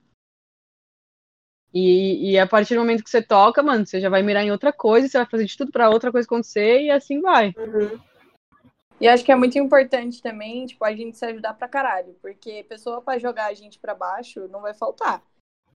E, 1.74 2.32
e 2.32 2.40
a 2.40 2.48
partir 2.48 2.76
do 2.76 2.80
momento 2.80 3.04
que 3.04 3.10
você 3.10 3.22
toca, 3.22 3.62
mano, 3.62 3.86
você 3.86 4.00
já 4.00 4.10
vai 4.10 4.24
mirar 4.24 4.46
em 4.46 4.52
outra 4.52 4.72
coisa, 4.72 5.10
você 5.10 5.18
vai 5.18 5.28
fazer 5.28 5.44
de 5.44 5.58
tudo 5.58 5.74
pra 5.74 5.90
outra 5.90 6.10
coisa 6.10 6.26
acontecer 6.26 6.84
e 6.84 6.90
assim 6.90 7.20
vai. 7.20 7.54
Uhum. 7.58 8.00
E 9.00 9.08
acho 9.08 9.26
que 9.26 9.32
é 9.32 9.36
muito 9.36 9.58
importante 9.58 10.22
também, 10.22 10.66
tipo, 10.66 10.84
a 10.86 10.96
gente 10.96 11.18
se 11.18 11.26
ajudar 11.26 11.54
pra 11.54 11.68
caralho, 11.68 12.16
porque 12.22 12.64
pessoa 12.64 13.02
para 13.02 13.20
jogar 13.20 13.48
a 13.48 13.54
gente 13.54 13.78
para 13.78 13.94
baixo 13.94 14.48
não 14.48 14.62
vai 14.62 14.74
faltar. 14.74 15.22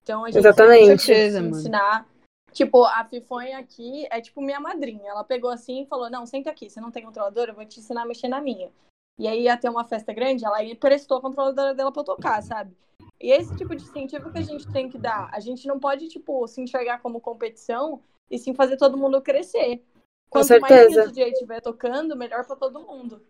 Então 0.01 0.25
a 0.25 0.27
gente 0.27 0.39
Exatamente. 0.39 1.05
precisa 1.05 1.39
ensinar. 1.39 2.07
Tipo, 2.51 2.83
a 2.83 3.05
Fifonha 3.05 3.59
aqui 3.59 4.07
é 4.09 4.19
tipo 4.19 4.41
minha 4.41 4.59
madrinha. 4.59 5.11
Ela 5.11 5.23
pegou 5.23 5.49
assim 5.49 5.83
e 5.83 5.85
falou: 5.85 6.09
Não, 6.09 6.25
senta 6.25 6.49
aqui, 6.49 6.69
você 6.69 6.81
não 6.81 6.91
tem 6.91 7.03
controladora, 7.03 7.51
eu 7.51 7.55
vou 7.55 7.65
te 7.65 7.79
ensinar 7.79 8.01
a 8.01 8.05
mexer 8.05 8.27
na 8.27 8.41
minha. 8.41 8.71
E 9.19 9.27
aí 9.27 9.43
ia 9.43 9.55
ter 9.55 9.69
uma 9.69 9.85
festa 9.85 10.11
grande, 10.11 10.43
ela 10.43 10.63
emprestou 10.63 11.17
a 11.17 11.21
controladora 11.21 11.75
dela 11.75 11.91
pra 11.91 12.01
eu 12.01 12.05
tocar, 12.05 12.41
sabe? 12.41 12.75
E 13.19 13.31
esse 13.31 13.55
tipo 13.55 13.75
de 13.75 13.83
incentivo 13.83 14.31
que 14.31 14.39
a 14.39 14.43
gente 14.43 14.67
tem 14.71 14.89
que 14.89 14.97
dar. 14.97 15.29
A 15.31 15.39
gente 15.39 15.67
não 15.67 15.79
pode, 15.79 16.07
tipo, 16.07 16.47
se 16.47 16.59
enxergar 16.59 16.99
como 16.99 17.21
competição 17.21 18.01
e 18.29 18.39
sim 18.39 18.53
fazer 18.53 18.77
todo 18.77 18.97
mundo 18.97 19.21
crescer. 19.21 19.83
Quanto 20.31 20.47
certeza. 20.47 20.95
mais 20.95 21.09
o 21.09 21.11
DJ 21.11 21.31
estiver 21.33 21.61
tocando, 21.61 22.15
melhor 22.15 22.45
para 22.47 22.55
todo 22.55 22.79
mundo. 22.79 23.21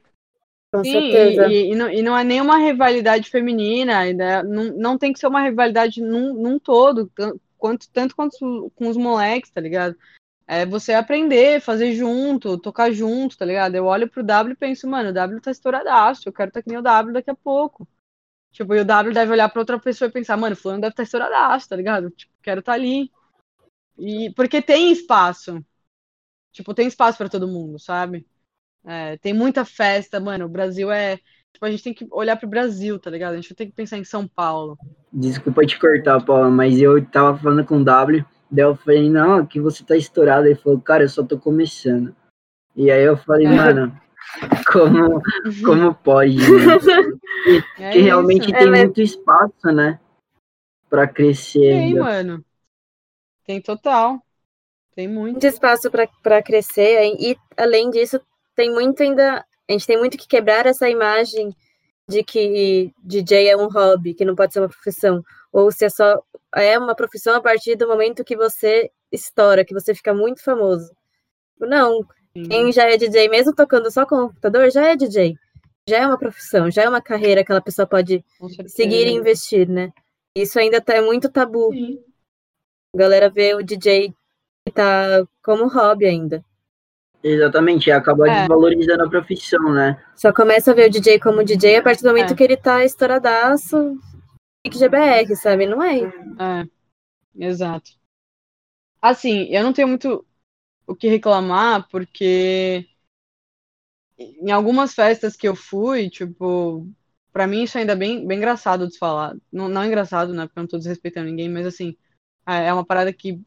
Com 0.72 0.84
Sim, 0.84 0.92
certeza. 0.92 1.48
E, 1.48 1.72
e, 1.72 1.76
não, 1.76 1.90
e 1.90 2.02
não 2.04 2.16
é 2.16 2.24
nenhuma 2.24 2.58
rivalidade 2.60 3.28
feminina, 3.30 4.06
né? 4.14 4.44
não, 4.44 4.66
não 4.66 4.98
tem 5.00 5.12
que 5.12 5.20
ser 5.20 5.26
uma 5.26 5.42
rivalidade 5.42 6.00
num, 6.00 6.34
num 6.36 6.60
todo, 6.60 7.12
quanto, 7.58 7.90
tanto 7.90 8.16
quanto 8.16 8.72
com 8.76 8.88
os 8.88 8.96
moleques, 8.96 9.50
tá 9.50 9.60
ligado? 9.60 9.98
É 10.48 10.64
você 10.64 10.94
aprender, 10.94 11.60
fazer 11.60 11.94
junto, 11.94 12.58
tocar 12.58 12.92
junto, 12.92 13.36
tá 13.36 13.46
ligado? 13.46 13.74
Eu 13.74 13.86
olho 13.86 14.08
pro 14.08 14.24
W 14.24 14.54
e 14.54 14.56
penso, 14.56 14.88
mano, 14.88 15.10
o 15.10 15.14
W 15.14 15.42
tá 15.42 15.50
estouradaço, 15.50 16.30
eu 16.30 16.34
quero 16.34 16.50
estar 16.50 16.60
tá 16.60 16.64
que 16.64 16.70
nem 16.70 16.78
o 16.78 16.84
W 16.84 17.14
daqui 17.14 17.32
a 17.32 17.36
pouco. 17.36 17.88
Tipo, 18.52 18.76
e 18.76 18.82
o 18.82 18.86
W 18.86 19.14
deve 19.14 19.32
olhar 19.32 19.50
pra 19.50 19.62
outra 19.62 19.80
pessoa 19.80 20.08
e 20.08 20.12
pensar, 20.12 20.38
mano, 20.38 20.56
fulano 20.56 20.82
deve 20.82 20.92
estar 20.92 21.04
tá 21.04 21.06
estouradaço, 21.06 21.68
tá 21.68 21.76
ligado? 21.76 22.12
Tipo, 22.12 22.32
quero 22.44 22.60
estar 22.60 22.74
tá 22.74 22.78
ali. 22.78 23.12
E 23.98 24.30
porque 24.36 24.62
tem 24.62 24.92
espaço. 24.92 25.66
Tipo, 26.52 26.74
tem 26.74 26.88
espaço 26.88 27.18
para 27.18 27.30
todo 27.30 27.48
mundo, 27.48 27.80
sabe? 27.80 28.26
É, 28.86 29.18
tem 29.18 29.34
muita 29.34 29.64
festa, 29.64 30.20
mano. 30.20 30.46
O 30.46 30.50
Brasil 30.50 30.92
é. 30.92 31.18
Tipo, 31.54 31.66
a 31.66 31.72
gente 31.72 31.84
tem 31.84 31.94
que 31.94 32.08
olhar 32.12 32.38
pro 32.38 32.48
Brasil, 32.48 32.98
tá 33.00 33.10
ligado? 33.10 33.34
A 33.34 33.36
gente 33.36 33.54
tem 33.54 33.68
que 33.68 33.76
pensar 33.76 33.98
em 33.98 34.04
São 34.04 34.28
Paulo. 34.28 34.78
Desculpa 35.12 35.66
te 35.66 35.80
cortar, 35.80 36.24
Paula, 36.24 36.50
mas 36.50 36.82
eu 36.82 37.04
tava 37.06 37.38
falando 37.38 37.66
com 37.66 37.78
o 37.78 37.84
W, 37.84 38.26
daí 38.50 38.66
eu 38.66 38.76
falei, 38.76 39.10
não, 39.10 39.46
que 39.46 39.60
você 39.60 39.84
tá 39.84 39.96
estourado. 39.96 40.48
Ele 40.48 40.56
falou, 40.56 40.80
cara, 40.80 41.04
eu 41.04 41.10
só 41.10 41.24
tô 41.24 41.38
começando. 41.38 42.16
E 42.76 42.90
aí 42.90 43.04
eu 43.04 43.18
falei, 43.18 43.48
é. 43.48 43.50
mano, 43.50 44.02
como, 44.72 45.22
como 45.64 45.94
pode, 45.96 46.38
né? 46.38 46.42
É 47.80 47.90
que 47.90 48.00
realmente 48.00 48.52
tem 48.52 48.68
é, 48.68 48.86
muito 48.86 49.02
espaço, 49.02 49.68
né? 49.74 50.00
Pra 50.88 51.08
crescer. 51.08 51.60
Tem, 51.60 51.96
mano. 51.96 52.46
Tem 53.46 53.60
total. 53.60 54.22
Tem 54.96 55.08
muito. 55.08 55.34
Muito 55.34 55.48
espaço 55.48 55.90
para 55.90 56.44
crescer. 56.44 57.16
E, 57.20 57.38
além 57.58 57.90
disso, 57.90 58.20
tem 58.56 58.72
muito 58.72 59.02
ainda. 59.02 59.46
A 59.70 59.72
gente 59.72 59.88
tem 59.88 59.98
muito 59.98 60.18
que 60.18 60.28
quebrar 60.28 60.66
essa 60.66 60.90
imagem 60.90 61.56
de 62.08 62.24
que 62.24 62.92
DJ 63.04 63.50
é 63.50 63.58
um 63.58 63.70
hobby, 63.70 64.14
que 64.14 64.26
não 64.26 64.36
pode 64.36 64.54
ser 64.54 64.60
uma 64.60 64.70
profissão. 64.70 65.24
Ou 65.52 65.72
se 65.72 65.86
é 65.86 65.90
só. 65.90 66.22
É 66.54 66.78
uma 66.78 66.96
profissão 66.96 67.36
a 67.36 67.42
partir 67.42 67.76
do 67.76 67.88
momento 67.88 68.26
que 68.26 68.36
você 68.36 68.92
estoura, 69.12 69.64
que 69.64 69.74
você 69.74 69.96
fica 69.96 70.14
muito 70.14 70.44
famoso. 70.44 70.92
Não. 71.60 72.02
Sim. 72.36 72.44
Quem 72.48 72.72
já 72.72 72.90
é 72.90 72.98
DJ, 72.98 73.30
mesmo 73.30 73.54
tocando 73.54 73.90
só 73.92 74.06
com 74.06 74.16
o 74.16 74.28
computador, 74.28 74.70
já 74.70 74.88
é 74.88 74.96
DJ. 74.96 75.36
Já 75.88 75.98
é 75.98 76.08
uma 76.08 76.18
profissão, 76.18 76.70
já 76.70 76.84
é 76.84 76.90
uma 76.90 77.02
carreira 77.02 77.42
que 77.42 77.46
aquela 77.46 77.62
pessoa 77.62 77.88
pode 77.88 78.24
seguir 78.68 79.08
e 79.08 79.12
investir, 79.12 79.68
né? 79.68 79.92
Isso 80.36 80.60
ainda 80.60 80.80
tá, 80.80 80.94
é 80.94 81.02
muito 81.02 81.30
tabu. 81.30 81.72
Sim. 81.72 82.00
A 82.94 82.98
galera 82.98 83.30
vê 83.30 83.54
o 83.56 83.64
DJ 83.64 84.14
tá 84.70 85.26
como 85.42 85.68
hobby 85.68 86.06
ainda. 86.06 86.44
Exatamente, 87.24 87.92
acaba 87.92 88.28
é. 88.28 88.40
desvalorizando 88.40 89.04
a 89.04 89.10
profissão, 89.10 89.72
né? 89.74 90.04
Só 90.16 90.34
começa 90.34 90.72
a 90.72 90.74
ver 90.74 90.88
o 90.88 90.92
DJ 90.92 91.20
como 91.20 91.44
DJ 91.44 91.78
a 91.78 91.84
partir 91.84 92.02
do 92.02 92.10
momento 92.10 92.34
é. 92.34 92.36
que 92.36 92.44
ele 92.44 92.58
tá 92.58 92.84
estouradaço 92.84 93.98
e 94.66 94.70
que 94.70 94.78
GBR, 94.78 95.36
sabe? 95.36 95.68
Não 95.68 95.82
é. 95.84 96.02
É, 96.02 96.68
exato. 97.36 97.92
Assim, 99.02 99.48
eu 99.50 99.64
não 99.64 99.74
tenho 99.74 99.88
muito 99.88 100.26
o 100.86 100.96
que 100.96 101.08
reclamar, 101.08 101.88
porque 101.90 102.88
em 104.18 104.52
algumas 104.52 104.94
festas 104.94 105.36
que 105.36 105.48
eu 105.48 105.56
fui, 105.56 106.10
tipo, 106.10 106.88
para 107.32 107.48
mim 107.48 107.64
isso 107.64 107.78
ainda 107.78 107.94
é 107.94 107.96
bem, 107.96 108.26
bem 108.26 108.38
engraçado 108.38 108.88
de 108.88 108.98
falar. 108.98 109.36
Não, 109.52 109.70
não 109.70 109.82
é 109.84 109.88
engraçado, 109.88 110.34
né? 110.34 110.46
Porque 110.46 110.60
eu 110.60 110.64
não 110.64 110.70
tô 110.70 110.78
desrespeitando 110.78 111.28
ninguém, 111.28 111.50
mas 111.50 111.66
assim, 111.66 111.96
é, 112.48 112.68
é 112.68 112.74
uma 112.74 112.86
parada 112.86 113.14
que 113.14 113.42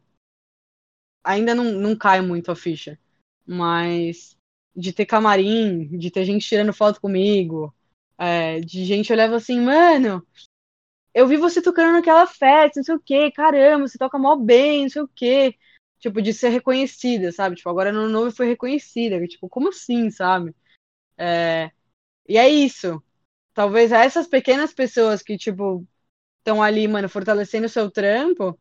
ainda 1.25 1.55
não, 1.55 1.65
não 1.65 1.95
cai 1.95 2.21
muito 2.21 2.51
a 2.51 2.55
ficha. 2.55 2.99
Mas 3.45 4.37
de 4.75 4.93
ter 4.93 5.05
camarim, 5.05 5.97
de 5.97 6.11
ter 6.11 6.25
gente 6.25 6.47
tirando 6.47 6.73
foto 6.73 6.99
comigo, 7.01 7.73
é, 8.17 8.59
de 8.61 8.85
gente 8.85 9.11
olhava 9.11 9.35
assim, 9.37 9.59
mano, 9.61 10.25
eu 11.13 11.27
vi 11.27 11.37
você 11.37 11.61
tocando 11.61 11.93
naquela 11.93 12.27
festa, 12.27 12.79
não 12.79 12.83
sei 12.83 12.95
o 12.95 12.99
que, 12.99 13.31
caramba, 13.31 13.87
você 13.87 13.97
toca 13.97 14.17
mó 14.17 14.35
bem, 14.35 14.83
não 14.83 14.89
sei 14.89 15.01
o 15.01 15.07
que. 15.07 15.57
Tipo, 15.99 16.21
de 16.21 16.33
ser 16.33 16.49
reconhecida, 16.49 17.31
sabe? 17.31 17.55
Tipo, 17.55 17.69
agora 17.69 17.91
no 17.91 18.09
novo 18.09 18.31
foi 18.31 18.47
reconhecida. 18.47 19.25
Tipo, 19.27 19.49
como 19.49 19.69
assim, 19.69 20.11
sabe? 20.11 20.53
É... 21.17 21.71
E 22.27 22.37
é 22.37 22.49
isso. 22.49 23.03
Talvez 23.53 23.91
essas 23.91 24.27
pequenas 24.27 24.73
pessoas 24.73 25.21
que, 25.23 25.37
tipo, 25.37 25.87
estão 26.39 26.61
ali, 26.61 26.87
mano, 26.87 27.09
fortalecendo 27.09 27.67
o 27.67 27.69
seu 27.69 27.89
trampo, 27.91 28.59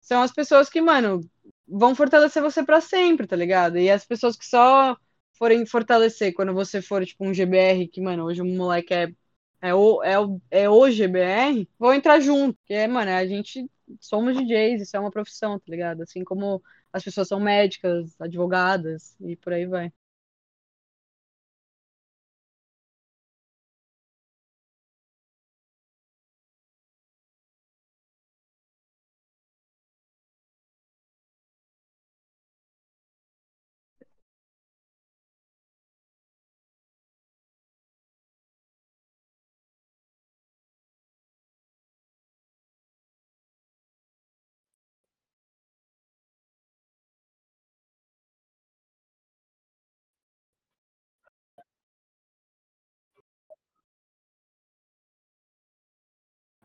são 0.00 0.22
as 0.22 0.32
pessoas 0.32 0.68
que, 0.68 0.80
mano, 0.80 1.20
vão 1.66 1.94
fortalecer 1.94 2.42
você 2.42 2.64
para 2.64 2.80
sempre, 2.80 3.26
tá 3.26 3.36
ligado? 3.36 3.78
E 3.78 3.90
as 3.90 4.04
pessoas 4.04 4.36
que 4.36 4.46
só 4.46 4.96
forem 5.38 5.66
fortalecer 5.66 6.32
quando 6.34 6.54
você 6.54 6.80
for, 6.82 7.04
tipo, 7.04 7.24
um 7.24 7.34
GBR, 7.34 7.88
que, 7.88 8.00
mano, 8.00 8.24
hoje 8.24 8.42
o 8.42 8.44
moleque 8.44 8.94
é, 8.94 9.08
é, 9.60 9.74
o, 9.74 10.02
é, 10.02 10.18
o, 10.20 10.40
é 10.50 10.68
o 10.68 10.90
GBR, 10.90 11.68
vão 11.78 11.94
entrar 11.94 12.20
junto. 12.20 12.56
Porque, 12.58 12.86
mano, 12.86 13.10
a 13.10 13.26
gente 13.26 13.68
somos 14.00 14.36
DJs, 14.36 14.82
isso 14.82 14.96
é 14.96 15.00
uma 15.00 15.10
profissão, 15.10 15.58
tá 15.58 15.64
ligado? 15.68 16.02
Assim 16.02 16.24
como 16.24 16.62
as 16.92 17.02
pessoas 17.04 17.28
são 17.28 17.40
médicas, 17.40 18.14
advogadas 18.20 19.16
e 19.20 19.36
por 19.36 19.52
aí 19.52 19.66
vai. 19.66 19.92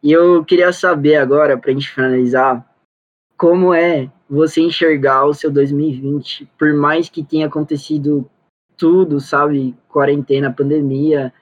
E 0.01 0.11
eu 0.11 0.43
queria 0.45 0.71
saber 0.71 1.17
agora, 1.17 1.57
para 1.57 1.71
a 1.71 1.73
gente 1.73 1.89
finalizar, 1.89 2.65
como 3.37 3.73
é 3.73 4.09
você 4.29 4.61
enxergar 4.61 5.25
o 5.25 5.33
seu 5.33 5.51
2020, 5.51 6.49
por 6.57 6.73
mais 6.73 7.09
que 7.09 7.23
tenha 7.23 7.47
acontecido 7.47 8.29
tudo, 8.77 9.19
sabe? 9.19 9.75
Quarentena, 9.89 10.53
pandemia. 10.53 11.33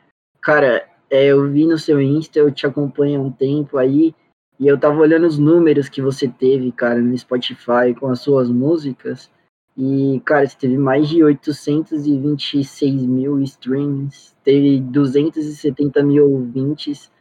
Cara, 0.42 0.88
é, 1.10 1.28
eu 1.28 1.50
vi 1.50 1.66
no 1.66 1.78
seu 1.78 2.02
Insta, 2.02 2.40
eu 2.40 2.52
te 2.52 2.66
acompanho 2.66 3.22
há 3.22 3.24
um 3.24 3.32
tempo 3.32 3.78
aí, 3.78 4.16
e 4.60 4.68
eu 4.68 4.80
tava 4.80 5.00
olhando 5.00 5.28
os 5.28 5.38
números 5.38 5.88
que 5.88 6.02
você 6.02 6.28
teve, 6.28 6.72
cara, 6.72 7.00
no 7.00 7.16
Spotify 7.16 7.94
com 8.00 8.08
as 8.08 8.22
suas 8.22 8.50
músicas. 8.50 9.30
E, 9.78 10.20
cara, 10.26 10.48
você 10.48 10.58
teve 10.58 10.78
mais 10.78 11.08
de 11.08 11.24
826 11.24 13.06
mil 13.06 13.40
streams, 13.44 14.36
teve 14.44 14.80
270 14.80 16.02
mil 16.02 16.32
ouvintes 16.32 17.12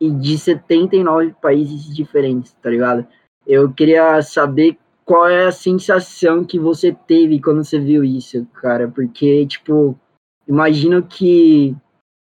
e 0.00 0.10
de 0.10 0.38
79 0.38 1.34
países 1.40 1.94
diferentes, 1.94 2.52
tá 2.62 2.70
ligado? 2.70 3.06
Eu 3.46 3.72
queria 3.72 4.20
saber 4.22 4.78
qual 5.04 5.28
é 5.28 5.46
a 5.46 5.52
sensação 5.52 6.44
que 6.44 6.58
você 6.58 6.92
teve 6.92 7.40
quando 7.40 7.62
você 7.62 7.78
viu 7.78 8.02
isso, 8.02 8.46
cara, 8.54 8.88
porque, 8.88 9.46
tipo, 9.46 9.98
imagino 10.48 11.02
que 11.02 11.76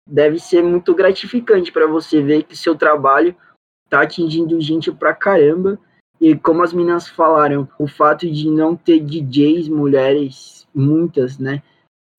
deve 0.06 0.38
ser 0.38 0.62
muito 0.62 0.94
gratificante 0.94 1.70
para 1.70 1.86
você 1.86 2.22
ver 2.22 2.42
que 2.44 2.56
seu 2.56 2.74
trabalho 2.74 3.34
tá 3.88 4.02
atingindo 4.02 4.60
gente 4.60 4.90
pra 4.90 5.14
caramba 5.14 5.78
e 6.20 6.36
como 6.36 6.62
as 6.62 6.72
meninas 6.72 7.08
falaram, 7.08 7.68
o 7.78 7.86
fato 7.86 8.30
de 8.30 8.50
não 8.50 8.76
ter 8.76 9.00
DJs 9.00 9.68
mulheres, 9.68 10.68
muitas, 10.74 11.38
né? 11.38 11.62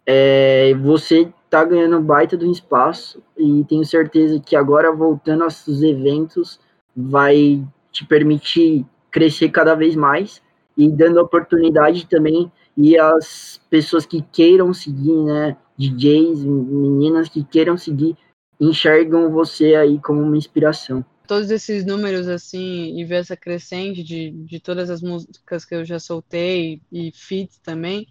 É, 0.06 0.74
você 0.76 1.32
tá 1.52 1.66
ganhando 1.66 2.00
baita 2.00 2.38
do 2.38 2.50
espaço 2.50 3.22
e 3.38 3.66
tenho 3.66 3.84
certeza 3.84 4.40
que 4.40 4.56
agora 4.56 4.90
voltando 4.90 5.44
aos 5.44 5.68
eventos 5.84 6.58
vai 6.96 7.62
te 7.92 8.06
permitir 8.06 8.86
crescer 9.12 9.50
cada 9.50 9.76
vez 9.76 9.94
mais 9.94 10.42
e 10.78 10.88
dando 10.88 11.20
oportunidade 11.20 12.08
também. 12.08 12.50
E 12.78 12.98
as 12.98 13.60
pessoas 13.70 14.06
que 14.06 14.22
queiram 14.32 14.74
seguir, 14.74 15.14
né, 15.26 15.58
DJs, 15.78 16.46
meninas 16.46 17.28
que 17.28 17.44
queiram 17.44 17.76
seguir, 17.76 18.16
enxergam 18.58 19.30
você 19.30 19.76
aí 19.76 20.00
como 20.00 20.22
uma 20.22 20.38
inspiração. 20.38 21.04
Todos 21.28 21.52
esses 21.52 21.86
números 21.86 22.30
assim 22.30 22.98
e 22.98 23.04
ver 23.04 23.16
essa 23.16 23.36
crescente 23.36 24.04
de, 24.04 24.32
de 24.32 24.60
todas 24.62 24.90
as 24.90 25.02
músicas 25.02 25.66
que 25.66 25.76
eu 25.76 25.84
já 25.84 26.00
soltei 26.00 26.82
e 26.90 27.12
feats 27.14 27.58
também, 27.58 28.08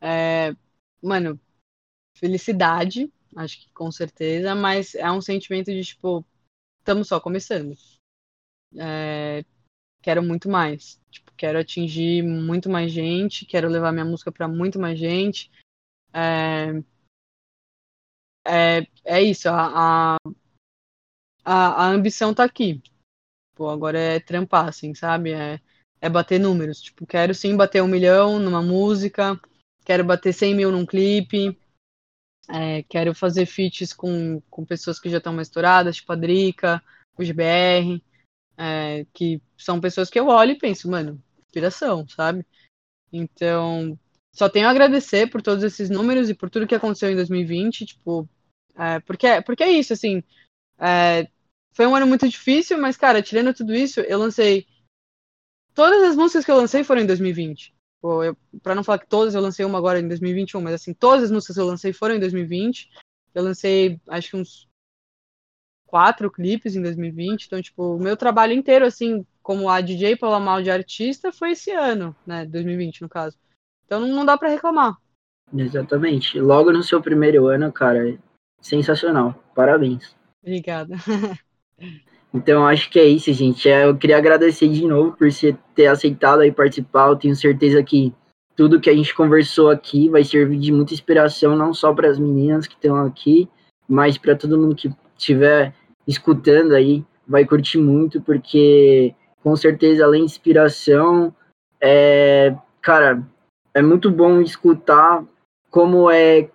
é, 0.00 0.56
mano, 1.02 1.38
felicidade, 2.22 3.12
acho 3.34 3.60
que 3.60 3.68
com 3.72 3.90
certeza, 3.90 4.54
mas 4.54 4.94
é 4.94 5.10
um 5.10 5.20
sentimento 5.20 5.72
de 5.72 5.82
tipo, 5.84 6.24
estamos 6.78 7.08
só 7.08 7.18
começando. 7.18 7.74
É, 8.78 9.44
quero 10.00 10.22
muito 10.22 10.48
mais. 10.48 11.00
Tipo, 11.10 11.32
quero 11.36 11.58
atingir 11.58 12.22
muito 12.22 12.70
mais 12.70 12.92
gente, 12.92 13.44
quero 13.44 13.68
levar 13.68 13.90
minha 13.90 14.04
música 14.04 14.30
para 14.30 14.46
muito 14.46 14.78
mais 14.78 14.96
gente. 14.96 15.50
É, 16.14 16.80
é, 18.46 18.86
é 19.04 19.20
isso, 19.20 19.48
a, 19.48 20.14
a 20.14 20.16
a, 21.44 21.88
ambição 21.88 22.32
tá 22.32 22.44
aqui. 22.44 22.80
Pô, 23.54 23.68
agora 23.68 23.98
é 23.98 24.20
trampar, 24.20 24.68
assim, 24.68 24.94
sabe? 24.94 25.32
É, 25.32 25.60
é 26.00 26.08
bater 26.08 26.38
números. 26.38 26.80
Tipo, 26.80 27.04
quero 27.04 27.34
sim 27.34 27.56
bater 27.56 27.82
um 27.82 27.88
milhão 27.88 28.38
numa 28.38 28.62
música, 28.62 29.40
quero 29.84 30.04
bater 30.04 30.32
100 30.32 30.54
mil 30.54 30.70
num 30.70 30.86
clipe, 30.86 31.58
é, 32.48 32.82
quero 32.84 33.14
fazer 33.14 33.46
feats 33.46 33.92
com, 33.92 34.40
com 34.50 34.64
pessoas 34.64 34.98
que 34.98 35.08
já 35.08 35.18
estão 35.18 35.32
mais 35.32 35.48
estouradas, 35.48 35.96
tipo 35.96 36.12
a 36.12 36.16
Drica, 36.16 36.82
o 37.16 37.24
GBR, 37.24 38.02
é, 38.56 39.06
que 39.12 39.40
são 39.56 39.80
pessoas 39.80 40.10
que 40.10 40.18
eu 40.18 40.26
olho 40.26 40.52
e 40.52 40.58
penso, 40.58 40.90
mano, 40.90 41.22
inspiração, 41.40 42.06
sabe? 42.08 42.46
Então, 43.12 43.98
só 44.34 44.48
tenho 44.48 44.66
a 44.66 44.70
agradecer 44.70 45.30
por 45.30 45.42
todos 45.42 45.62
esses 45.62 45.90
números 45.90 46.30
e 46.30 46.34
por 46.34 46.48
tudo 46.48 46.66
que 46.66 46.74
aconteceu 46.74 47.10
em 47.10 47.16
2020, 47.16 47.86
tipo, 47.86 48.28
é, 48.74 49.00
porque, 49.00 49.42
porque 49.42 49.62
é 49.62 49.70
isso, 49.70 49.92
assim, 49.92 50.22
é, 50.78 51.28
foi 51.72 51.86
um 51.86 51.94
ano 51.94 52.06
muito 52.06 52.28
difícil, 52.28 52.78
mas, 52.78 52.96
cara, 52.96 53.22
tirando 53.22 53.54
tudo 53.54 53.74
isso, 53.74 54.00
eu 54.00 54.18
lancei. 54.18 54.66
Todas 55.74 56.02
as 56.02 56.16
músicas 56.16 56.44
que 56.44 56.50
eu 56.50 56.56
lancei 56.56 56.84
foram 56.84 57.02
em 57.02 57.06
2020. 57.06 57.71
Eu, 58.02 58.36
pra 58.62 58.74
não 58.74 58.82
falar 58.82 58.98
que 58.98 59.06
todas, 59.06 59.34
eu 59.34 59.40
lancei 59.40 59.64
uma 59.64 59.78
agora 59.78 60.00
em 60.00 60.08
2021, 60.08 60.60
mas 60.60 60.74
assim, 60.74 60.92
todas 60.92 61.24
as 61.24 61.30
músicas 61.30 61.54
que 61.54 61.62
eu 61.62 61.66
lancei 61.66 61.92
foram 61.92 62.16
em 62.16 62.20
2020. 62.20 62.90
Eu 63.34 63.44
lancei, 63.44 64.00
acho 64.08 64.30
que 64.30 64.36
uns 64.36 64.68
quatro 65.86 66.30
clipes 66.30 66.74
em 66.74 66.82
2020. 66.82 67.46
Então, 67.46 67.62
tipo, 67.62 67.96
o 67.96 67.98
meu 67.98 68.16
trabalho 68.16 68.52
inteiro, 68.52 68.84
assim, 68.84 69.24
como 69.42 69.68
a 69.68 69.80
DJ 69.80 70.16
Paula 70.16 70.40
Mal 70.40 70.62
de 70.62 70.70
artista, 70.70 71.30
foi 71.30 71.52
esse 71.52 71.70
ano, 71.70 72.16
né? 72.26 72.46
2020, 72.46 73.02
no 73.02 73.08
caso. 73.08 73.38
Então 73.84 74.00
não, 74.00 74.08
não 74.08 74.24
dá 74.24 74.36
para 74.36 74.48
reclamar. 74.48 74.96
Exatamente. 75.54 76.40
Logo 76.40 76.72
no 76.72 76.82
seu 76.82 77.00
primeiro 77.00 77.46
ano, 77.46 77.70
cara, 77.70 78.18
sensacional. 78.60 79.34
Parabéns. 79.54 80.16
Obrigada. 80.42 80.96
Então, 82.34 82.66
acho 82.66 82.90
que 82.90 82.98
é 82.98 83.04
isso, 83.04 83.32
gente. 83.32 83.68
É, 83.68 83.84
eu 83.84 83.96
queria 83.96 84.16
agradecer 84.16 84.68
de 84.68 84.86
novo 84.86 85.12
por 85.12 85.30
você 85.30 85.56
ter 85.74 85.86
aceitado 85.86 86.40
aí 86.40 86.50
participar. 86.50 87.08
Eu 87.08 87.16
tenho 87.16 87.36
certeza 87.36 87.82
que 87.82 88.12
tudo 88.56 88.80
que 88.80 88.88
a 88.88 88.94
gente 88.94 89.14
conversou 89.14 89.70
aqui 89.70 90.08
vai 90.08 90.24
servir 90.24 90.58
de 90.58 90.72
muita 90.72 90.94
inspiração, 90.94 91.56
não 91.56 91.74
só 91.74 91.92
para 91.92 92.08
as 92.08 92.18
meninas 92.18 92.66
que 92.66 92.74
estão 92.74 92.96
aqui, 93.04 93.48
mas 93.88 94.16
para 94.16 94.36
todo 94.36 94.58
mundo 94.58 94.74
que 94.74 94.90
estiver 95.16 95.74
escutando 96.06 96.74
aí, 96.74 97.04
vai 97.26 97.44
curtir 97.44 97.78
muito, 97.78 98.20
porque 98.20 99.14
com 99.42 99.54
certeza, 99.56 100.04
além 100.04 100.24
de 100.24 100.32
inspiração, 100.32 101.34
é, 101.80 102.54
cara, 102.80 103.22
é 103.74 103.82
muito 103.82 104.10
bom 104.10 104.40
escutar 104.40 105.24
como 105.70 106.10
é 106.10 106.48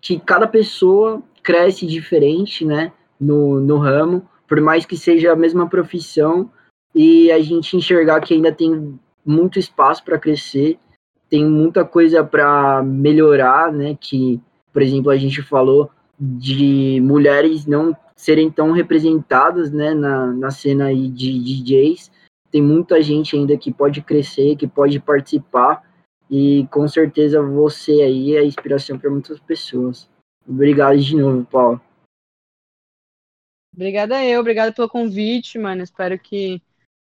que 0.00 0.18
cada 0.18 0.46
pessoa 0.46 1.22
cresce 1.42 1.86
diferente, 1.86 2.64
né? 2.64 2.92
no, 3.24 3.60
no 3.60 3.78
ramo, 3.78 4.28
por 4.46 4.60
mais 4.60 4.84
que 4.84 4.96
seja 4.96 5.32
a 5.32 5.36
mesma 5.36 5.68
profissão, 5.68 6.50
e 6.94 7.30
a 7.32 7.40
gente 7.40 7.76
enxergar 7.76 8.20
que 8.20 8.34
ainda 8.34 8.52
tem 8.52 8.98
muito 9.24 9.58
espaço 9.58 10.04
para 10.04 10.18
crescer, 10.18 10.78
tem 11.28 11.44
muita 11.44 11.84
coisa 11.84 12.22
para 12.22 12.82
melhorar, 12.82 13.72
né? 13.72 13.96
Que, 14.00 14.40
por 14.72 14.82
exemplo, 14.82 15.10
a 15.10 15.16
gente 15.16 15.42
falou 15.42 15.90
de 16.18 17.00
mulheres 17.02 17.66
não 17.66 17.96
serem 18.14 18.50
tão 18.50 18.70
representadas, 18.70 19.72
né, 19.72 19.92
na, 19.92 20.26
na 20.28 20.50
cena 20.50 20.86
aí 20.86 21.08
de 21.08 21.38
DJs. 21.38 22.10
Tem 22.50 22.62
muita 22.62 23.02
gente 23.02 23.36
ainda 23.36 23.56
que 23.56 23.72
pode 23.72 24.00
crescer, 24.00 24.56
que 24.56 24.66
pode 24.66 25.00
participar, 25.00 25.82
e 26.30 26.66
com 26.70 26.86
certeza 26.86 27.42
você 27.42 27.92
aí 28.00 28.36
é 28.36 28.44
inspiração 28.44 28.98
para 28.98 29.10
muitas 29.10 29.40
pessoas. 29.40 30.08
Obrigado 30.48 30.96
de 30.98 31.16
novo, 31.16 31.44
Paulo. 31.50 31.80
Obrigada 33.74 34.24
eu, 34.24 34.40
obrigada 34.40 34.72
pelo 34.72 34.88
convite, 34.88 35.58
mano. 35.58 35.82
Espero 35.82 36.18
que 36.18 36.62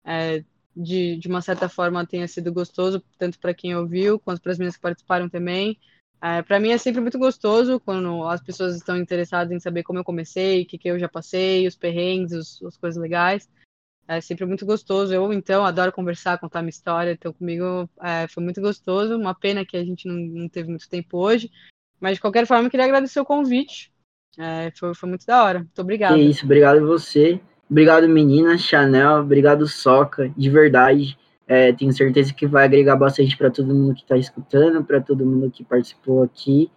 é, 0.04 0.44
de, 0.76 1.18
de 1.18 1.28
uma 1.28 1.42
certa 1.42 1.70
forma 1.70 2.06
tenha 2.06 2.28
sido 2.28 2.52
gostoso, 2.52 3.04
tanto 3.18 3.40
para 3.40 3.54
quem 3.54 3.76
ouviu, 3.76 4.20
quanto 4.20 4.42
para 4.42 4.52
as 4.52 4.58
meninas 4.58 4.76
que 4.76 4.82
participaram 4.82 5.30
também. 5.30 5.80
É, 6.20 6.42
para 6.42 6.60
mim 6.60 6.70
é 6.70 6.78
sempre 6.80 7.00
muito 7.00 7.20
gostoso 7.20 7.80
quando 7.80 8.24
as 8.28 8.42
pessoas 8.42 8.76
estão 8.76 8.98
interessadas 8.98 9.52
em 9.52 9.60
saber 9.60 9.84
como 9.84 10.00
eu 10.00 10.04
comecei, 10.04 10.64
o 10.64 10.66
que, 10.66 10.78
que 10.78 10.90
eu 10.90 10.98
já 10.98 11.08
passei, 11.08 11.68
os 11.68 11.76
perrengues, 11.76 12.32
os, 12.34 12.64
as 12.64 12.78
coisas 12.78 13.00
legais. 13.00 13.48
É 14.08 14.22
sempre 14.22 14.46
muito 14.46 14.66
gostoso. 14.66 15.14
Eu, 15.14 15.32
então, 15.34 15.66
adoro 15.66 15.92
conversar, 15.92 16.40
contar 16.40 16.62
minha 16.62 16.70
história. 16.70 17.12
Então, 17.12 17.34
comigo 17.34 17.90
é, 18.02 18.28
foi 18.30 18.42
muito 18.42 18.62
gostoso. 18.62 19.16
Uma 19.16 19.36
pena 19.36 19.66
que 19.66 19.76
a 19.76 19.84
gente 19.84 20.08
não, 20.08 20.16
não 20.16 20.50
teve 20.50 20.70
muito 20.70 20.90
tempo 20.90 21.18
hoje. 21.18 21.52
Mas, 22.00 22.16
de 22.16 22.22
qualquer 22.22 22.48
forma, 22.48 22.68
eu 22.68 22.72
queria 22.72 22.86
agradecer 22.86 23.20
o 23.20 23.26
convite. 23.26 23.92
É, 24.38 24.72
foi, 24.76 24.94
foi 24.94 25.10
muito 25.10 25.26
da 25.26 25.44
hora. 25.44 25.60
Muito 25.60 25.82
obrigado. 25.82 26.16
É 26.16 26.20
isso, 26.20 26.46
obrigado 26.46 26.86
você. 26.86 27.42
Obrigado, 27.70 28.08
menina, 28.08 28.58
Chanel. 28.58 29.22
Obrigado, 29.22 29.68
Soca, 29.68 30.32
de 30.38 30.50
verdade. 30.50 31.18
É, 31.48 31.72
tenho 31.74 31.92
certeza 31.92 32.34
que 32.34 32.46
vai 32.46 32.66
agregar 32.66 32.96
bastante 32.96 33.36
para 33.36 33.50
todo 33.50 33.74
mundo 33.74 33.96
que 33.96 34.02
está 34.02 34.18
escutando, 34.18 34.84
para 34.84 35.02
todo 35.02 35.26
mundo 35.26 35.50
que 35.50 35.64
participou 35.64 36.24
aqui. 36.24 36.70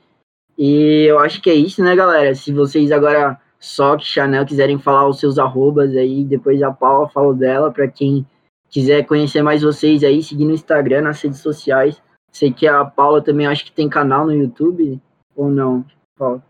E 0.56 1.04
eu 1.08 1.18
acho 1.18 1.40
que 1.40 1.50
é 1.50 1.54
isso, 1.54 1.82
né, 1.82 1.94
galera? 1.94 2.34
Se 2.34 2.52
vocês 2.52 2.90
agora, 2.90 3.38
Soca, 3.58 4.02
Chanel, 4.02 4.46
quiserem 4.46 4.78
falar 4.78 5.08
os 5.08 5.18
seus 5.18 5.38
arrobas 5.38 5.94
aí, 5.96 6.24
depois 6.24 6.62
a 6.62 6.72
Paula 6.72 7.08
fala 7.08 7.34
dela, 7.34 7.70
para 7.70 7.88
quem 7.88 8.26
quiser 8.68 9.04
conhecer 9.06 9.42
mais 9.42 9.62
vocês 9.62 10.02
aí, 10.04 10.22
seguir 10.22 10.44
no 10.44 10.52
Instagram, 10.52 11.02
nas 11.02 11.20
redes 11.20 11.40
sociais. 11.40 12.00
Sei 12.32 12.52
que 12.52 12.66
a 12.66 12.84
Paula 12.84 13.20
também 13.20 13.46
acho 13.46 13.64
que 13.64 13.72
tem 13.72 13.88
canal 13.88 14.24
no 14.24 14.32
YouTube, 14.32 15.00
ou 15.34 15.50
não, 15.50 15.84
Paula? 16.16 16.49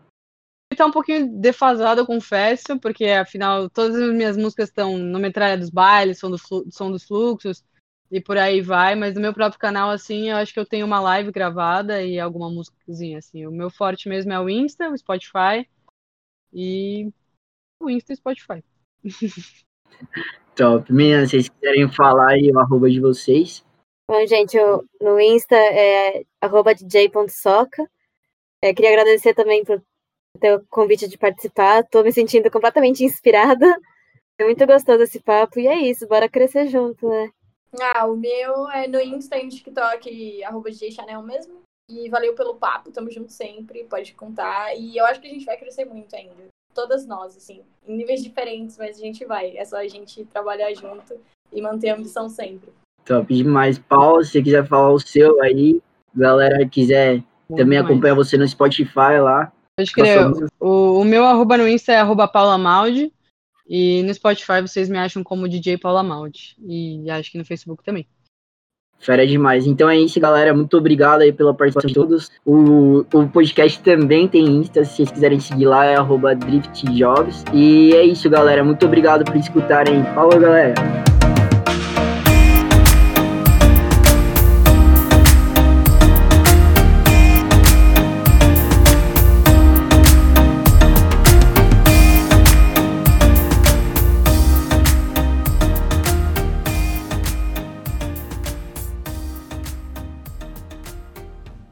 Tá 0.75 0.85
um 0.85 0.91
pouquinho 0.91 1.27
defasado, 1.39 2.01
eu 2.01 2.05
confesso, 2.05 2.79
porque 2.79 3.05
afinal 3.05 3.69
todas 3.69 3.95
as 3.95 4.13
minhas 4.13 4.37
músicas 4.37 4.69
estão 4.69 4.97
no 4.97 5.19
Metralha 5.19 5.57
dos 5.57 5.69
Bailes, 5.69 6.19
Som, 6.19 6.31
do 6.31 6.37
som 6.37 6.91
dos 6.91 7.03
Fluxos 7.03 7.63
e 8.11 8.19
por 8.19 8.37
aí 8.37 8.61
vai, 8.61 8.93
mas 8.93 9.15
no 9.15 9.21
meu 9.21 9.33
próprio 9.33 9.59
canal, 9.59 9.89
assim, 9.89 10.29
eu 10.29 10.35
acho 10.35 10.53
que 10.53 10.59
eu 10.59 10.65
tenho 10.65 10.85
uma 10.85 10.99
live 10.99 11.31
gravada 11.31 12.03
e 12.03 12.19
alguma 12.19 12.49
músicazinha, 12.49 13.19
assim. 13.19 13.47
O 13.47 13.51
meu 13.51 13.69
forte 13.69 14.09
mesmo 14.09 14.33
é 14.33 14.39
o 14.39 14.49
Insta, 14.49 14.89
o 14.89 14.97
Spotify 14.97 15.65
e 16.53 17.09
o 17.79 17.89
Insta 17.89 18.11
e 18.11 18.15
o 18.15 18.17
Spotify. 18.17 18.63
Top. 20.55 20.91
Meninas, 20.91 21.29
se 21.29 21.37
vocês 21.37 21.49
quiserem 21.49 21.89
falar 21.89 22.31
aí 22.31 22.51
o 22.51 22.59
arroba 22.59 22.89
de 22.89 22.99
vocês. 22.99 23.65
Bom, 24.09 24.27
gente, 24.27 24.57
eu, 24.57 24.83
no 24.99 25.17
Insta 25.17 25.55
é 25.55 26.25
arroba 26.41 26.75
dj.soca. 26.75 27.89
É, 28.61 28.73
queria 28.73 28.91
agradecer 28.91 29.33
também 29.33 29.63
por 29.63 29.81
ter 30.39 30.55
o 30.55 30.65
convite 30.69 31.07
de 31.07 31.17
participar. 31.17 31.81
Estou 31.81 32.03
me 32.03 32.11
sentindo 32.11 32.49
completamente 32.49 33.03
inspirada. 33.03 33.65
É 34.39 34.43
muito 34.43 34.65
gostoso 34.65 35.03
esse 35.03 35.19
papo. 35.19 35.59
E 35.59 35.67
é 35.67 35.75
isso, 35.75 36.07
bora 36.07 36.29
crescer 36.29 36.67
junto, 36.67 37.07
né? 37.07 37.29
Ah, 37.79 38.05
o 38.05 38.17
meu 38.17 38.69
é 38.69 38.87
no 38.87 38.99
Insta 38.99 39.37
e 39.37 39.45
no 39.45 39.49
TikTok, 39.49 40.43
arroba 40.43 40.69
Chanel 40.73 41.21
mesmo. 41.21 41.61
E 41.89 42.09
valeu 42.09 42.33
pelo 42.33 42.55
papo, 42.55 42.91
tamo 42.91 43.11
junto 43.11 43.31
sempre, 43.31 43.83
pode 43.83 44.13
contar. 44.13 44.75
E 44.75 44.97
eu 44.97 45.05
acho 45.05 45.19
que 45.19 45.27
a 45.27 45.31
gente 45.31 45.45
vai 45.45 45.57
crescer 45.57 45.85
muito 45.85 46.15
ainda. 46.15 46.47
Todas 46.73 47.05
nós, 47.05 47.35
assim, 47.35 47.61
em 47.85 47.97
níveis 47.97 48.23
diferentes, 48.23 48.77
mas 48.77 48.97
a 48.97 49.01
gente 49.01 49.25
vai. 49.25 49.57
É 49.57 49.65
só 49.65 49.77
a 49.77 49.87
gente 49.87 50.23
trabalhar 50.25 50.73
junto 50.73 51.19
e 51.51 51.61
manter 51.61 51.89
a 51.89 51.95
ambição 51.95 52.29
sempre. 52.29 52.71
Top 53.05 53.33
demais. 53.33 53.77
Paulo, 53.77 54.23
se 54.23 54.31
você 54.31 54.43
quiser 54.43 54.65
falar 54.65 54.91
o 54.91 54.99
seu 54.99 55.41
aí, 55.41 55.81
galera 56.15 56.65
quiser 56.67 57.21
também 57.55 57.77
acompanhar 57.77 58.15
você 58.15 58.37
no 58.37 58.47
Spotify 58.47 59.19
lá. 59.21 59.51
Pode 59.81 59.93
crer. 59.93 60.49
O, 60.59 60.99
o 60.99 61.03
meu 61.03 61.25
arroba 61.25 61.57
no 61.57 61.67
Insta 61.67 61.93
é 61.93 61.97
arroba 61.97 62.27
Paula 62.27 62.57
Maldi. 62.57 63.11
E 63.67 64.03
no 64.03 64.13
Spotify 64.13 64.61
vocês 64.61 64.89
me 64.89 64.97
acham 64.97 65.23
como 65.23 65.47
DJ 65.47 65.77
Paula 65.77 66.03
Maldi. 66.03 66.55
E 66.67 67.09
acho 67.09 67.31
que 67.31 67.37
no 67.37 67.45
Facebook 67.45 67.83
também. 67.83 68.05
Fera 69.01 69.25
demais. 69.25 69.65
Então 69.65 69.89
é 69.89 69.97
isso, 69.97 70.19
galera. 70.19 70.53
Muito 70.53 70.77
obrigado 70.77 71.21
aí 71.21 71.33
pela 71.33 71.53
participação 71.53 71.87
de 71.87 71.93
todos. 71.93 72.31
O, 72.45 72.99
o 73.13 73.27
podcast 73.27 73.81
também 73.81 74.27
tem 74.27 74.45
Insta, 74.45 74.85
se 74.85 74.97
vocês 74.97 75.11
quiserem 75.11 75.39
seguir 75.39 75.65
lá, 75.65 75.85
é 75.85 75.95
arroba 75.95 76.35
DriftJobs. 76.35 77.43
E 77.51 77.93
é 77.95 78.03
isso, 78.03 78.29
galera. 78.29 78.63
Muito 78.63 78.85
obrigado 78.85 79.25
por 79.25 79.35
escutarem. 79.35 80.03
Falou, 80.13 80.39
galera. 80.39 80.75